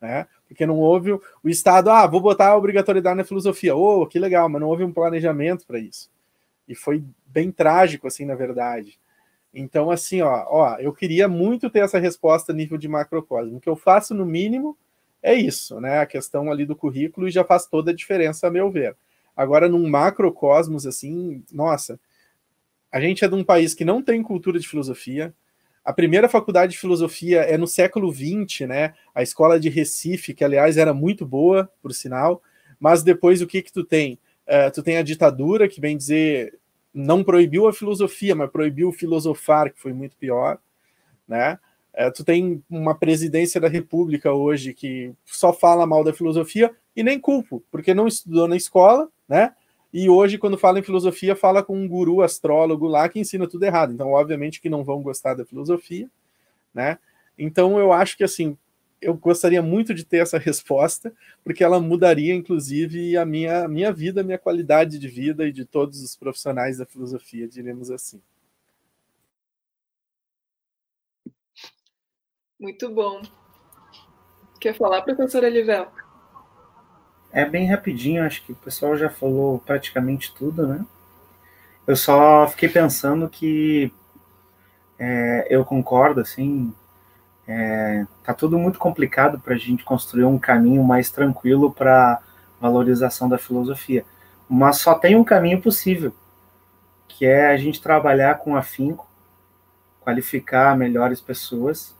né? 0.00 0.28
Porque 0.48 0.66
não 0.66 0.78
houve 0.78 1.12
o, 1.12 1.20
Estado, 1.44 1.90
ah, 1.90 2.06
vou 2.06 2.20
botar 2.20 2.48
a 2.48 2.56
obrigatoriedade 2.56 3.16
na 3.16 3.24
filosofia, 3.24 3.76
oh, 3.76 4.06
que 4.06 4.18
legal, 4.18 4.48
mas 4.48 4.60
não 4.60 4.68
houve 4.68 4.82
um 4.82 4.92
planejamento 4.92 5.66
para 5.66 5.78
isso. 5.78 6.10
E 6.66 6.74
foi 6.74 7.04
bem 7.26 7.52
trágico, 7.52 8.06
assim, 8.06 8.24
na 8.24 8.34
verdade. 8.34 8.98
Então, 9.52 9.90
assim, 9.90 10.22
ó, 10.22 10.44
ó, 10.48 10.76
eu 10.78 10.92
queria 10.92 11.28
muito 11.28 11.70
ter 11.70 11.80
essa 11.80 11.98
resposta 11.98 12.52
nível 12.52 12.78
de 12.78 12.88
macrocosmo. 12.88 13.58
O 13.58 13.60
que 13.60 13.68
eu 13.68 13.76
faço, 13.76 14.14
no 14.14 14.24
mínimo, 14.24 14.76
é 15.22 15.34
isso, 15.34 15.80
né? 15.80 16.00
A 16.00 16.06
questão 16.06 16.50
ali 16.50 16.64
do 16.64 16.76
currículo 16.76 17.28
e 17.28 17.30
já 17.30 17.44
faz 17.44 17.66
toda 17.66 17.90
a 17.90 17.94
diferença, 17.94 18.46
a 18.46 18.50
meu 18.50 18.70
ver. 18.70 18.96
Agora, 19.36 19.68
num 19.68 19.88
macrocosmos, 19.88 20.86
assim, 20.86 21.44
nossa, 21.52 21.98
a 22.90 23.00
gente 23.00 23.24
é 23.24 23.28
de 23.28 23.34
um 23.34 23.44
país 23.44 23.74
que 23.74 23.84
não 23.84 24.02
tem 24.02 24.22
cultura 24.22 24.58
de 24.58 24.68
filosofia. 24.68 25.34
A 25.88 25.92
primeira 25.94 26.28
faculdade 26.28 26.72
de 26.72 26.78
filosofia 26.78 27.40
é 27.40 27.56
no 27.56 27.66
século 27.66 28.12
XX, 28.12 28.68
né? 28.68 28.92
A 29.14 29.22
escola 29.22 29.58
de 29.58 29.70
Recife, 29.70 30.34
que 30.34 30.44
aliás 30.44 30.76
era 30.76 30.92
muito 30.92 31.24
boa, 31.24 31.72
por 31.80 31.94
sinal. 31.94 32.42
Mas 32.78 33.02
depois 33.02 33.40
o 33.40 33.46
que 33.46 33.62
que 33.62 33.72
tu 33.72 33.82
tem? 33.82 34.18
Uh, 34.46 34.70
tu 34.70 34.82
tem 34.82 34.98
a 34.98 35.02
ditadura, 35.02 35.66
que 35.66 35.80
bem 35.80 35.96
dizer, 35.96 36.58
não 36.92 37.24
proibiu 37.24 37.66
a 37.66 37.72
filosofia, 37.72 38.34
mas 38.34 38.50
proibiu 38.50 38.92
filosofar, 38.92 39.72
que 39.72 39.80
foi 39.80 39.94
muito 39.94 40.14
pior, 40.18 40.58
né? 41.26 41.58
Uh, 41.98 42.12
tu 42.12 42.22
tem 42.22 42.62
uma 42.68 42.94
presidência 42.94 43.58
da 43.58 43.66
República 43.66 44.30
hoje 44.30 44.74
que 44.74 45.14
só 45.24 45.54
fala 45.54 45.86
mal 45.86 46.04
da 46.04 46.12
filosofia 46.12 46.70
e 46.94 47.02
nem 47.02 47.18
culpo, 47.18 47.64
porque 47.70 47.94
não 47.94 48.06
estudou 48.06 48.46
na 48.46 48.56
escola, 48.56 49.08
né? 49.26 49.54
E 49.92 50.08
hoje, 50.08 50.36
quando 50.36 50.58
fala 50.58 50.78
em 50.78 50.82
filosofia, 50.82 51.34
fala 51.34 51.62
com 51.62 51.76
um 51.76 51.88
guru 51.88 52.20
astrólogo 52.20 52.86
lá 52.86 53.08
que 53.08 53.18
ensina 53.18 53.48
tudo 53.48 53.64
errado. 53.64 53.92
Então, 53.92 54.12
obviamente 54.12 54.60
que 54.60 54.68
não 54.68 54.84
vão 54.84 55.02
gostar 55.02 55.34
da 55.34 55.44
filosofia, 55.44 56.10
né? 56.74 56.98
Então, 57.38 57.78
eu 57.78 57.92
acho 57.92 58.16
que 58.16 58.24
assim, 58.24 58.56
eu 59.00 59.14
gostaria 59.14 59.62
muito 59.62 59.94
de 59.94 60.04
ter 60.04 60.18
essa 60.18 60.36
resposta, 60.38 61.12
porque 61.42 61.64
ela 61.64 61.80
mudaria, 61.80 62.34
inclusive, 62.34 63.16
a 63.16 63.24
minha, 63.24 63.64
a 63.64 63.68
minha 63.68 63.92
vida, 63.92 64.20
a 64.20 64.24
minha 64.24 64.38
qualidade 64.38 64.98
de 64.98 65.08
vida 65.08 65.46
e 65.46 65.52
de 65.52 65.64
todos 65.64 66.02
os 66.02 66.16
profissionais 66.16 66.78
da 66.78 66.86
filosofia, 66.86 67.48
diremos 67.48 67.90
assim. 67.90 68.20
Muito 72.58 72.92
bom. 72.92 73.22
Quer 74.60 74.74
falar, 74.74 75.02
professora 75.02 75.48
Livel? 75.48 75.88
É 77.30 77.44
bem 77.44 77.66
rapidinho, 77.66 78.24
acho 78.24 78.42
que 78.42 78.52
o 78.52 78.56
pessoal 78.56 78.96
já 78.96 79.10
falou 79.10 79.58
praticamente 79.60 80.34
tudo, 80.34 80.66
né? 80.66 80.84
Eu 81.86 81.96
só 81.96 82.46
fiquei 82.48 82.68
pensando 82.68 83.28
que 83.28 83.92
é, 84.98 85.46
eu 85.50 85.64
concordo, 85.64 86.20
assim, 86.20 86.72
é, 87.46 88.06
tá 88.22 88.34
tudo 88.34 88.58
muito 88.58 88.78
complicado 88.78 89.38
para 89.38 89.54
a 89.54 89.58
gente 89.58 89.84
construir 89.84 90.24
um 90.24 90.38
caminho 90.38 90.82
mais 90.82 91.10
tranquilo 91.10 91.72
para 91.72 92.20
valorização 92.60 93.28
da 93.28 93.38
filosofia. 93.38 94.04
Mas 94.48 94.78
só 94.78 94.94
tem 94.94 95.16
um 95.16 95.24
caminho 95.24 95.60
possível, 95.60 96.12
que 97.06 97.24
é 97.24 97.48
a 97.48 97.56
gente 97.56 97.80
trabalhar 97.80 98.38
com 98.38 98.56
afinco, 98.56 99.08
qualificar 100.00 100.76
melhores 100.76 101.20
pessoas 101.20 101.94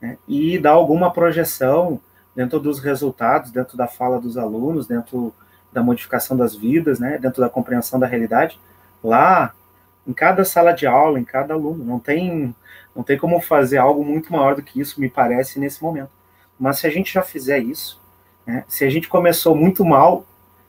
né, 0.00 0.16
e 0.26 0.58
dar 0.58 0.70
alguma 0.70 1.12
projeção 1.12 2.00
dentro 2.34 2.60
dos 2.60 2.78
resultados, 2.78 3.50
dentro 3.50 3.76
da 3.76 3.86
fala 3.86 4.20
dos 4.20 4.36
alunos, 4.36 4.86
dentro 4.86 5.34
da 5.72 5.82
modificação 5.82 6.36
das 6.36 6.54
vidas, 6.54 6.98
né, 6.98 7.18
dentro 7.18 7.40
da 7.40 7.48
compreensão 7.48 7.98
da 7.98 8.06
realidade, 8.06 8.58
lá 9.02 9.52
em 10.06 10.12
cada 10.12 10.44
sala 10.44 10.72
de 10.72 10.86
aula, 10.86 11.18
em 11.20 11.24
cada 11.24 11.54
aluno, 11.54 11.84
não 11.84 11.98
tem 11.98 12.54
não 12.94 13.04
tem 13.04 13.16
como 13.16 13.40
fazer 13.40 13.78
algo 13.78 14.04
muito 14.04 14.32
maior 14.32 14.56
do 14.56 14.62
que 14.62 14.80
isso, 14.80 15.00
me 15.00 15.08
parece 15.08 15.60
nesse 15.60 15.80
momento. 15.80 16.10
Mas 16.58 16.80
se 16.80 16.86
a 16.86 16.90
gente 16.90 17.12
já 17.12 17.22
fizer 17.22 17.58
isso, 17.60 18.00
né, 18.44 18.64
se 18.68 18.84
a 18.84 18.90
gente 18.90 19.08
começou 19.08 19.54
muito 19.54 19.84
mal 19.84 20.26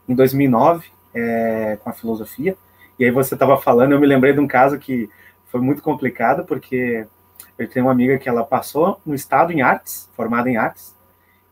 em 0.07 0.13
2009 0.13 0.87
é, 1.13 1.77
com 1.83 1.89
a 1.89 1.93
filosofia, 1.93 2.55
e 2.99 3.05
aí 3.05 3.11
você 3.11 3.33
estava 3.33 3.57
falando, 3.57 3.93
eu 3.93 3.99
me 3.99 4.05
lembrei 4.05 4.33
de 4.33 4.39
um 4.39 4.47
caso 4.47 4.77
que 4.77 5.09
foi 5.47 5.59
muito 5.59 5.81
complicado 5.81 6.45
porque 6.45 7.07
eu 7.57 7.67
tenho 7.67 7.85
uma 7.85 7.91
amiga 7.91 8.17
que 8.17 8.29
ela 8.29 8.43
passou 8.43 9.01
no 9.05 9.15
estado 9.15 9.51
em 9.51 9.61
artes, 9.61 10.07
formada 10.15 10.49
em 10.49 10.57
artes, 10.57 10.95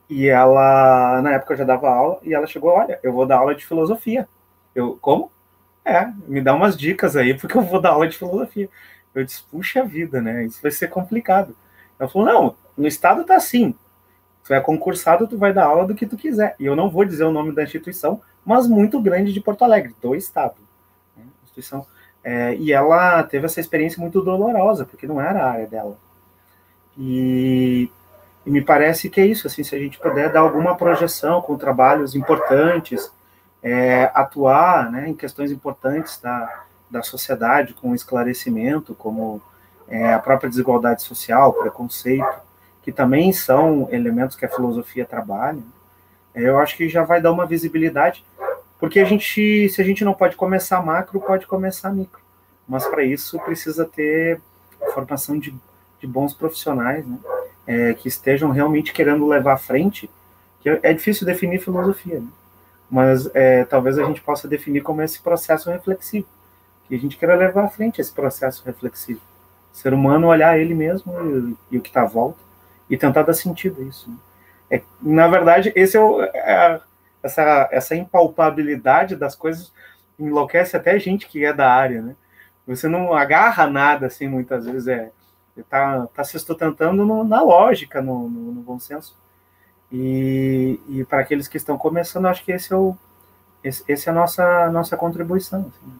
e 0.09 0.27
ela, 0.27 1.21
na 1.21 1.33
época, 1.33 1.53
eu 1.53 1.57
já 1.57 1.63
dava 1.63 1.89
aula, 1.89 2.19
e 2.23 2.33
ela 2.33 2.47
chegou, 2.47 2.71
olha, 2.71 2.99
eu 3.03 3.13
vou 3.13 3.27
dar 3.27 3.37
aula 3.37 3.53
de 3.53 3.65
filosofia. 3.65 4.27
Eu, 4.73 4.97
como? 4.99 5.31
É, 5.85 6.11
me 6.27 6.41
dá 6.41 6.53
umas 6.53 6.75
dicas 6.75 7.15
aí, 7.15 7.33
porque 7.37 7.55
eu 7.55 7.61
vou 7.61 7.79
dar 7.79 7.91
aula 7.91 8.07
de 8.07 8.17
filosofia. 8.17 8.69
Eu 9.13 9.23
disse, 9.23 9.43
puxa 9.43 9.83
vida, 9.83 10.19
né? 10.21 10.45
Isso 10.45 10.61
vai 10.61 10.71
ser 10.71 10.87
complicado. 10.87 11.55
Ela 11.99 12.09
falou, 12.09 12.27
não, 12.27 12.55
no 12.75 12.87
estado 12.87 13.23
tá 13.23 13.35
assim. 13.35 13.75
Tu 14.43 14.53
é 14.53 14.59
concursado, 14.59 15.27
tu 15.27 15.37
vai 15.37 15.53
dar 15.53 15.65
aula 15.65 15.85
do 15.85 15.93
que 15.93 16.07
tu 16.07 16.17
quiser. 16.17 16.55
E 16.59 16.65
eu 16.65 16.75
não 16.75 16.89
vou 16.89 17.05
dizer 17.05 17.23
o 17.25 17.31
nome 17.31 17.51
da 17.53 17.63
instituição, 17.63 18.21
mas 18.43 18.67
muito 18.67 18.99
grande 18.99 19.31
de 19.31 19.41
Porto 19.41 19.63
Alegre, 19.63 19.95
do 20.01 20.15
estado. 20.15 20.55
Né? 21.15 21.23
Instituição. 21.43 21.85
É, 22.23 22.55
e 22.55 22.71
ela 22.71 23.21
teve 23.23 23.45
essa 23.45 23.59
experiência 23.59 24.01
muito 24.01 24.21
dolorosa, 24.21 24.85
porque 24.85 25.05
não 25.05 25.21
era 25.21 25.43
a 25.43 25.51
área 25.51 25.67
dela. 25.67 25.97
E 26.97 27.91
e 28.45 28.49
me 28.49 28.61
parece 28.61 29.09
que 29.09 29.19
é 29.19 29.25
isso, 29.25 29.47
assim, 29.47 29.63
se 29.63 29.75
a 29.75 29.79
gente 29.79 29.99
puder 29.99 30.31
dar 30.31 30.39
alguma 30.39 30.75
projeção 30.75 31.41
com 31.41 31.57
trabalhos 31.57 32.15
importantes, 32.15 33.11
é, 33.61 34.09
atuar 34.13 34.91
né, 34.91 35.09
em 35.09 35.13
questões 35.13 35.51
importantes 35.51 36.19
da, 36.19 36.63
da 36.89 37.03
sociedade, 37.03 37.73
com 37.73 37.93
esclarecimento, 37.93 38.95
como 38.95 39.41
é, 39.87 40.13
a 40.13 40.19
própria 40.19 40.49
desigualdade 40.49 41.03
social, 41.03 41.53
preconceito, 41.53 42.41
que 42.81 42.91
também 42.91 43.33
são 43.33 43.87
elementos 43.91 44.35
que 44.35 44.45
a 44.45 44.49
filosofia 44.49 45.05
trabalha, 45.05 45.61
é, 46.33 46.43
eu 46.43 46.57
acho 46.59 46.77
que 46.77 46.87
já 46.87 47.03
vai 47.03 47.21
dar 47.21 47.31
uma 47.31 47.45
visibilidade, 47.45 48.25
porque 48.79 48.99
a 48.99 49.05
gente, 49.05 49.67
se 49.67 49.81
a 49.81 49.83
gente 49.83 50.05
não 50.05 50.13
pode 50.13 50.35
começar 50.37 50.81
macro, 50.81 51.19
pode 51.19 51.45
começar 51.45 51.91
micro, 51.91 52.21
mas 52.67 52.87
para 52.87 53.03
isso 53.03 53.37
precisa 53.39 53.85
ter 53.85 54.39
formação 54.93 55.37
de, 55.37 55.53
de 55.99 56.07
bons 56.07 56.33
profissionais, 56.33 57.05
né? 57.05 57.17
É, 57.69 57.93
que 57.93 58.07
estejam 58.07 58.49
realmente 58.49 58.91
querendo 58.91 59.27
levar 59.27 59.53
à 59.53 59.57
frente, 59.57 60.09
que 60.59 60.67
é 60.81 60.91
difícil 60.91 61.23
definir 61.23 61.59
filosofia, 61.59 62.19
né? 62.19 62.27
mas 62.89 63.29
é, 63.35 63.63
talvez 63.63 63.99
a 63.99 64.05
gente 64.05 64.21
possa 64.21 64.47
definir 64.47 64.81
como 64.81 65.03
esse 65.03 65.21
processo 65.21 65.69
reflexivo, 65.69 66.25
que 66.87 66.95
a 66.95 66.97
gente 66.97 67.15
queira 67.15 67.35
levar 67.35 67.65
à 67.65 67.69
frente 67.69 68.01
esse 68.01 68.11
processo 68.11 68.63
reflexivo. 68.65 69.21
O 69.71 69.77
ser 69.77 69.93
humano 69.93 70.25
olhar 70.25 70.57
ele 70.57 70.73
mesmo 70.73 71.13
e, 71.69 71.75
e 71.75 71.77
o 71.77 71.81
que 71.81 71.89
está 71.89 72.01
à 72.01 72.05
volta 72.05 72.39
e 72.89 72.97
tentar 72.97 73.21
dar 73.21 73.35
sentido 73.35 73.81
a 73.81 73.85
isso. 73.85 74.09
Né? 74.09 74.17
É, 74.71 74.81
na 74.99 75.27
verdade, 75.27 75.71
esse 75.75 75.95
é, 75.95 75.99
o, 75.99 76.23
é 76.23 76.81
essa, 77.21 77.69
essa 77.71 77.95
impalpabilidade 77.95 79.15
das 79.15 79.35
coisas 79.35 79.71
enlouquece 80.17 80.75
até 80.75 80.97
gente 80.97 81.27
que 81.27 81.45
é 81.45 81.53
da 81.53 81.71
área, 81.71 82.01
né? 82.01 82.15
Você 82.65 82.87
não 82.87 83.13
agarra 83.13 83.67
nada 83.67 84.07
assim, 84.07 84.27
muitas 84.27 84.65
vezes 84.65 84.87
é 84.87 85.11
está 85.59 86.07
tá 86.07 86.23
se 86.23 86.37
sustentando 86.39 87.05
no, 87.05 87.23
na 87.23 87.41
lógica, 87.41 88.01
no, 88.01 88.29
no, 88.29 88.51
no, 88.51 88.61
bom 88.61 88.79
senso. 88.79 89.17
E, 89.91 90.79
e 90.87 91.03
para 91.05 91.19
aqueles 91.19 91.47
que 91.47 91.57
estão 91.57 91.77
começando, 91.77 92.27
acho 92.27 92.43
que 92.43 92.51
esse 92.51 92.73
é, 92.73 92.75
o, 92.75 92.95
esse, 93.63 93.83
esse 93.87 94.07
é 94.07 94.11
a 94.11 94.15
nossa, 94.15 94.69
nossa 94.71 94.97
contribuição. 94.97 95.69
Assim. 95.69 95.99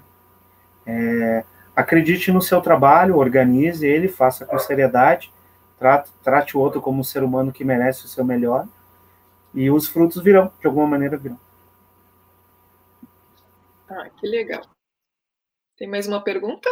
É, 0.86 1.43
acredite 1.76 2.32
no 2.32 2.41
seu 2.41 2.62
trabalho, 2.62 3.18
organize 3.18 3.86
ele, 3.86 4.07
faça 4.07 4.45
com 4.45 4.60
seriedade, 4.60 5.32
trate, 5.78 6.12
trate 6.24 6.57
o 6.57 6.60
outro 6.60 6.82
como 6.82 6.99
um 6.99 7.03
ser 7.03 7.24
humano 7.24 7.51
que 7.51 7.64
merece 7.64 8.05
o 8.05 8.10
seu 8.10 8.24
melhor, 8.24 8.68
e 9.53 9.72
os 9.72 9.88
frutos 9.88 10.22
virão, 10.22 10.51
de 10.60 10.68
alguma 10.68 10.88
maneira 10.88 11.18
virão. 11.18 11.39
Ah, 13.89 14.10
que 14.20 14.28
legal. 14.28 14.62
Tem 15.78 15.88
mais 15.88 16.07
uma 16.07 16.24
pergunta? 16.24 16.70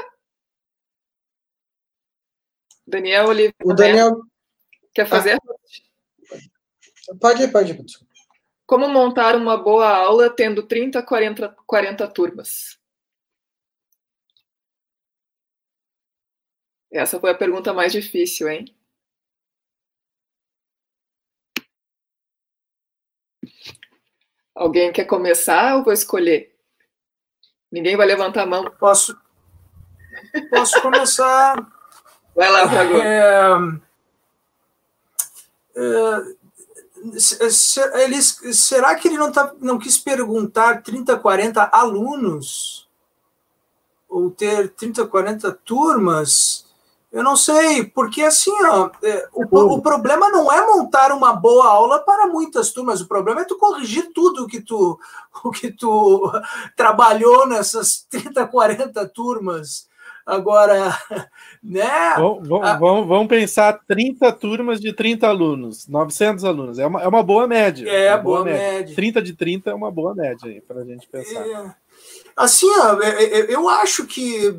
Daniel 2.88 3.28
Oliveira. 3.28 3.56
O 3.64 3.74
Daniel. 3.74 4.22
Quer 4.94 5.06
fazer? 5.06 5.38
Ah. 5.38 7.16
Pode 7.20 7.44
ir, 7.44 7.52
pode 7.52 7.74
ir. 7.74 7.86
Como 8.66 8.88
montar 8.88 9.36
uma 9.36 9.58
boa 9.58 9.88
aula 9.88 10.30
tendo 10.30 10.64
30, 10.64 11.04
40, 11.04 11.56
40 11.66 12.08
turmas? 12.08 12.80
Essa 16.92 17.20
foi 17.20 17.32
a 17.32 17.38
pergunta 17.38 17.74
mais 17.74 17.92
difícil, 17.92 18.50
hein? 18.50 18.74
Alguém 24.56 24.92
quer 24.92 25.06
começar 25.06 25.76
ou 25.76 25.84
vou 25.84 25.94
escolher? 25.94 26.58
Ninguém 27.72 27.96
vai 27.96 28.08
levantar 28.08 28.44
a 28.44 28.46
mão. 28.46 28.72
Posso, 28.72 29.16
posso 30.50 30.82
começar. 30.82 31.77
Vai 32.38 32.52
lá, 32.52 32.70
Fragoso. 32.70 33.02
É, 33.02 33.74
é, 37.96 38.04
ele, 38.04 38.22
será 38.22 38.94
que 38.94 39.08
ele 39.08 39.18
não, 39.18 39.32
tá, 39.32 39.52
não 39.60 39.80
quis 39.80 39.98
perguntar 39.98 40.84
30, 40.84 41.18
40 41.18 41.68
alunos? 41.74 42.88
Ou 44.08 44.30
ter 44.30 44.70
30, 44.70 45.08
40 45.08 45.52
turmas? 45.66 46.68
Eu 47.12 47.24
não 47.24 47.36
sei, 47.36 47.86
porque 47.86 48.22
assim, 48.22 48.54
ó, 48.66 48.92
é, 49.02 49.28
o, 49.34 49.44
o, 49.74 49.82
problema 49.82 50.30
não 50.30 50.52
é 50.52 50.64
montar 50.64 51.12
uma 51.12 51.34
boa 51.34 51.66
aula 51.66 52.00
para 52.00 52.28
muitas 52.28 52.72
turmas, 52.72 53.02
o 53.02 53.08
problema 53.08 53.42
é 53.42 53.46
tu 53.46 53.58
corrigir 53.58 54.12
tudo 54.14 54.44
o 54.44 54.48
que 54.48 54.62
tu, 54.62 55.00
o 55.44 55.50
que 55.50 55.72
tu 55.72 56.32
trabalhou 56.76 57.48
nessas 57.48 58.06
30, 58.08 58.46
40 58.46 59.08
turmas. 59.08 59.88
Agora, 60.28 60.94
né? 61.64 62.14
Vamos, 62.18 62.46
vamos, 62.50 63.08
vamos, 63.08 63.28
pensar 63.28 63.80
30 63.88 64.30
turmas 64.34 64.82
de 64.82 64.92
30 64.92 65.26
alunos, 65.26 65.88
900 65.88 66.44
alunos. 66.44 66.80
É 66.80 66.86
uma, 66.86 67.02
é 67.02 67.08
uma 67.08 67.24
boa 67.24 67.48
média. 67.48 67.90
É, 67.90 68.14
uma 68.14 68.18
boa, 68.22 68.44
boa 68.44 68.46
média. 68.52 68.80
média. 68.80 68.96
30 68.96 69.22
de 69.22 69.34
30 69.34 69.70
é 69.70 69.74
uma 69.74 69.90
boa 69.90 70.14
média 70.14 70.62
para 70.68 70.82
a 70.82 70.84
gente 70.84 71.08
pensar. 71.08 71.48
É. 71.48 71.74
Assim, 72.36 72.70
ó, 72.78 73.02
é, 73.02 73.24
é, 73.24 73.56
eu 73.56 73.70
acho 73.70 74.06
que 74.06 74.50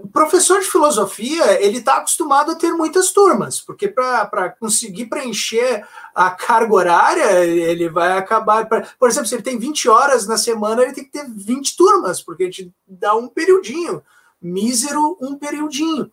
o 0.00 0.08
professor 0.08 0.60
de 0.60 0.66
filosofia 0.66 1.60
ele 1.60 1.78
está 1.78 1.96
acostumado 1.96 2.52
a 2.52 2.54
ter 2.54 2.72
muitas 2.72 3.10
turmas, 3.10 3.60
porque 3.60 3.88
para 3.88 4.54
conseguir 4.60 5.06
preencher 5.06 5.84
a 6.14 6.30
carga 6.30 6.72
horária, 6.72 7.44
ele 7.44 7.88
vai 7.88 8.12
acabar. 8.16 8.66
Por 8.96 9.08
exemplo, 9.08 9.26
se 9.26 9.34
ele 9.34 9.42
tem 9.42 9.58
20 9.58 9.88
horas 9.88 10.26
na 10.26 10.38
semana, 10.38 10.82
ele 10.82 10.92
tem 10.92 11.04
que 11.04 11.10
ter 11.10 11.26
20 11.28 11.76
turmas, 11.76 12.22
porque 12.22 12.44
a 12.44 12.46
gente 12.46 12.72
dá 12.86 13.14
um 13.16 13.26
periodinho 13.26 14.00
mísero 14.40 15.16
um 15.20 15.36
periodinho. 15.36 16.10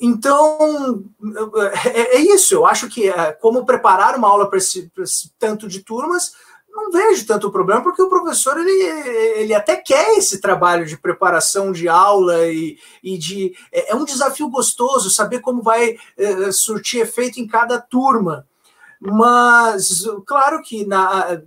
Então, 0.00 1.04
é, 1.94 2.16
é, 2.16 2.20
isso. 2.20 2.54
Eu 2.54 2.66
acho 2.66 2.88
que 2.88 3.08
é, 3.08 3.32
como 3.32 3.66
preparar 3.66 4.16
uma 4.16 4.28
aula 4.28 4.48
para 4.48 4.58
esse, 4.58 4.90
esse, 4.98 5.30
tanto 5.38 5.68
de 5.68 5.82
turmas, 5.82 6.32
não 6.70 6.90
vejo 6.90 7.26
tanto 7.26 7.50
problema, 7.50 7.82
porque 7.82 8.00
o 8.00 8.08
professor 8.08 8.58
ele, 8.58 8.70
ele 9.40 9.54
até 9.54 9.76
quer 9.76 10.16
esse 10.16 10.40
trabalho 10.40 10.86
de 10.86 10.96
preparação 10.96 11.70
de 11.72 11.88
aula 11.88 12.46
e, 12.46 12.78
e 13.02 13.18
de. 13.18 13.54
É, 13.70 13.92
é 13.92 13.94
um 13.94 14.04
desafio 14.04 14.48
gostoso 14.48 15.10
saber 15.10 15.40
como 15.40 15.62
vai 15.62 15.98
é, 16.16 16.50
surtir 16.50 17.02
efeito 17.02 17.38
em 17.38 17.46
cada 17.46 17.78
turma. 17.78 18.46
Mas, 19.00 20.04
claro 20.26 20.62
que 20.62 20.86
na, 20.86 21.40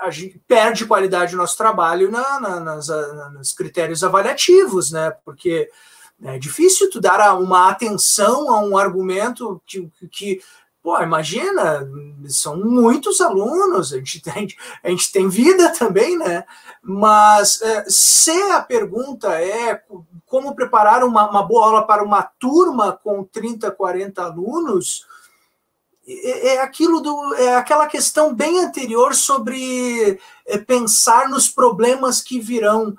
a 0.00 0.10
gente 0.10 0.40
perde 0.46 0.86
qualidade 0.86 1.32
do 1.32 1.38
nosso 1.38 1.56
trabalho 1.56 2.10
na, 2.10 2.40
na, 2.40 2.60
nas, 2.60 2.88
na, 2.88 3.30
nos 3.30 3.52
critérios 3.52 4.02
avaliativos, 4.02 4.90
né? 4.90 5.10
Porque 5.24 5.70
é 6.22 6.38
difícil 6.38 6.90
tu 6.90 7.00
dar 7.00 7.38
uma 7.38 7.70
atenção 7.70 8.52
a 8.52 8.60
um 8.60 8.76
argumento 8.76 9.60
que, 9.66 9.90
que 10.10 10.40
pô, 10.82 11.00
imagina, 11.00 11.86
são 12.28 12.56
muitos 12.58 13.20
alunos, 13.20 13.92
a 13.92 13.98
gente 13.98 14.20
tem, 14.20 14.48
a 14.82 14.88
gente 14.90 15.12
tem 15.12 15.28
vida 15.28 15.72
também, 15.72 16.16
né? 16.18 16.44
Mas 16.82 17.60
é, 17.62 17.84
se 17.88 18.30
a 18.52 18.60
pergunta 18.60 19.28
é 19.40 19.82
como 20.26 20.54
preparar 20.54 21.04
uma, 21.04 21.28
uma 21.28 21.42
boa 21.42 21.66
aula 21.66 21.86
para 21.86 22.02
uma 22.02 22.22
turma 22.22 22.92
com 22.92 23.24
30, 23.24 23.70
40 23.70 24.22
alunos, 24.22 25.06
é, 26.10 26.54
é 26.54 26.60
aquilo 26.60 27.00
do 27.00 27.34
é 27.34 27.56
aquela 27.56 27.86
questão 27.86 28.34
bem 28.34 28.58
anterior 28.60 29.14
sobre 29.14 30.18
é, 30.46 30.58
pensar 30.58 31.28
nos 31.28 31.48
problemas 31.48 32.20
que 32.20 32.40
virão. 32.40 32.96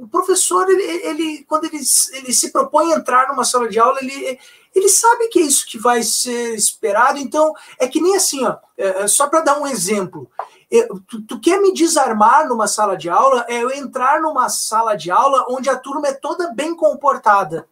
O 0.00 0.08
professor, 0.08 0.68
ele, 0.70 0.82
ele 0.82 1.44
quando 1.44 1.64
ele, 1.64 1.78
ele 2.12 2.32
se 2.32 2.50
propõe 2.50 2.92
a 2.92 2.96
entrar 2.96 3.28
numa 3.28 3.44
sala 3.44 3.68
de 3.68 3.78
aula, 3.78 3.98
ele, 4.00 4.38
ele 4.74 4.88
sabe 4.88 5.28
que 5.28 5.40
é 5.40 5.42
isso 5.42 5.66
que 5.66 5.78
vai 5.78 6.02
ser 6.02 6.54
esperado. 6.54 7.18
Então, 7.18 7.52
é 7.78 7.86
que 7.86 8.00
nem 8.00 8.16
assim, 8.16 8.44
ó, 8.44 8.56
é, 8.76 9.02
é 9.02 9.08
só 9.08 9.28
para 9.28 9.42
dar 9.42 9.60
um 9.60 9.66
exemplo. 9.66 10.30
Eu, 10.70 11.00
tu, 11.06 11.22
tu, 11.22 11.40
quer 11.40 11.60
me 11.60 11.72
desarmar 11.72 12.46
numa 12.48 12.66
sala 12.66 12.96
de 12.96 13.08
aula? 13.08 13.44
É 13.48 13.62
eu 13.62 13.70
entrar 13.70 14.20
numa 14.20 14.48
sala 14.48 14.94
de 14.94 15.10
aula 15.10 15.46
onde 15.48 15.68
a 15.70 15.76
turma 15.76 16.08
é 16.08 16.12
toda 16.12 16.52
bem 16.52 16.74
comportada. 16.74 17.66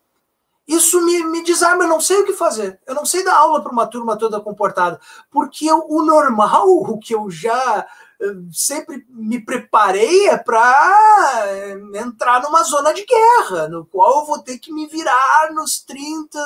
Isso 0.66 1.00
me, 1.04 1.24
me 1.24 1.44
desarma, 1.44 1.84
eu 1.84 1.88
não 1.88 2.00
sei 2.00 2.18
o 2.18 2.24
que 2.24 2.32
fazer. 2.32 2.80
Eu 2.86 2.94
não 2.94 3.06
sei 3.06 3.24
dar 3.24 3.36
aula 3.36 3.62
para 3.62 3.72
uma 3.72 3.86
turma 3.86 4.16
toda 4.16 4.40
comportada. 4.40 5.00
Porque 5.30 5.66
eu, 5.66 5.84
o 5.88 6.02
normal, 6.02 6.68
o 6.68 6.98
que 6.98 7.14
eu 7.14 7.30
já 7.30 7.86
sempre 8.50 9.04
me 9.10 9.38
preparei 9.38 10.28
é 10.28 10.38
para 10.38 11.44
eh, 11.48 11.78
entrar 11.96 12.42
numa 12.42 12.62
zona 12.62 12.92
de 12.92 13.04
guerra, 13.04 13.68
no 13.68 13.84
qual 13.84 14.20
eu 14.20 14.26
vou 14.26 14.38
ter 14.38 14.58
que 14.58 14.72
me 14.72 14.86
virar 14.86 15.52
nos 15.52 15.80
30 15.80 16.38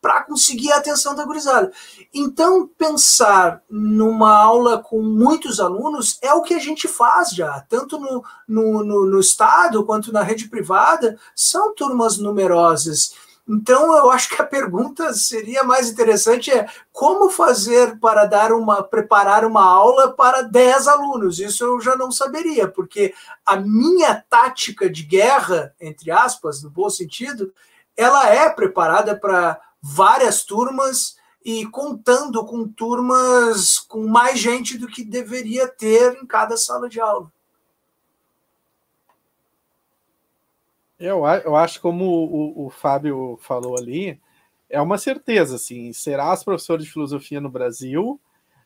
para 0.00 0.22
conseguir 0.22 0.70
a 0.72 0.76
atenção 0.76 1.14
da 1.14 1.24
gurizada. 1.24 1.72
Então, 2.14 2.68
pensar 2.78 3.62
numa 3.68 4.32
aula 4.32 4.78
com 4.78 5.02
muitos 5.02 5.58
alunos 5.58 6.18
é 6.22 6.32
o 6.32 6.42
que 6.42 6.54
a 6.54 6.60
gente 6.60 6.86
faz 6.86 7.30
já, 7.30 7.60
tanto 7.68 7.98
no, 7.98 8.24
no, 8.46 8.84
no, 8.84 9.06
no 9.06 9.20
Estado 9.20 9.84
quanto 9.84 10.12
na 10.12 10.22
rede 10.22 10.48
privada, 10.48 11.18
são 11.34 11.74
turmas 11.74 12.16
numerosas. 12.18 13.25
Então, 13.48 13.96
eu 13.96 14.10
acho 14.10 14.28
que 14.28 14.42
a 14.42 14.46
pergunta 14.46 15.14
seria 15.14 15.62
mais 15.62 15.88
interessante 15.88 16.50
é 16.50 16.66
como 16.92 17.30
fazer 17.30 17.96
para 18.00 18.24
dar 18.24 18.52
uma 18.52 18.82
preparar 18.82 19.44
uma 19.44 19.64
aula 19.64 20.12
para 20.12 20.42
10 20.42 20.88
alunos? 20.88 21.38
Isso 21.38 21.64
eu 21.64 21.80
já 21.80 21.94
não 21.94 22.10
saberia, 22.10 22.66
porque 22.66 23.14
a 23.44 23.56
minha 23.56 24.24
tática 24.28 24.90
de 24.90 25.04
guerra, 25.04 25.72
entre 25.80 26.10
aspas, 26.10 26.60
no 26.60 26.70
bom 26.70 26.90
sentido, 26.90 27.52
ela 27.96 28.28
é 28.28 28.50
preparada 28.50 29.14
para 29.16 29.60
várias 29.80 30.42
turmas 30.42 31.16
e 31.44 31.64
contando 31.66 32.44
com 32.44 32.66
turmas 32.66 33.78
com 33.78 34.08
mais 34.08 34.40
gente 34.40 34.76
do 34.76 34.88
que 34.88 35.04
deveria 35.04 35.68
ter 35.68 36.18
em 36.20 36.26
cada 36.26 36.56
sala 36.56 36.88
de 36.88 37.00
aula. 37.00 37.30
Eu, 40.98 41.24
eu 41.44 41.56
acho, 41.56 41.80
como 41.80 42.04
o, 42.04 42.66
o 42.66 42.70
Fábio 42.70 43.38
falou 43.42 43.76
ali, 43.78 44.18
é 44.68 44.80
uma 44.80 44.98
certeza, 44.98 45.56
assim, 45.56 45.92
serás 45.92 46.42
professor 46.42 46.78
de 46.78 46.90
filosofia 46.90 47.40
no 47.40 47.50
Brasil, 47.50 48.20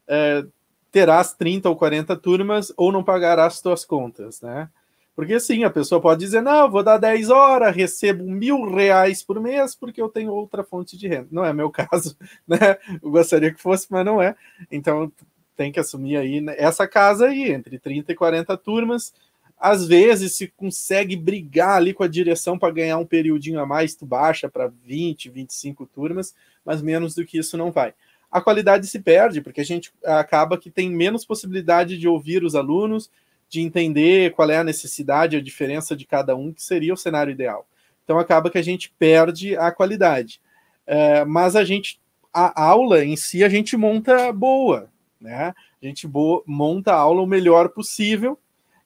é, 0.07 0.45
terás 0.91 1.33
30 1.33 1.69
ou 1.69 1.77
40 1.77 2.17
turmas 2.17 2.73
ou 2.77 2.93
não 2.93 3.05
pagarás 3.05 3.55
suas 3.55 3.85
contas, 3.85 4.41
né? 4.41 4.69
Porque 5.15 5.35
assim, 5.35 5.65
a 5.65 5.71
pessoa 5.71 6.01
pode 6.01 6.21
dizer, 6.21 6.41
não, 6.41 6.71
vou 6.71 6.83
dar 6.83 6.97
10 6.97 7.31
horas, 7.31 7.77
recebo 7.77 8.25
mil 8.25 8.65
reais 8.71 9.23
por 9.23 9.39
mês 9.39 9.75
porque 9.75 10.01
eu 10.01 10.09
tenho 10.09 10.33
outra 10.33 10.65
fonte 10.65 10.97
de 10.97 11.07
renda. 11.07 11.29
Não 11.31 11.45
é 11.45 11.53
meu 11.53 11.69
caso, 11.71 12.17
né? 12.47 12.79
Eu 13.03 13.11
gostaria 13.11 13.53
que 13.53 13.61
fosse, 13.61 13.87
mas 13.91 14.05
não 14.05 14.23
é. 14.23 14.35
Então 14.71 15.13
tem 15.57 15.71
que 15.71 15.79
assumir 15.79 16.17
aí 16.17 16.43
essa 16.57 16.89
casa 16.89 17.27
aí, 17.27 17.53
entre 17.53 17.79
30 17.79 18.13
e 18.13 18.15
40 18.15 18.57
turmas, 18.57 19.13
às 19.61 19.87
vezes, 19.87 20.35
se 20.35 20.49
consegue 20.49 21.15
brigar 21.15 21.77
ali 21.77 21.93
com 21.93 22.03
a 22.03 22.09
direção 22.09 22.59
para 22.59 22.73
ganhar 22.73 22.97
um 22.97 23.05
periodinho 23.05 23.61
a 23.61 23.67
mais, 23.67 23.95
tu 23.95 24.07
baixa 24.07 24.49
para 24.49 24.73
20, 24.87 25.29
25 25.29 25.85
turmas, 25.85 26.35
mas 26.65 26.81
menos 26.81 27.15
do 27.15 27.27
que 27.27 27.37
isso 27.37 27.59
não 27.59 27.71
vai. 27.71 27.93
A 28.33 28.41
qualidade 28.41 28.87
se 28.87 28.99
perde, 29.01 29.43
porque 29.43 29.61
a 29.61 29.65
gente 29.65 29.93
acaba 30.03 30.57
que 30.57 30.71
tem 30.71 30.89
menos 30.89 31.27
possibilidade 31.27 31.99
de 31.99 32.09
ouvir 32.09 32.43
os 32.43 32.55
alunos, 32.55 33.11
de 33.51 33.61
entender 33.61 34.33
qual 34.33 34.49
é 34.51 34.57
a 34.57 34.65
necessidade, 34.65 35.37
a 35.37 35.43
diferença 35.43 35.95
de 35.95 36.07
cada 36.07 36.35
um, 36.35 36.55
que 36.55 36.63
seria 36.63 36.95
o 36.95 36.97
cenário 36.97 37.31
ideal. 37.31 37.67
Então 38.03 38.19
acaba 38.19 38.49
que 38.49 38.57
a 38.57 38.63
gente 38.63 38.91
perde 38.99 39.57
a 39.59 39.71
qualidade. 39.71 40.41
É, 40.87 41.23
mas 41.27 41.55
a 41.55 41.65
gente, 41.65 42.01
a 42.33 42.63
aula 42.63 43.05
em 43.05 43.15
si, 43.15 43.45
a 43.45 43.49
gente 43.49 43.77
monta 43.77 44.33
boa, 44.33 44.89
né? 45.21 45.53
A 45.83 45.87
gente 45.87 46.09
monta 46.47 46.93
a 46.93 46.97
aula 46.97 47.21
o 47.21 47.27
melhor 47.27 47.69
possível 47.69 48.39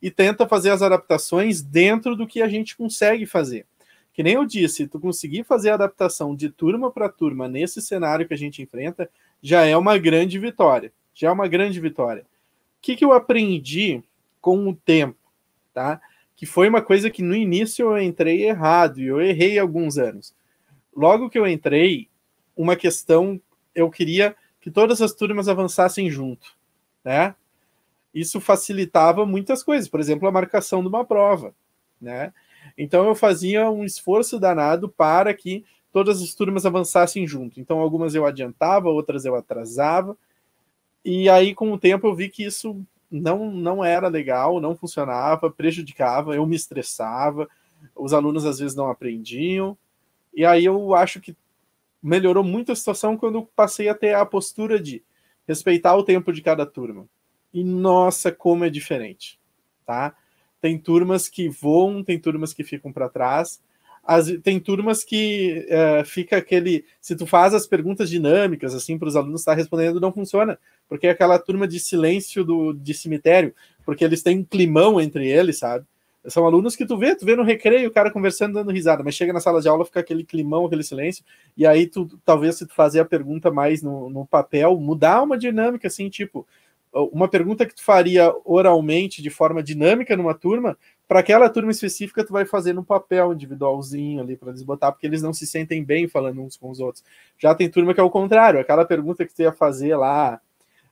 e 0.04 0.10
tenta 0.10 0.46
fazer 0.46 0.68
as 0.68 0.82
adaptações 0.82 1.62
dentro 1.62 2.14
do 2.14 2.26
que 2.26 2.42
a 2.42 2.46
gente 2.46 2.76
consegue 2.76 3.24
fazer. 3.24 3.64
Que 4.12 4.22
nem 4.22 4.34
eu 4.34 4.44
disse, 4.44 4.86
tu 4.86 5.00
conseguir 5.00 5.44
fazer 5.44 5.70
a 5.70 5.74
adaptação 5.74 6.36
de 6.36 6.50
turma 6.50 6.90
para 6.90 7.08
turma 7.08 7.48
nesse 7.48 7.80
cenário 7.80 8.28
que 8.28 8.34
a 8.34 8.36
gente 8.36 8.60
enfrenta, 8.60 9.08
já 9.42 9.64
é 9.64 9.74
uma 9.74 9.96
grande 9.96 10.38
vitória. 10.38 10.92
Já 11.14 11.28
é 11.28 11.32
uma 11.32 11.48
grande 11.48 11.80
vitória. 11.80 12.20
O 12.20 12.82
que, 12.82 12.96
que 12.96 13.02
eu 13.02 13.14
aprendi 13.14 14.02
com 14.42 14.68
o 14.68 14.74
tempo, 14.74 15.16
tá? 15.72 15.98
Que 16.36 16.44
foi 16.44 16.68
uma 16.68 16.82
coisa 16.82 17.08
que 17.08 17.22
no 17.22 17.34
início 17.34 17.86
eu 17.86 17.98
entrei 17.98 18.44
errado 18.44 19.00
e 19.00 19.06
eu 19.06 19.22
errei 19.22 19.58
alguns 19.58 19.96
anos. 19.96 20.34
Logo 20.94 21.30
que 21.30 21.38
eu 21.38 21.46
entrei, 21.46 22.10
uma 22.54 22.76
questão 22.76 23.40
eu 23.74 23.90
queria 23.90 24.36
que 24.60 24.70
todas 24.70 25.00
as 25.00 25.14
turmas 25.14 25.48
avançassem 25.48 26.10
junto, 26.10 26.54
né? 27.02 27.34
Isso 28.14 28.40
facilitava 28.40 29.26
muitas 29.26 29.62
coisas, 29.62 29.88
por 29.88 30.00
exemplo, 30.00 30.28
a 30.28 30.32
marcação 30.32 30.80
de 30.80 30.88
uma 30.88 31.04
prova, 31.04 31.54
né? 32.00 32.32
Então 32.78 33.06
eu 33.06 33.14
fazia 33.14 33.68
um 33.70 33.84
esforço 33.84 34.38
danado 34.38 34.88
para 34.88 35.34
que 35.34 35.64
todas 35.92 36.22
as 36.22 36.34
turmas 36.34 36.64
avançassem 36.64 37.26
junto. 37.26 37.60
Então 37.60 37.80
algumas 37.80 38.14
eu 38.14 38.24
adiantava, 38.24 38.88
outras 38.88 39.24
eu 39.24 39.34
atrasava. 39.34 40.16
E 41.04 41.28
aí 41.28 41.54
com 41.54 41.72
o 41.72 41.78
tempo 41.78 42.06
eu 42.06 42.14
vi 42.14 42.28
que 42.28 42.44
isso 42.44 42.84
não, 43.10 43.50
não 43.50 43.84
era 43.84 44.08
legal, 44.08 44.60
não 44.60 44.74
funcionava, 44.74 45.50
prejudicava, 45.50 46.34
eu 46.34 46.46
me 46.46 46.56
estressava, 46.56 47.48
os 47.94 48.12
alunos 48.12 48.44
às 48.44 48.58
vezes 48.58 48.76
não 48.76 48.88
aprendiam, 48.88 49.76
e 50.32 50.44
aí 50.44 50.64
eu 50.64 50.94
acho 50.94 51.20
que 51.20 51.36
melhorou 52.02 52.42
muito 52.42 52.72
a 52.72 52.76
situação 52.76 53.16
quando 53.16 53.48
passei 53.54 53.88
a 53.88 53.94
ter 53.94 54.14
a 54.14 54.26
postura 54.26 54.80
de 54.80 55.02
respeitar 55.46 55.94
o 55.96 56.02
tempo 56.02 56.32
de 56.32 56.42
cada 56.42 56.66
turma. 56.66 57.06
E 57.54 57.64
nossa, 57.64 58.32
como 58.32 58.64
é 58.64 58.68
diferente, 58.68 59.38
tá? 59.86 60.14
Tem 60.60 60.76
turmas 60.76 61.28
que 61.28 61.48
voam, 61.48 62.02
tem 62.02 62.18
turmas 62.18 62.52
que 62.52 62.64
ficam 62.64 62.92
para 62.92 63.08
trás, 63.08 63.62
as, 64.06 64.26
tem 64.42 64.60
turmas 64.60 65.02
que 65.02 65.66
uh, 65.70 66.04
fica 66.04 66.36
aquele. 66.36 66.84
Se 67.00 67.16
tu 67.16 67.26
faz 67.26 67.54
as 67.54 67.66
perguntas 67.66 68.10
dinâmicas, 68.10 68.74
assim, 68.74 68.98
para 68.98 69.08
os 69.08 69.16
alunos 69.16 69.40
estar 69.40 69.54
respondendo, 69.54 70.00
não 70.00 70.12
funciona. 70.12 70.58
Porque 70.88 71.06
é 71.06 71.10
aquela 71.10 71.38
turma 71.38 71.66
de 71.66 71.80
silêncio 71.80 72.44
do, 72.44 72.74
de 72.74 72.92
cemitério, 72.92 73.54
porque 73.84 74.04
eles 74.04 74.22
têm 74.22 74.40
um 74.40 74.44
climão 74.44 75.00
entre 75.00 75.26
eles, 75.26 75.58
sabe? 75.58 75.86
São 76.26 76.46
alunos 76.46 76.74
que 76.74 76.86
tu 76.86 76.96
vê, 76.96 77.14
tu 77.14 77.24
vê 77.24 77.36
no 77.36 77.42
recreio 77.42 77.88
o 77.88 77.92
cara 77.92 78.10
conversando, 78.10 78.54
dando 78.54 78.72
risada, 78.72 79.02
mas 79.02 79.14
chega 79.14 79.32
na 79.32 79.40
sala 79.40 79.60
de 79.60 79.68
aula, 79.68 79.84
fica 79.84 80.00
aquele 80.00 80.24
climão, 80.24 80.64
aquele 80.64 80.82
silêncio, 80.82 81.22
e 81.54 81.66
aí 81.66 81.86
tu, 81.86 82.08
talvez, 82.24 82.56
se 82.56 82.66
tu 82.66 82.74
fazer 82.74 83.00
a 83.00 83.04
pergunta 83.04 83.50
mais 83.50 83.82
no, 83.82 84.08
no 84.08 84.24
papel, 84.24 84.74
mudar 84.80 85.22
uma 85.22 85.36
dinâmica, 85.36 85.86
assim, 85.86 86.08
tipo, 86.08 86.46
uma 86.94 87.28
pergunta 87.28 87.66
que 87.66 87.74
tu 87.74 87.82
faria 87.82 88.32
oralmente, 88.44 89.20
de 89.22 89.30
forma 89.30 89.62
dinâmica 89.62 90.16
numa 90.16 90.34
turma, 90.34 90.78
para 91.08 91.20
aquela 91.20 91.50
turma 91.50 91.70
específica, 91.70 92.24
tu 92.24 92.32
vai 92.32 92.44
fazer 92.44 92.72
no 92.72 92.84
papel 92.84 93.32
individualzinho 93.32 94.22
ali 94.22 94.36
para 94.36 94.50
eles 94.50 94.62
botar, 94.62 94.92
porque 94.92 95.06
eles 95.06 95.20
não 95.20 95.32
se 95.32 95.46
sentem 95.46 95.84
bem 95.84 96.08
falando 96.08 96.40
uns 96.40 96.56
com 96.56 96.70
os 96.70 96.80
outros. 96.80 97.04
Já 97.38 97.54
tem 97.54 97.68
turma 97.68 97.92
que 97.92 98.00
é 98.00 98.02
o 98.02 98.10
contrário, 98.10 98.60
aquela 98.60 98.84
pergunta 98.84 99.26
que 99.26 99.34
tu 99.34 99.42
ia 99.42 99.52
fazer 99.52 99.96
lá 99.96 100.40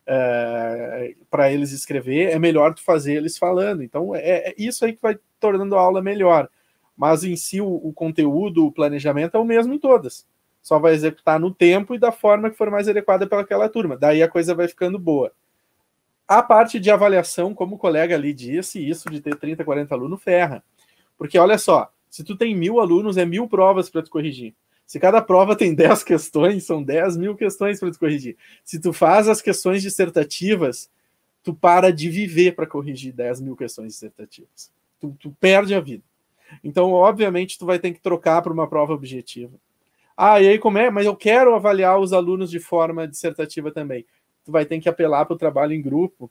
é, 0.06 1.14
para 1.30 1.52
eles 1.52 1.72
escrever, 1.72 2.30
é 2.30 2.38
melhor 2.38 2.74
tu 2.74 2.82
fazer 2.82 3.14
eles 3.14 3.38
falando. 3.38 3.82
Então, 3.82 4.14
é, 4.14 4.50
é, 4.50 4.54
isso 4.58 4.84
aí 4.84 4.92
que 4.92 5.02
vai 5.02 5.18
tornando 5.38 5.76
a 5.76 5.80
aula 5.80 6.02
melhor. 6.02 6.48
Mas 6.96 7.24
em 7.24 7.36
si, 7.36 7.60
o, 7.60 7.68
o 7.68 7.92
conteúdo, 7.92 8.66
o 8.66 8.72
planejamento 8.72 9.36
é 9.36 9.40
o 9.40 9.44
mesmo 9.44 9.72
em 9.72 9.78
todas. 9.78 10.26
Só 10.62 10.78
vai 10.78 10.94
executar 10.94 11.40
no 11.40 11.52
tempo 11.52 11.94
e 11.94 11.98
da 11.98 12.12
forma 12.12 12.50
que 12.50 12.56
for 12.56 12.70
mais 12.70 12.88
adequada 12.88 13.26
para 13.26 13.40
aquela 13.40 13.68
turma. 13.68 13.96
Daí 13.96 14.22
a 14.22 14.28
coisa 14.28 14.54
vai 14.54 14.68
ficando 14.68 14.98
boa. 14.98 15.32
A 16.32 16.42
parte 16.42 16.80
de 16.80 16.90
avaliação, 16.90 17.52
como 17.52 17.74
o 17.74 17.78
colega 17.78 18.14
ali 18.14 18.32
disse, 18.32 18.80
isso 18.80 19.10
de 19.10 19.20
ter 19.20 19.36
30, 19.36 19.62
40 19.62 19.94
alunos 19.94 20.22
ferra. 20.22 20.64
Porque 21.18 21.38
olha 21.38 21.58
só, 21.58 21.92
se 22.08 22.24
tu 22.24 22.34
tem 22.34 22.56
mil 22.56 22.80
alunos, 22.80 23.18
é 23.18 23.26
mil 23.26 23.46
provas 23.46 23.90
para 23.90 24.02
tu 24.02 24.08
corrigir. 24.08 24.54
Se 24.86 24.98
cada 24.98 25.20
prova 25.20 25.54
tem 25.54 25.74
10 25.76 26.02
questões, 26.02 26.64
são 26.64 26.82
10 26.82 27.18
mil 27.18 27.36
questões 27.36 27.78
para 27.78 27.90
tu 27.90 27.98
corrigir. 27.98 28.38
Se 28.64 28.80
tu 28.80 28.94
faz 28.94 29.28
as 29.28 29.42
questões 29.42 29.82
dissertativas, 29.82 30.90
tu 31.42 31.52
para 31.52 31.92
de 31.92 32.08
viver 32.08 32.52
para 32.52 32.66
corrigir 32.66 33.12
10 33.12 33.42
mil 33.42 33.54
questões 33.54 33.92
dissertativas. 33.92 34.72
Tu, 34.98 35.14
tu, 35.20 35.36
perde 35.38 35.74
a 35.74 35.80
vida. 35.80 36.02
Então, 36.64 36.92
obviamente, 36.92 37.58
tu 37.58 37.66
vai 37.66 37.78
ter 37.78 37.92
que 37.92 38.00
trocar 38.00 38.40
para 38.40 38.54
uma 38.54 38.66
prova 38.66 38.94
objetiva. 38.94 39.52
Ah, 40.16 40.40
e 40.40 40.48
aí 40.48 40.58
como 40.58 40.78
é? 40.78 40.90
Mas 40.90 41.04
eu 41.04 41.14
quero 41.14 41.54
avaliar 41.54 42.00
os 42.00 42.14
alunos 42.14 42.50
de 42.50 42.58
forma 42.58 43.06
dissertativa 43.06 43.70
também 43.70 44.06
tu 44.44 44.52
vai 44.52 44.64
ter 44.64 44.80
que 44.80 44.88
apelar 44.88 45.24
para 45.24 45.34
o 45.34 45.38
trabalho 45.38 45.72
em 45.72 45.82
grupo, 45.82 46.30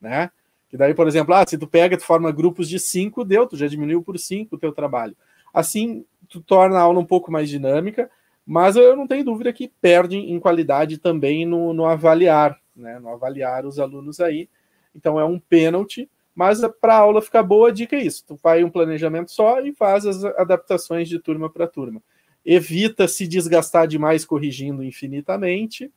né? 0.00 0.30
Que 0.68 0.76
daí, 0.76 0.94
por 0.94 1.08
exemplo, 1.08 1.34
ah, 1.34 1.44
se 1.46 1.56
tu 1.56 1.66
pega, 1.66 1.96
tu 1.96 2.04
forma 2.04 2.30
grupos 2.30 2.68
de 2.68 2.78
cinco, 2.78 3.24
deu, 3.24 3.46
tu 3.46 3.56
já 3.56 3.66
diminuiu 3.66 4.02
por 4.02 4.18
cinco 4.18 4.56
o 4.56 4.58
teu 4.58 4.72
trabalho. 4.72 5.16
Assim, 5.52 6.04
tu 6.28 6.40
torna 6.40 6.76
a 6.76 6.82
aula 6.82 7.00
um 7.00 7.06
pouco 7.06 7.32
mais 7.32 7.48
dinâmica, 7.48 8.10
mas 8.46 8.76
eu 8.76 8.94
não 8.94 9.06
tenho 9.06 9.24
dúvida 9.24 9.52
que 9.52 9.72
perde 9.80 10.16
em 10.16 10.38
qualidade 10.38 10.98
também 10.98 11.46
no, 11.46 11.72
no 11.72 11.86
avaliar, 11.86 12.58
né? 12.76 12.98
No 12.98 13.08
avaliar 13.08 13.64
os 13.64 13.78
alunos 13.78 14.20
aí. 14.20 14.48
Então 14.94 15.18
é 15.18 15.24
um 15.24 15.38
pênalti, 15.38 16.08
mas 16.34 16.60
para 16.80 16.94
a 16.94 16.98
aula 16.98 17.22
ficar 17.22 17.42
boa, 17.42 17.68
a 17.68 17.72
dica 17.72 17.96
é 17.96 18.02
isso: 18.02 18.24
tu 18.26 18.36
faz 18.36 18.62
um 18.62 18.70
planejamento 18.70 19.30
só 19.30 19.60
e 19.60 19.72
faz 19.72 20.06
as 20.06 20.24
adaptações 20.24 21.08
de 21.08 21.18
turma 21.18 21.50
para 21.50 21.66
turma. 21.66 22.02
Evita 22.44 23.08
se 23.08 23.26
desgastar 23.26 23.86
demais 23.86 24.24
corrigindo 24.24 24.84
infinitamente 24.84 25.90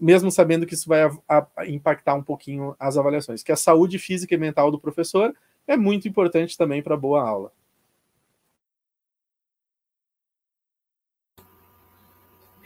mesmo 0.00 0.30
sabendo 0.30 0.66
que 0.66 0.74
isso 0.74 0.88
vai 0.88 1.02
a, 1.02 1.46
a, 1.56 1.66
impactar 1.66 2.14
um 2.14 2.22
pouquinho 2.22 2.74
as 2.78 2.96
avaliações, 2.96 3.42
que 3.42 3.52
a 3.52 3.56
saúde 3.56 3.98
física 3.98 4.34
e 4.34 4.38
mental 4.38 4.70
do 4.70 4.78
professor 4.78 5.34
é 5.66 5.76
muito 5.76 6.08
importante 6.08 6.56
também 6.56 6.82
para 6.82 6.96
boa 6.96 7.22
aula. 7.26 7.52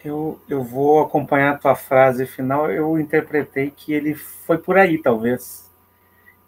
Eu, 0.03 0.41
eu 0.49 0.63
vou 0.63 1.01
acompanhar 1.01 1.53
a 1.53 1.59
tua 1.59 1.75
frase 1.75 2.27
final. 2.27 2.71
Eu 2.71 2.99
interpretei 2.99 3.71
que 3.71 3.93
ele 3.93 4.15
foi 4.15 4.57
por 4.57 4.79
aí, 4.79 4.97
talvez. 4.97 5.71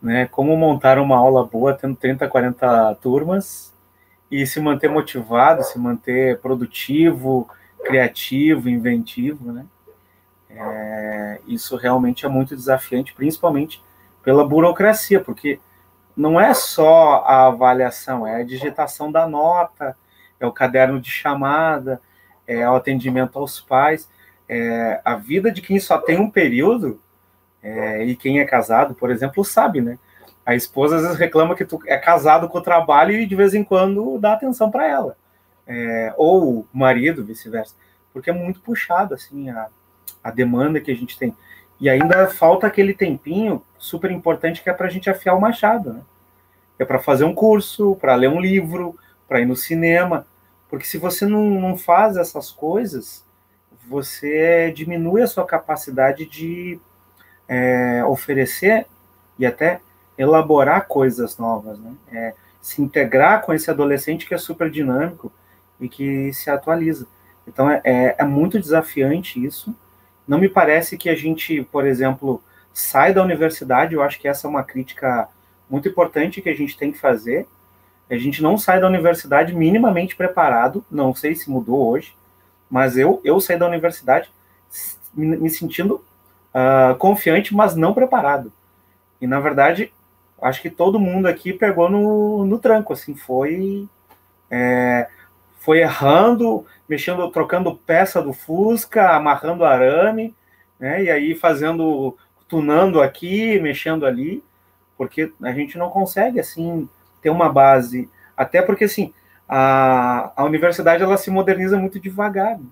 Né? 0.00 0.26
Como 0.26 0.56
montar 0.56 0.98
uma 0.98 1.16
aula 1.16 1.44
boa 1.44 1.74
tendo 1.74 1.94
30, 1.96 2.26
40 2.28 2.94
turmas 2.96 3.72
e 4.30 4.46
se 4.46 4.58
manter 4.58 4.88
motivado, 4.88 5.62
se 5.62 5.78
manter 5.78 6.40
produtivo, 6.40 7.48
criativo, 7.84 8.68
inventivo, 8.70 9.52
né? 9.52 9.66
É, 10.55 11.40
isso 11.46 11.76
realmente 11.76 12.26
é 12.26 12.28
muito 12.28 12.55
desafiante, 12.55 13.14
principalmente 13.14 13.82
pela 14.22 14.46
burocracia, 14.46 15.20
porque 15.20 15.59
não 16.16 16.40
é 16.40 16.53
só 16.55 17.24
a 17.26 17.46
avaliação, 17.46 18.26
é 18.26 18.36
a 18.36 18.44
digitação 18.44 19.11
da 19.11 19.26
nota, 19.26 19.96
é 20.38 20.46
o 20.46 20.53
caderno 20.53 21.00
de 21.00 21.11
chamada, 21.11 22.00
é 22.46 22.68
o 22.68 22.74
atendimento 22.74 23.38
aos 23.38 23.61
pais. 23.61 24.09
É, 24.48 25.00
a 25.05 25.14
vida 25.16 25.50
de 25.50 25.62
quem 25.62 25.80
só 25.80 25.98
tem 25.98 26.18
um 26.20 26.30
período, 26.30 27.00
é, 27.62 28.05
e 28.05 28.16
quem 28.16 28.40
é 28.40 28.44
casado, 28.44 28.94
por 28.94 29.11
exemplo, 29.11 29.44
sabe, 29.44 29.80
né? 29.80 29.98
A 30.44 30.55
esposa 30.55 30.96
às 30.96 31.03
vezes 31.03 31.16
reclama 31.16 31.55
que 31.55 31.64
tu 31.64 31.80
é 31.86 31.96
casado 31.96 32.48
com 32.48 32.59
o 32.59 32.62
trabalho 32.62 33.12
e 33.12 33.26
de 33.26 33.36
vez 33.36 33.55
em 33.55 33.62
quando 33.62 34.18
dá 34.18 34.32
atenção 34.32 34.70
para 34.70 34.86
ela. 34.86 35.16
É, 35.66 36.12
ou 36.16 36.61
o 36.61 36.68
marido, 36.72 37.24
vice-versa. 37.24 37.76
Porque 38.12 38.30
é 38.30 38.32
muito 38.32 38.61
puxado, 38.61 39.14
assim, 39.14 39.48
a, 39.48 39.68
a 40.22 40.30
demanda 40.30 40.80
que 40.80 40.90
a 40.90 40.94
gente 40.94 41.18
tem. 41.18 41.34
E 41.80 41.88
ainda 41.90 42.28
falta 42.28 42.66
aquele 42.66 42.94
tempinho 42.94 43.62
super 43.78 44.10
importante 44.10 44.62
que 44.62 44.70
é 44.70 44.72
para 44.72 44.86
a 44.86 44.90
gente 44.90 45.10
afiar 45.10 45.36
o 45.36 45.40
machado, 45.40 45.92
né? 45.92 46.02
É 46.78 46.84
para 46.84 46.98
fazer 46.98 47.24
um 47.24 47.34
curso, 47.34 47.96
para 47.96 48.14
ler 48.14 48.28
um 48.28 48.40
livro, 48.40 48.96
para 49.28 49.40
ir 49.40 49.46
no 49.46 49.56
cinema. 49.56 50.26
Porque 50.68 50.86
se 50.86 50.98
você 50.98 51.26
não, 51.26 51.42
não 51.42 51.76
faz 51.76 52.16
essas 52.16 52.50
coisas, 52.50 53.24
você 53.88 54.72
diminui 54.72 55.22
a 55.22 55.26
sua 55.26 55.44
capacidade 55.44 56.24
de 56.24 56.80
é, 57.48 58.04
oferecer 58.04 58.86
e 59.38 59.44
até 59.44 59.80
elaborar 60.16 60.86
coisas 60.86 61.36
novas, 61.38 61.78
né? 61.78 61.94
É, 62.12 62.34
se 62.60 62.80
integrar 62.80 63.42
com 63.42 63.52
esse 63.52 63.70
adolescente 63.70 64.24
que 64.24 64.34
é 64.34 64.38
super 64.38 64.70
dinâmico 64.70 65.32
e 65.80 65.88
que 65.88 66.32
se 66.32 66.48
atualiza. 66.48 67.06
Então 67.46 67.68
é, 67.68 67.80
é, 67.84 68.14
é 68.18 68.24
muito 68.24 68.58
desafiante 68.58 69.44
isso, 69.44 69.74
não 70.26 70.38
me 70.38 70.48
parece 70.48 70.96
que 70.96 71.08
a 71.08 71.14
gente, 71.14 71.62
por 71.70 71.86
exemplo, 71.86 72.42
sai 72.72 73.12
da 73.12 73.22
universidade, 73.22 73.94
eu 73.94 74.02
acho 74.02 74.18
que 74.18 74.28
essa 74.28 74.46
é 74.46 74.50
uma 74.50 74.62
crítica 74.62 75.28
muito 75.68 75.88
importante 75.88 76.42
que 76.42 76.48
a 76.48 76.54
gente 76.54 76.76
tem 76.76 76.92
que 76.92 76.98
fazer. 76.98 77.46
A 78.10 78.16
gente 78.16 78.42
não 78.42 78.58
sai 78.58 78.80
da 78.80 78.86
universidade 78.86 79.54
minimamente 79.54 80.14
preparado, 80.14 80.84
não 80.90 81.14
sei 81.14 81.34
se 81.34 81.50
mudou 81.50 81.90
hoje, 81.90 82.14
mas 82.70 82.96
eu, 82.96 83.20
eu 83.24 83.40
saí 83.40 83.58
da 83.58 83.66
universidade 83.66 84.30
me, 85.14 85.48
sentindo 85.50 86.04
uh, 86.54 86.94
confiante, 86.96 87.54
mas 87.54 87.74
não 87.74 87.94
preparado. 87.94 88.52
E, 89.20 89.26
na 89.26 89.40
verdade, 89.40 89.92
acho 90.40 90.60
que 90.60 90.70
todo 90.70 90.98
mundo 90.98 91.26
aqui 91.26 91.52
pegou 91.52 91.88
no, 91.88 92.44
no 92.44 92.58
tranco, 92.58 92.92
assim, 92.92 93.14
foi... 93.14 93.88
É, 94.50 95.08
foi 95.62 95.78
errando, 95.80 96.66
mexendo, 96.88 97.30
trocando 97.30 97.74
peça 97.74 98.20
do 98.20 98.32
Fusca, 98.32 99.10
amarrando 99.10 99.64
arame, 99.64 100.34
né? 100.78 101.04
E 101.04 101.10
aí 101.10 101.34
fazendo, 101.36 102.16
tunando 102.48 103.00
aqui, 103.00 103.60
mexendo 103.60 104.04
ali, 104.04 104.42
porque 104.98 105.32
a 105.40 105.52
gente 105.52 105.78
não 105.78 105.88
consegue 105.88 106.40
assim 106.40 106.88
ter 107.22 107.30
uma 107.30 107.48
base, 107.48 108.10
até 108.36 108.60
porque 108.60 108.84
assim 108.84 109.14
a, 109.48 110.32
a 110.34 110.44
universidade 110.44 111.02
ela 111.02 111.16
se 111.16 111.30
moderniza 111.30 111.78
muito 111.78 112.00
devagar, 112.00 112.58
né? 112.58 112.66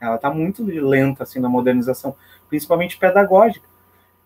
ela 0.00 0.16
está 0.16 0.30
muito 0.30 0.64
lenta 0.64 1.24
assim 1.24 1.40
na 1.40 1.48
modernização, 1.48 2.16
principalmente 2.48 2.96
pedagógica. 2.96 3.68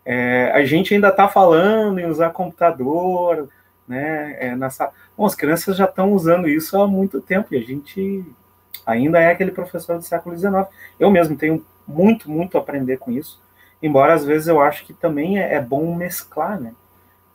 É, 0.05 0.53
a 0.55 0.65
gente 0.65 0.95
ainda 0.95 1.09
está 1.09 1.27
falando 1.27 1.99
em 1.99 2.07
usar 2.07 2.31
computador, 2.31 3.49
né? 3.87 4.37
É, 4.39 4.57
nessa... 4.57 4.91
Bom, 5.17 5.27
as 5.27 5.35
crianças 5.35 5.77
já 5.77 5.85
estão 5.85 6.13
usando 6.13 6.49
isso 6.49 6.81
há 6.81 6.87
muito 6.87 7.21
tempo 7.21 7.55
e 7.55 7.59
a 7.59 7.63
gente 7.63 8.25
ainda 8.87 9.21
é 9.21 9.31
aquele 9.31 9.51
professor 9.51 9.97
do 9.97 10.05
século 10.05 10.37
XIX. 10.37 10.67
Eu 10.99 11.11
mesmo 11.11 11.37
tenho 11.37 11.65
muito, 11.87 12.31
muito 12.31 12.57
a 12.57 12.61
aprender 12.61 12.99
com 12.99 13.11
isso, 13.11 13.41
embora 13.83 14.15
às 14.15 14.25
vezes 14.25 14.49
eu 14.49 14.61
acho 14.61 14.85
que 14.85 14.95
também 14.95 15.39
é, 15.39 15.55
é 15.55 15.61
bom 15.61 15.95
mesclar, 15.95 16.61
né? 16.61 16.73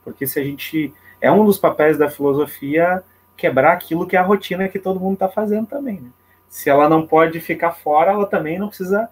Porque 0.03 0.25
se 0.25 0.39
a 0.39 0.43
gente. 0.43 0.93
É 1.21 1.29
um 1.29 1.43
dos 1.43 1.57
papéis 1.57 1.97
da 1.97 2.09
filosofia 2.09 3.03
quebrar 3.35 3.73
aquilo 3.73 4.07
que 4.07 4.15
é 4.15 4.19
a 4.19 4.23
rotina 4.23 4.69
que 4.69 4.79
todo 4.79 4.99
mundo 4.99 5.13
está 5.13 5.27
fazendo 5.27 5.67
também, 5.67 5.99
né? 5.99 6.09
Se 6.47 6.69
ela 6.69 6.87
não 6.87 7.05
pode 7.05 7.39
ficar 7.41 7.71
fora, 7.71 8.11
ela 8.11 8.25
também 8.25 8.57
não 8.57 8.69
precisa 8.69 9.09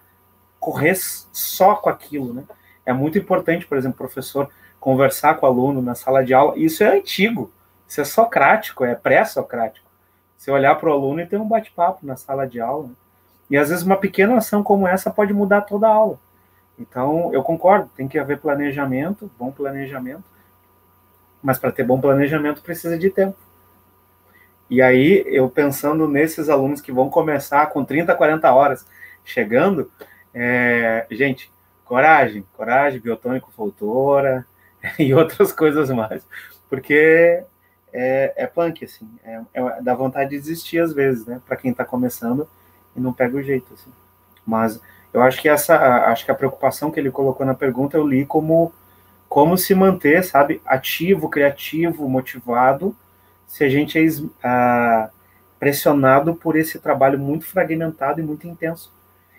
correr 0.58 0.94
só 0.96 1.74
com 1.74 1.90
aquilo, 1.90 2.32
né? 2.32 2.44
É 2.84 2.92
muito 2.92 3.18
importante, 3.18 3.66
por 3.66 3.76
exemplo, 3.76 3.98
professor 3.98 4.50
conversar 4.88 5.34
com 5.34 5.44
o 5.44 5.48
aluno 5.50 5.82
na 5.82 5.94
sala 5.94 6.24
de 6.24 6.32
aula. 6.32 6.56
Isso 6.56 6.82
é 6.82 6.96
antigo, 6.96 7.52
isso 7.86 8.00
é 8.00 8.04
socrático, 8.04 8.86
é 8.86 8.94
pré-socrático. 8.94 9.86
Você 10.34 10.50
olhar 10.50 10.76
para 10.76 10.88
o 10.88 10.92
aluno 10.92 11.20
e 11.20 11.26
ter 11.26 11.38
um 11.38 11.46
bate-papo 11.46 12.06
na 12.06 12.16
sala 12.16 12.46
de 12.46 12.58
aula. 12.58 12.88
E 13.50 13.58
às 13.58 13.68
vezes 13.68 13.84
uma 13.84 13.98
pequena 13.98 14.38
ação 14.38 14.62
como 14.62 14.88
essa 14.88 15.10
pode 15.10 15.34
mudar 15.34 15.60
toda 15.60 15.86
a 15.86 15.92
aula. 15.92 16.18
Então, 16.78 17.30
eu 17.34 17.42
concordo, 17.42 17.90
tem 17.94 18.08
que 18.08 18.18
haver 18.18 18.38
planejamento, 18.38 19.30
bom 19.38 19.50
planejamento, 19.50 20.24
mas 21.42 21.58
para 21.58 21.70
ter 21.70 21.84
bom 21.84 22.00
planejamento 22.00 22.62
precisa 22.62 22.98
de 22.98 23.10
tempo. 23.10 23.36
E 24.70 24.80
aí, 24.80 25.22
eu 25.26 25.50
pensando 25.50 26.08
nesses 26.08 26.48
alunos 26.48 26.80
que 26.80 26.90
vão 26.90 27.10
começar 27.10 27.66
com 27.66 27.84
30, 27.84 28.14
40 28.14 28.50
horas 28.54 28.86
chegando, 29.22 29.92
é, 30.32 31.06
gente, 31.10 31.52
coragem, 31.84 32.42
coragem, 32.56 33.00
biotônico 33.00 33.50
Foltora 33.50 34.46
e 34.98 35.12
outras 35.14 35.52
coisas 35.52 35.90
mais, 35.90 36.22
porque 36.68 37.42
é, 37.92 38.32
é 38.36 38.46
punk, 38.46 38.84
assim, 38.84 39.08
é, 39.24 39.40
é, 39.54 39.82
dá 39.82 39.94
vontade 39.94 40.30
de 40.30 40.38
desistir 40.38 40.78
às 40.78 40.92
vezes, 40.92 41.26
né, 41.26 41.40
para 41.46 41.56
quem 41.56 41.70
está 41.70 41.84
começando 41.84 42.48
e 42.96 43.00
não 43.00 43.12
pega 43.12 43.36
o 43.36 43.42
jeito, 43.42 43.72
assim. 43.74 43.92
Mas 44.46 44.80
eu 45.12 45.22
acho 45.22 45.40
que 45.40 45.48
essa, 45.48 45.76
acho 46.06 46.24
que 46.24 46.30
a 46.30 46.34
preocupação 46.34 46.90
que 46.90 47.00
ele 47.00 47.10
colocou 47.10 47.44
na 47.44 47.54
pergunta 47.54 47.96
eu 47.96 48.06
li 48.06 48.24
como 48.24 48.72
como 49.28 49.58
se 49.58 49.74
manter, 49.74 50.24
sabe, 50.24 50.60
ativo, 50.64 51.28
criativo, 51.28 52.08
motivado, 52.08 52.96
se 53.46 53.62
a 53.62 53.68
gente 53.68 53.98
é 53.98 54.08
ah, 54.42 55.10
pressionado 55.58 56.34
por 56.34 56.56
esse 56.56 56.78
trabalho 56.78 57.18
muito 57.18 57.44
fragmentado 57.44 58.20
e 58.20 58.24
muito 58.24 58.46
intenso, 58.46 58.92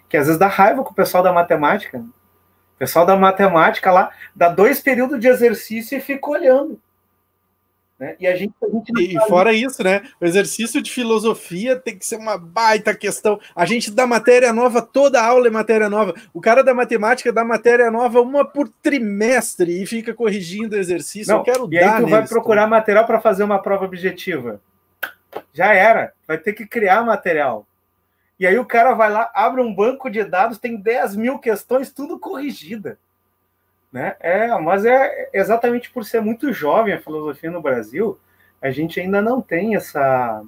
que 0.08 0.16
às 0.16 0.28
vezes 0.28 0.40
dá 0.40 0.48
raiva 0.48 0.84
com 0.84 0.92
o 0.92 0.96
pessoal 0.96 1.24
da 1.24 1.34
matemática. 1.34 2.04
O 2.80 2.86
pessoal 2.88 3.06
da 3.06 3.18
matemática 3.18 3.92
lá 3.92 4.10
dá 4.34 4.48
dois 4.48 4.80
períodos 4.80 5.20
de 5.20 5.28
exercício 5.28 5.98
e 5.98 6.02
fica 6.02 6.30
olhando. 6.30 6.80
Né? 8.00 8.16
E 8.18 8.26
a 8.26 8.34
gente, 8.34 8.54
a 8.64 8.68
gente 8.70 9.18
e 9.18 9.20
fora 9.28 9.52
isso, 9.52 9.84
né? 9.84 10.02
O 10.22 10.26
exercício 10.26 10.82
de 10.82 10.90
filosofia 10.90 11.76
tem 11.76 11.98
que 11.98 12.06
ser 12.06 12.16
uma 12.16 12.38
baita 12.38 12.96
questão. 12.96 13.38
A 13.54 13.66
gente 13.66 13.92
dá 13.92 14.08
matéria 14.08 14.54
nova, 14.54 14.82
toda 14.82 15.22
aula 15.22 15.48
é 15.48 15.52
matéria 15.52 15.90
nova. 15.90 16.16
O 16.34 16.40
cara 16.40 16.64
da 16.64 16.74
matemática 16.74 17.34
dá 17.34 17.44
matéria 17.44 17.92
nova 17.92 18.22
uma 18.22 18.46
por 18.46 18.70
trimestre 18.82 19.84
e 19.84 19.86
fica 19.86 20.14
corrigindo 20.14 20.78
o 20.78 20.80
exercício. 20.80 21.34
Não, 21.34 21.40
Eu 21.40 21.44
quero 21.44 21.68
e 21.70 21.78
dar. 21.82 21.98
aí 21.98 22.04
tu 22.06 22.10
vai 22.10 22.26
procurar 22.26 22.62
também. 22.62 22.80
material 22.80 23.06
para 23.06 23.20
fazer 23.20 23.44
uma 23.44 23.62
prova 23.62 23.84
objetiva. 23.84 24.62
Já 25.52 25.74
era. 25.74 26.14
Vai 26.26 26.38
ter 26.38 26.54
que 26.54 26.66
criar 26.66 27.04
material. 27.04 27.68
E 28.40 28.48
aí 28.48 28.58
o 28.58 28.66
cara 28.66 28.94
vai 28.94 29.12
lá, 29.12 29.30
abre 29.34 29.62
um 29.62 29.74
banco 29.74 30.10
de 30.10 30.24
dados, 30.24 30.58
tem 30.58 30.78
10 30.78 31.16
mil 31.16 31.40
questões, 31.40 31.92
tudo 31.92 32.18
corrigida. 32.18 32.98
Né? 33.92 34.16
É, 34.20 34.48
mas 34.60 34.86
é 34.86 35.30
exatamente 35.34 35.90
por 35.90 36.06
ser 36.06 36.22
muito 36.22 36.54
jovem 36.54 36.94
a 36.94 37.02
filosofia 37.02 37.52
no 37.52 37.62
Brasil, 37.62 38.20
a 38.62 38.70
gente 38.70 39.00
ainda 39.00 39.22
não 39.22 39.42
tem 39.42 39.76
essa 39.76 40.44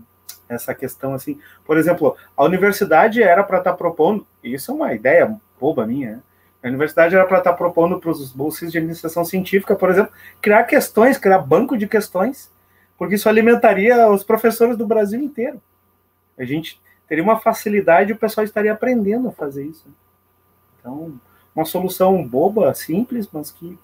essa 0.47 0.75
questão 0.75 1.13
assim. 1.13 1.39
Por 1.65 1.77
exemplo, 1.77 2.17
a 2.35 2.43
universidade 2.43 3.23
era 3.23 3.43
para 3.43 3.59
estar 3.59 3.71
tá 3.71 3.77
propondo, 3.77 4.27
isso 4.43 4.71
é 4.71 4.73
uma 4.73 4.93
ideia 4.93 5.33
boba 5.59 5.87
minha, 5.87 6.17
né? 6.17 6.21
A 6.63 6.67
universidade 6.67 7.15
era 7.15 7.25
para 7.25 7.39
estar 7.39 7.51
tá 7.51 7.57
propondo 7.57 7.99
para 7.99 8.11
os 8.11 8.31
bolsistas 8.31 8.71
de 8.71 8.77
administração 8.77 9.25
científica, 9.25 9.75
por 9.75 9.89
exemplo, 9.89 10.11
criar 10.39 10.63
questões, 10.65 11.17
criar 11.17 11.39
banco 11.39 11.75
de 11.75 11.87
questões, 11.87 12.51
porque 12.97 13.15
isso 13.15 13.27
alimentaria 13.27 14.07
os 14.09 14.23
professores 14.23 14.77
do 14.77 14.85
Brasil 14.85 15.19
inteiro. 15.19 15.59
A 16.37 16.43
gente 16.43 16.79
teria 17.11 17.25
uma 17.25 17.41
facilidade 17.41 18.09
e 18.09 18.13
o 18.13 18.17
pessoal 18.17 18.45
estaria 18.45 18.71
aprendendo 18.71 19.27
a 19.27 19.33
fazer 19.33 19.65
isso. 19.65 19.85
Então, 20.79 21.19
uma 21.53 21.65
solução 21.65 22.25
boba, 22.25 22.73
simples, 22.73 23.27
mas 23.33 23.51
que 23.51 23.77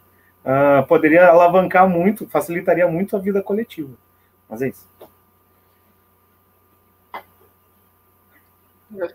uh, 0.46 0.88
poderia 0.88 1.28
alavancar 1.28 1.90
muito, 1.90 2.26
facilitaria 2.30 2.88
muito 2.88 3.18
a 3.18 3.20
vida 3.20 3.44
coletiva. 3.44 3.94
Mas 4.48 4.62
é 4.62 4.70
isso. 4.70 4.88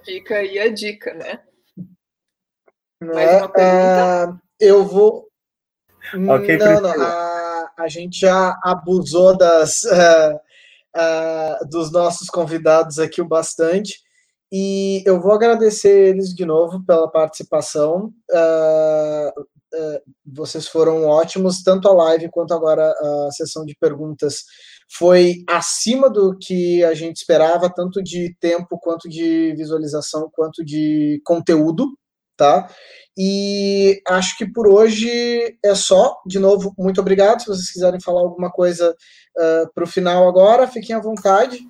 Fica 0.05 0.35
aí 0.35 0.59
a 0.59 0.71
dica, 0.71 1.15
né? 1.15 1.41
Mais 3.01 3.31
é, 3.31 3.37
uma 3.39 3.49
pergunta? 3.49 4.31
Uh, 4.31 4.41
eu 4.61 4.85
vou. 4.85 5.27
Okay, 6.39 6.59
não, 6.59 6.83
não. 6.83 7.03
A, 7.03 7.73
a 7.79 7.89
gente 7.89 8.21
já 8.21 8.61
abusou 8.63 9.35
das, 9.39 9.85
uh, 9.85 10.39
uh, 10.97 11.69
dos 11.69 11.91
nossos 11.93 12.29
convidados 12.29 12.99
aqui 12.99 13.21
o 13.21 13.29
bastante. 13.29 14.01
E 14.53 15.03
eu 15.07 15.21
vou 15.21 15.33
agradecer 15.33 16.09
eles 16.09 16.35
de 16.35 16.45
novo 16.45 16.85
pela 16.85 17.11
participação. 17.11 18.13
Uh, 18.31 19.47
vocês 20.27 20.69
foram 20.69 21.07
ótimos, 21.07 21.63
tanto 21.63 21.89
a 21.89 21.95
live 21.95 22.29
quanto 22.31 22.53
agora 22.53 22.91
a 22.91 23.31
sessão 23.31 23.65
de 23.65 23.75
perguntas 23.81 24.45
foi 24.99 25.43
acima 25.49 26.11
do 26.11 26.37
que 26.39 26.85
a 26.85 26.95
gente 26.95 27.17
esperava, 27.17 27.73
tanto 27.73 28.03
de 28.03 28.37
tempo, 28.39 28.79
quanto 28.79 29.09
de 29.09 29.55
visualização, 29.57 30.31
quanto 30.33 30.63
de 30.65 31.21
conteúdo, 31.25 31.87
tá? 32.37 32.69
E 33.17 34.01
acho 34.09 34.37
que 34.39 34.47
por 34.47 34.67
hoje 34.67 35.57
é 35.63 35.75
só. 35.75 36.17
De 36.27 36.39
novo, 36.39 36.75
muito 36.79 37.01
obrigado. 37.01 37.41
Se 37.41 37.47
vocês 37.47 37.71
quiserem 37.71 38.01
falar 38.01 38.21
alguma 38.21 38.51
coisa 38.51 38.95
uh, 39.37 39.73
para 39.75 39.85
o 39.85 39.87
final 39.87 40.29
agora, 40.29 40.67
fiquem 40.67 40.97
à 40.97 41.01
vontade. 41.01 41.67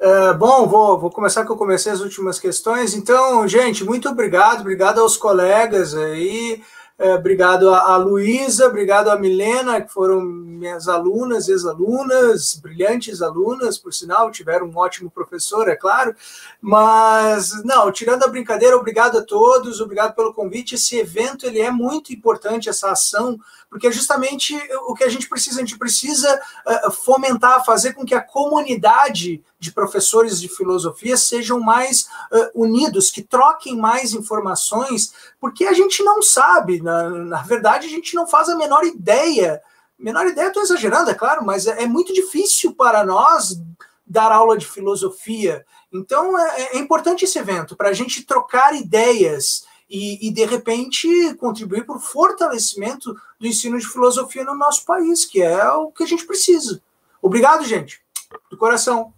É, 0.00 0.34
bom, 0.34 0.66
vou, 0.66 0.98
vou 0.98 1.10
começar 1.10 1.46
que 1.46 1.50
eu 1.50 1.56
comecei 1.56 1.90
as 1.90 2.00
últimas 2.00 2.38
questões. 2.38 2.94
Então, 2.94 3.48
gente, 3.48 3.84
muito 3.84 4.08
obrigado, 4.08 4.60
obrigado 4.60 5.00
aos 5.00 5.16
colegas 5.16 5.94
aí, 5.94 6.62
é, 6.96 7.14
obrigado 7.14 7.70
a, 7.70 7.92
a 7.92 7.96
Luísa, 7.96 8.66
obrigado 8.66 9.08
a 9.08 9.18
Milena, 9.18 9.80
que 9.80 9.92
foram 9.92 10.20
minhas 10.20 10.86
alunas, 10.86 11.48
ex-alunas, 11.48 12.54
brilhantes 12.54 13.20
alunas, 13.20 13.76
por 13.76 13.92
sinal, 13.92 14.30
tiveram 14.30 14.68
um 14.68 14.76
ótimo 14.76 15.10
professor, 15.10 15.68
é 15.68 15.74
claro. 15.74 16.14
Mas, 16.60 17.64
não, 17.64 17.90
tirando 17.90 18.22
a 18.22 18.28
brincadeira, 18.28 18.76
obrigado 18.76 19.18
a 19.18 19.22
todos, 19.22 19.80
obrigado 19.80 20.14
pelo 20.14 20.32
convite. 20.32 20.76
Esse 20.76 20.96
evento 20.96 21.44
ele 21.46 21.60
é 21.60 21.70
muito 21.70 22.12
importante, 22.12 22.68
essa 22.68 22.92
ação, 22.92 23.38
porque 23.74 23.88
é 23.88 23.90
justamente 23.90 24.56
o 24.86 24.94
que 24.94 25.02
a 25.02 25.08
gente 25.08 25.28
precisa. 25.28 25.56
A 25.56 25.58
gente 25.58 25.76
precisa 25.76 26.40
uh, 26.64 26.92
fomentar, 26.92 27.64
fazer 27.64 27.92
com 27.92 28.04
que 28.04 28.14
a 28.14 28.20
comunidade 28.20 29.42
de 29.58 29.72
professores 29.72 30.40
de 30.40 30.48
filosofia 30.48 31.16
sejam 31.16 31.58
mais 31.58 32.02
uh, 32.30 32.50
unidos, 32.54 33.10
que 33.10 33.20
troquem 33.20 33.76
mais 33.76 34.12
informações, 34.12 35.12
porque 35.40 35.64
a 35.64 35.72
gente 35.72 36.04
não 36.04 36.22
sabe, 36.22 36.80
na, 36.80 37.08
na 37.08 37.42
verdade, 37.42 37.88
a 37.88 37.90
gente 37.90 38.14
não 38.14 38.28
faz 38.28 38.48
a 38.48 38.54
menor 38.54 38.84
ideia. 38.84 39.60
Menor 39.98 40.28
ideia, 40.28 40.46
estou 40.46 40.62
exagerando, 40.62 41.10
é 41.10 41.14
claro, 41.14 41.44
mas 41.44 41.66
é, 41.66 41.82
é, 41.82 41.86
muito 41.88 42.14
difícil 42.14 42.76
para 42.76 43.04
nós 43.04 43.60
dar 44.06 44.30
aula 44.30 44.56
de 44.56 44.66
filosofia. 44.66 45.66
Então 45.92 46.38
é, 46.38 46.76
é 46.76 46.78
importante 46.78 47.24
esse 47.24 47.40
evento 47.40 47.74
para 47.74 47.88
a 47.88 47.92
gente 47.92 48.22
trocar 48.22 48.72
ideias 48.72 49.64
e, 49.94 50.26
e, 50.26 50.30
de 50.32 50.44
repente 50.44 51.34
contribuir 51.36 51.86
para 51.86 51.96
o 51.96 52.00
fortalecimento 52.00 53.14
do 53.38 53.46
ensino 53.46 53.78
de 53.78 53.86
filosofia 53.86 54.42
no 54.42 54.56
nosso 54.56 54.84
país, 54.84 55.24
que 55.24 55.40
é 55.40 55.70
o 55.70 55.92
que 55.92 56.02
a 56.02 56.06
gente 56.06 56.26
precisa. 56.26 56.82
Obrigado, 57.22 57.64
gente, 57.64 58.02
do 58.50 58.56
coração. 58.56 59.14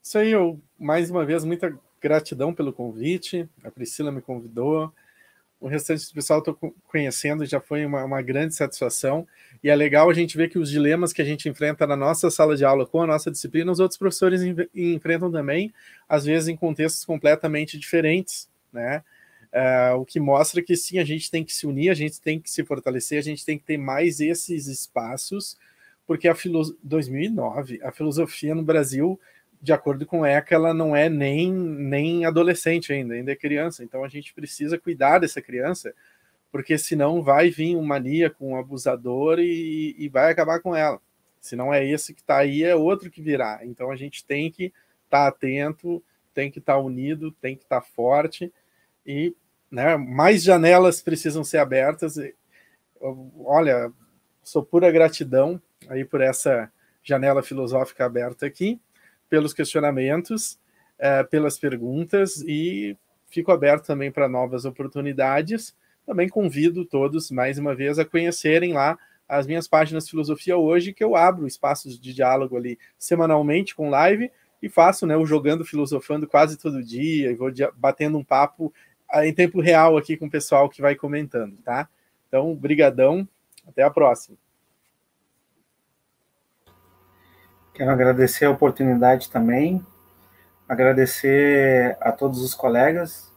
Isso 0.00 0.16
aí, 0.16 0.30
eu, 0.30 0.60
mais 0.78 1.10
uma 1.10 1.24
vez, 1.24 1.44
muita 1.44 1.76
gratidão 2.00 2.54
pelo 2.54 2.72
convite. 2.72 3.48
A 3.64 3.70
Priscila 3.72 4.12
me 4.12 4.22
convidou. 4.22 4.94
O 5.60 5.68
restante 5.68 6.06
do 6.06 6.14
pessoal 6.14 6.40
estou 6.40 6.54
conhecendo, 6.86 7.44
já 7.46 7.60
foi 7.60 7.86
uma, 7.86 8.04
uma, 8.04 8.20
grande 8.20 8.54
satisfação. 8.54 9.26
E 9.64 9.70
é 9.70 9.74
legal 9.74 10.10
a 10.10 10.14
gente 10.14 10.36
ver 10.36 10.50
que 10.50 10.58
os 10.58 10.70
dilemas 10.70 11.12
que 11.12 11.22
a 11.22 11.24
gente 11.24 11.48
enfrenta 11.48 11.86
na 11.86 11.96
nossa 11.96 12.30
sala 12.30 12.56
de 12.56 12.64
aula 12.64 12.86
com 12.86 13.02
a 13.02 13.06
nossa 13.06 13.30
disciplina, 13.30 13.72
os 13.72 13.80
outros 13.80 13.98
professores 13.98 14.42
enfrentam 14.74 15.32
também, 15.32 15.72
às 16.08 16.24
vezes 16.24 16.48
em 16.48 16.56
contextos 16.56 17.04
completamente 17.04 17.78
diferentes, 17.78 18.48
né? 18.72 19.02
Uh, 19.52 19.96
o 19.96 20.04
que 20.04 20.20
mostra 20.20 20.62
que 20.62 20.76
sim, 20.76 20.98
a 20.98 21.04
gente 21.04 21.30
tem 21.30 21.42
que 21.42 21.54
se 21.54 21.66
unir, 21.66 21.88
a 21.88 21.94
gente 21.94 22.20
tem 22.20 22.38
que 22.38 22.50
se 22.50 22.62
fortalecer, 22.62 23.18
a 23.18 23.22
gente 23.22 23.44
tem 23.44 23.58
que 23.58 23.64
ter 23.64 23.78
mais 23.78 24.20
esses 24.20 24.66
espaços, 24.66 25.56
porque 26.06 26.28
a 26.28 26.34
filo... 26.34 26.76
2009, 26.82 27.80
a 27.82 27.90
filosofia 27.90 28.54
no 28.54 28.62
Brasil 28.62 29.18
de 29.60 29.72
acordo 29.72 30.06
com 30.06 30.20
o 30.20 30.26
ECA, 30.26 30.54
ela 30.54 30.74
não 30.74 30.94
é 30.94 31.08
nem, 31.08 31.52
nem 31.52 32.24
adolescente 32.24 32.92
ainda, 32.92 33.14
ainda 33.14 33.32
é 33.32 33.36
criança. 33.36 33.82
Então 33.82 34.04
a 34.04 34.08
gente 34.08 34.32
precisa 34.34 34.78
cuidar 34.78 35.18
dessa 35.18 35.40
criança, 35.40 35.94
porque 36.50 36.76
senão 36.78 37.22
vai 37.22 37.50
vir 37.50 37.76
um 37.76 37.84
maníaco, 37.84 38.44
um 38.44 38.56
abusador 38.56 39.38
e, 39.38 39.94
e 39.98 40.08
vai 40.08 40.30
acabar 40.30 40.60
com 40.60 40.74
ela. 40.74 41.00
Se 41.40 41.56
não 41.56 41.72
é 41.72 41.84
esse 41.84 42.14
que 42.14 42.20
está 42.20 42.38
aí, 42.38 42.62
é 42.62 42.74
outro 42.74 43.10
que 43.10 43.22
virá. 43.22 43.60
Então 43.62 43.90
a 43.90 43.96
gente 43.96 44.24
tem 44.24 44.50
que 44.50 44.72
estar 45.04 45.22
tá 45.22 45.28
atento, 45.28 46.02
tem 46.34 46.50
que 46.50 46.58
estar 46.58 46.74
tá 46.74 46.78
unido, 46.78 47.32
tem 47.32 47.56
que 47.56 47.62
estar 47.62 47.80
tá 47.80 47.86
forte 47.86 48.52
e 49.06 49.34
né, 49.70 49.96
mais 49.96 50.42
janelas 50.42 51.00
precisam 51.00 51.44
ser 51.44 51.58
abertas. 51.58 52.16
Olha, 53.44 53.92
sou 54.42 54.64
pura 54.64 54.90
gratidão 54.90 55.60
aí 55.88 56.04
por 56.04 56.20
essa 56.20 56.70
janela 57.02 57.42
filosófica 57.42 58.04
aberta 58.04 58.46
aqui 58.46 58.80
pelos 59.28 59.52
questionamentos, 59.52 60.58
é, 60.98 61.22
pelas 61.24 61.58
perguntas 61.58 62.42
e 62.42 62.96
fico 63.28 63.52
aberto 63.52 63.86
também 63.86 64.10
para 64.10 64.28
novas 64.28 64.64
oportunidades. 64.64 65.76
Também 66.04 66.28
convido 66.28 66.84
todos, 66.84 67.30
mais 67.30 67.58
uma 67.58 67.74
vez, 67.74 67.98
a 67.98 68.04
conhecerem 68.04 68.72
lá 68.72 68.98
as 69.28 69.46
minhas 69.46 69.66
páginas 69.66 70.08
Filosofia 70.08 70.56
Hoje, 70.56 70.92
que 70.92 71.02
eu 71.02 71.16
abro 71.16 71.46
espaços 71.46 71.98
de 71.98 72.14
diálogo 72.14 72.56
ali 72.56 72.78
semanalmente 72.96 73.74
com 73.74 73.90
live 73.90 74.30
e 74.62 74.68
faço 74.68 75.06
né, 75.06 75.16
o 75.16 75.26
Jogando 75.26 75.64
Filosofando 75.64 76.26
quase 76.26 76.56
todo 76.56 76.82
dia 76.82 77.30
e 77.30 77.34
vou 77.34 77.50
batendo 77.76 78.18
um 78.18 78.24
papo 78.24 78.72
ah, 79.10 79.26
em 79.26 79.34
tempo 79.34 79.60
real 79.60 79.96
aqui 79.96 80.16
com 80.16 80.26
o 80.26 80.30
pessoal 80.30 80.68
que 80.68 80.80
vai 80.80 80.94
comentando, 80.94 81.56
tá? 81.64 81.88
Então, 82.28 82.54
brigadão, 82.54 83.28
até 83.66 83.82
a 83.82 83.90
próxima. 83.90 84.36
Quero 87.76 87.90
agradecer 87.90 88.46
a 88.46 88.50
oportunidade 88.50 89.28
também, 89.28 89.84
agradecer 90.66 91.94
a 92.00 92.10
todos 92.10 92.40
os 92.40 92.54
colegas 92.54 93.30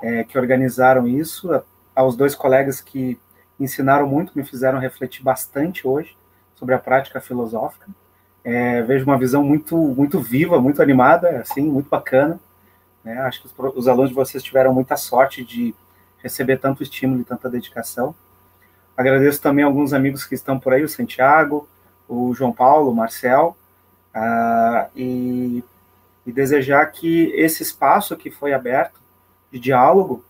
é, 0.00 0.22
que 0.22 0.38
organizaram 0.38 1.08
isso, 1.08 1.52
a, 1.52 1.64
aos 1.92 2.14
dois 2.14 2.36
colegas 2.36 2.80
que 2.80 3.18
ensinaram 3.58 4.06
muito, 4.06 4.30
me 4.36 4.44
fizeram 4.44 4.78
refletir 4.78 5.24
bastante 5.24 5.88
hoje 5.88 6.16
sobre 6.54 6.72
a 6.72 6.78
prática 6.78 7.20
filosófica. 7.20 7.88
É, 8.44 8.80
vejo 8.82 9.04
uma 9.04 9.18
visão 9.18 9.42
muito, 9.42 9.76
muito 9.76 10.20
viva, 10.20 10.60
muito 10.60 10.80
animada, 10.80 11.40
assim, 11.40 11.62
muito 11.62 11.90
bacana. 11.90 12.38
Né? 13.02 13.18
Acho 13.22 13.42
que 13.42 13.48
os, 13.48 13.76
os, 13.76 13.88
alunos 13.88 14.10
de 14.10 14.14
vocês 14.14 14.40
tiveram 14.40 14.72
muita 14.72 14.96
sorte 14.96 15.44
de 15.44 15.74
receber 16.18 16.58
tanto 16.58 16.84
estímulo 16.84 17.22
e 17.22 17.24
tanta 17.24 17.50
dedicação. 17.50 18.14
Agradeço 18.96 19.42
também 19.42 19.64
alguns 19.64 19.92
amigos 19.92 20.24
que 20.24 20.36
estão 20.36 20.60
por 20.60 20.72
aí, 20.72 20.84
o 20.84 20.88
Santiago, 20.88 21.68
o 22.08 22.32
João 22.32 22.52
Paulo, 22.52 22.92
o 22.92 22.94
Marcel, 22.94 23.56
uh, 24.14 24.90
e, 24.94 25.62
e 26.26 26.32
desejar 26.32 26.86
que 26.86 27.32
esse 27.34 27.62
espaço 27.62 28.16
que 28.16 28.30
foi 28.30 28.52
aberto 28.52 29.00
de 29.50 29.58
diálogo 29.58 30.24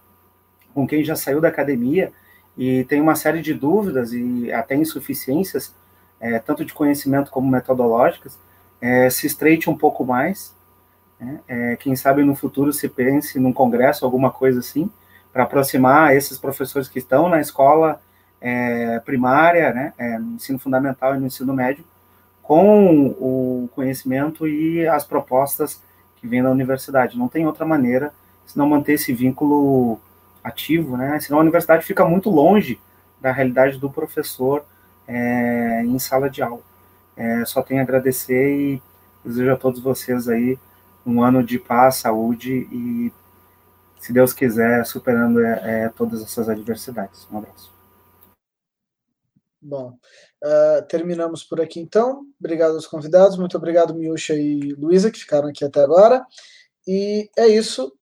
com 0.72 0.87
quem 0.87 1.05
já 1.05 1.16
saiu 1.16 1.41
da 1.41 1.49
academia 1.49 2.12
e 2.57 2.85
tem 2.85 3.01
uma 3.01 3.14
série 3.14 3.41
de 3.41 3.55
dúvidas 3.55 4.12
e 4.12 4.53
até 4.53 4.74
insuficiências, 4.74 5.74
é, 6.20 6.39
tanto 6.39 6.64
de 6.64 6.74
conhecimento 6.74 7.31
como 7.31 7.51
metodológicas, 7.51 8.39
é, 8.81 9.09
se 9.11 9.26
estreite 9.26 9.70
um 9.70 9.76
pouco 9.76 10.05
mais. 10.05 10.55
Né? 11.18 11.41
É, 11.49 11.76
quem 11.76 11.95
sabe 11.97 12.24
no 12.24 12.35
futuro 12.35 12.72
se 12.72 12.89
pense 12.89 13.39
num 13.39 13.53
congresso, 13.53 14.05
alguma 14.05 14.31
coisa 14.31 14.61
assim, 14.61 14.91
para 15.33 15.45
aproximar 15.45 16.14
esses 16.14 16.39
professores 16.39 16.89
que 16.89 16.99
estão 16.99 17.28
na 17.28 17.41
escola 17.41 18.01
é, 18.41 18.99
primária, 19.01 19.72
né, 19.72 19.93
é, 19.99 20.18
no 20.18 20.35
ensino 20.35 20.59
fundamental 20.59 21.14
e 21.14 21.18
no 21.18 21.26
ensino 21.26 21.53
médio, 21.53 21.85
com 22.51 23.14
o 23.20 23.68
conhecimento 23.76 24.44
e 24.44 24.84
as 24.84 25.05
propostas 25.05 25.80
que 26.16 26.26
vêm 26.26 26.42
da 26.42 26.51
universidade. 26.51 27.16
Não 27.16 27.28
tem 27.28 27.46
outra 27.46 27.64
maneira 27.64 28.12
se 28.44 28.59
não 28.59 28.68
manter 28.68 28.94
esse 28.94 29.12
vínculo 29.12 30.01
ativo, 30.42 30.96
né? 30.96 31.20
Senão 31.20 31.38
a 31.38 31.42
universidade 31.42 31.86
fica 31.86 32.05
muito 32.05 32.28
longe 32.28 32.80
da 33.20 33.30
realidade 33.30 33.78
do 33.78 33.88
professor 33.88 34.64
é, 35.07 35.84
em 35.84 35.96
sala 36.01 36.28
de 36.28 36.42
aula. 36.42 36.62
É, 37.16 37.44
só 37.44 37.62
tenho 37.62 37.78
a 37.78 37.84
agradecer 37.84 38.59
e 38.59 38.82
desejo 39.24 39.53
a 39.53 39.57
todos 39.57 39.78
vocês 39.78 40.28
aí 40.28 40.59
um 41.07 41.22
ano 41.22 41.44
de 41.44 41.57
paz, 41.57 41.98
saúde 41.98 42.66
e, 42.72 43.12
se 44.01 44.12
Deus 44.12 44.32
quiser, 44.32 44.84
superando 44.84 45.40
é, 45.40 45.84
é 45.84 45.88
todas 45.88 46.20
essas 46.20 46.48
adversidades. 46.48 47.28
Um 47.30 47.38
abraço. 47.38 47.80
Bom, 49.63 49.93
uh, 50.43 50.87
terminamos 50.89 51.45
por 51.45 51.61
aqui 51.61 51.81
então. 51.81 52.23
Obrigado 52.39 52.75
aos 52.75 52.87
convidados, 52.87 53.37
muito 53.37 53.57
obrigado, 53.57 53.95
Miúcha 53.95 54.35
e 54.35 54.73
Luísa, 54.75 55.11
que 55.11 55.19
ficaram 55.19 55.49
aqui 55.49 55.65
até 55.65 55.83
agora. 55.83 56.25
E 56.87 57.29
é 57.37 57.47
isso. 57.47 57.93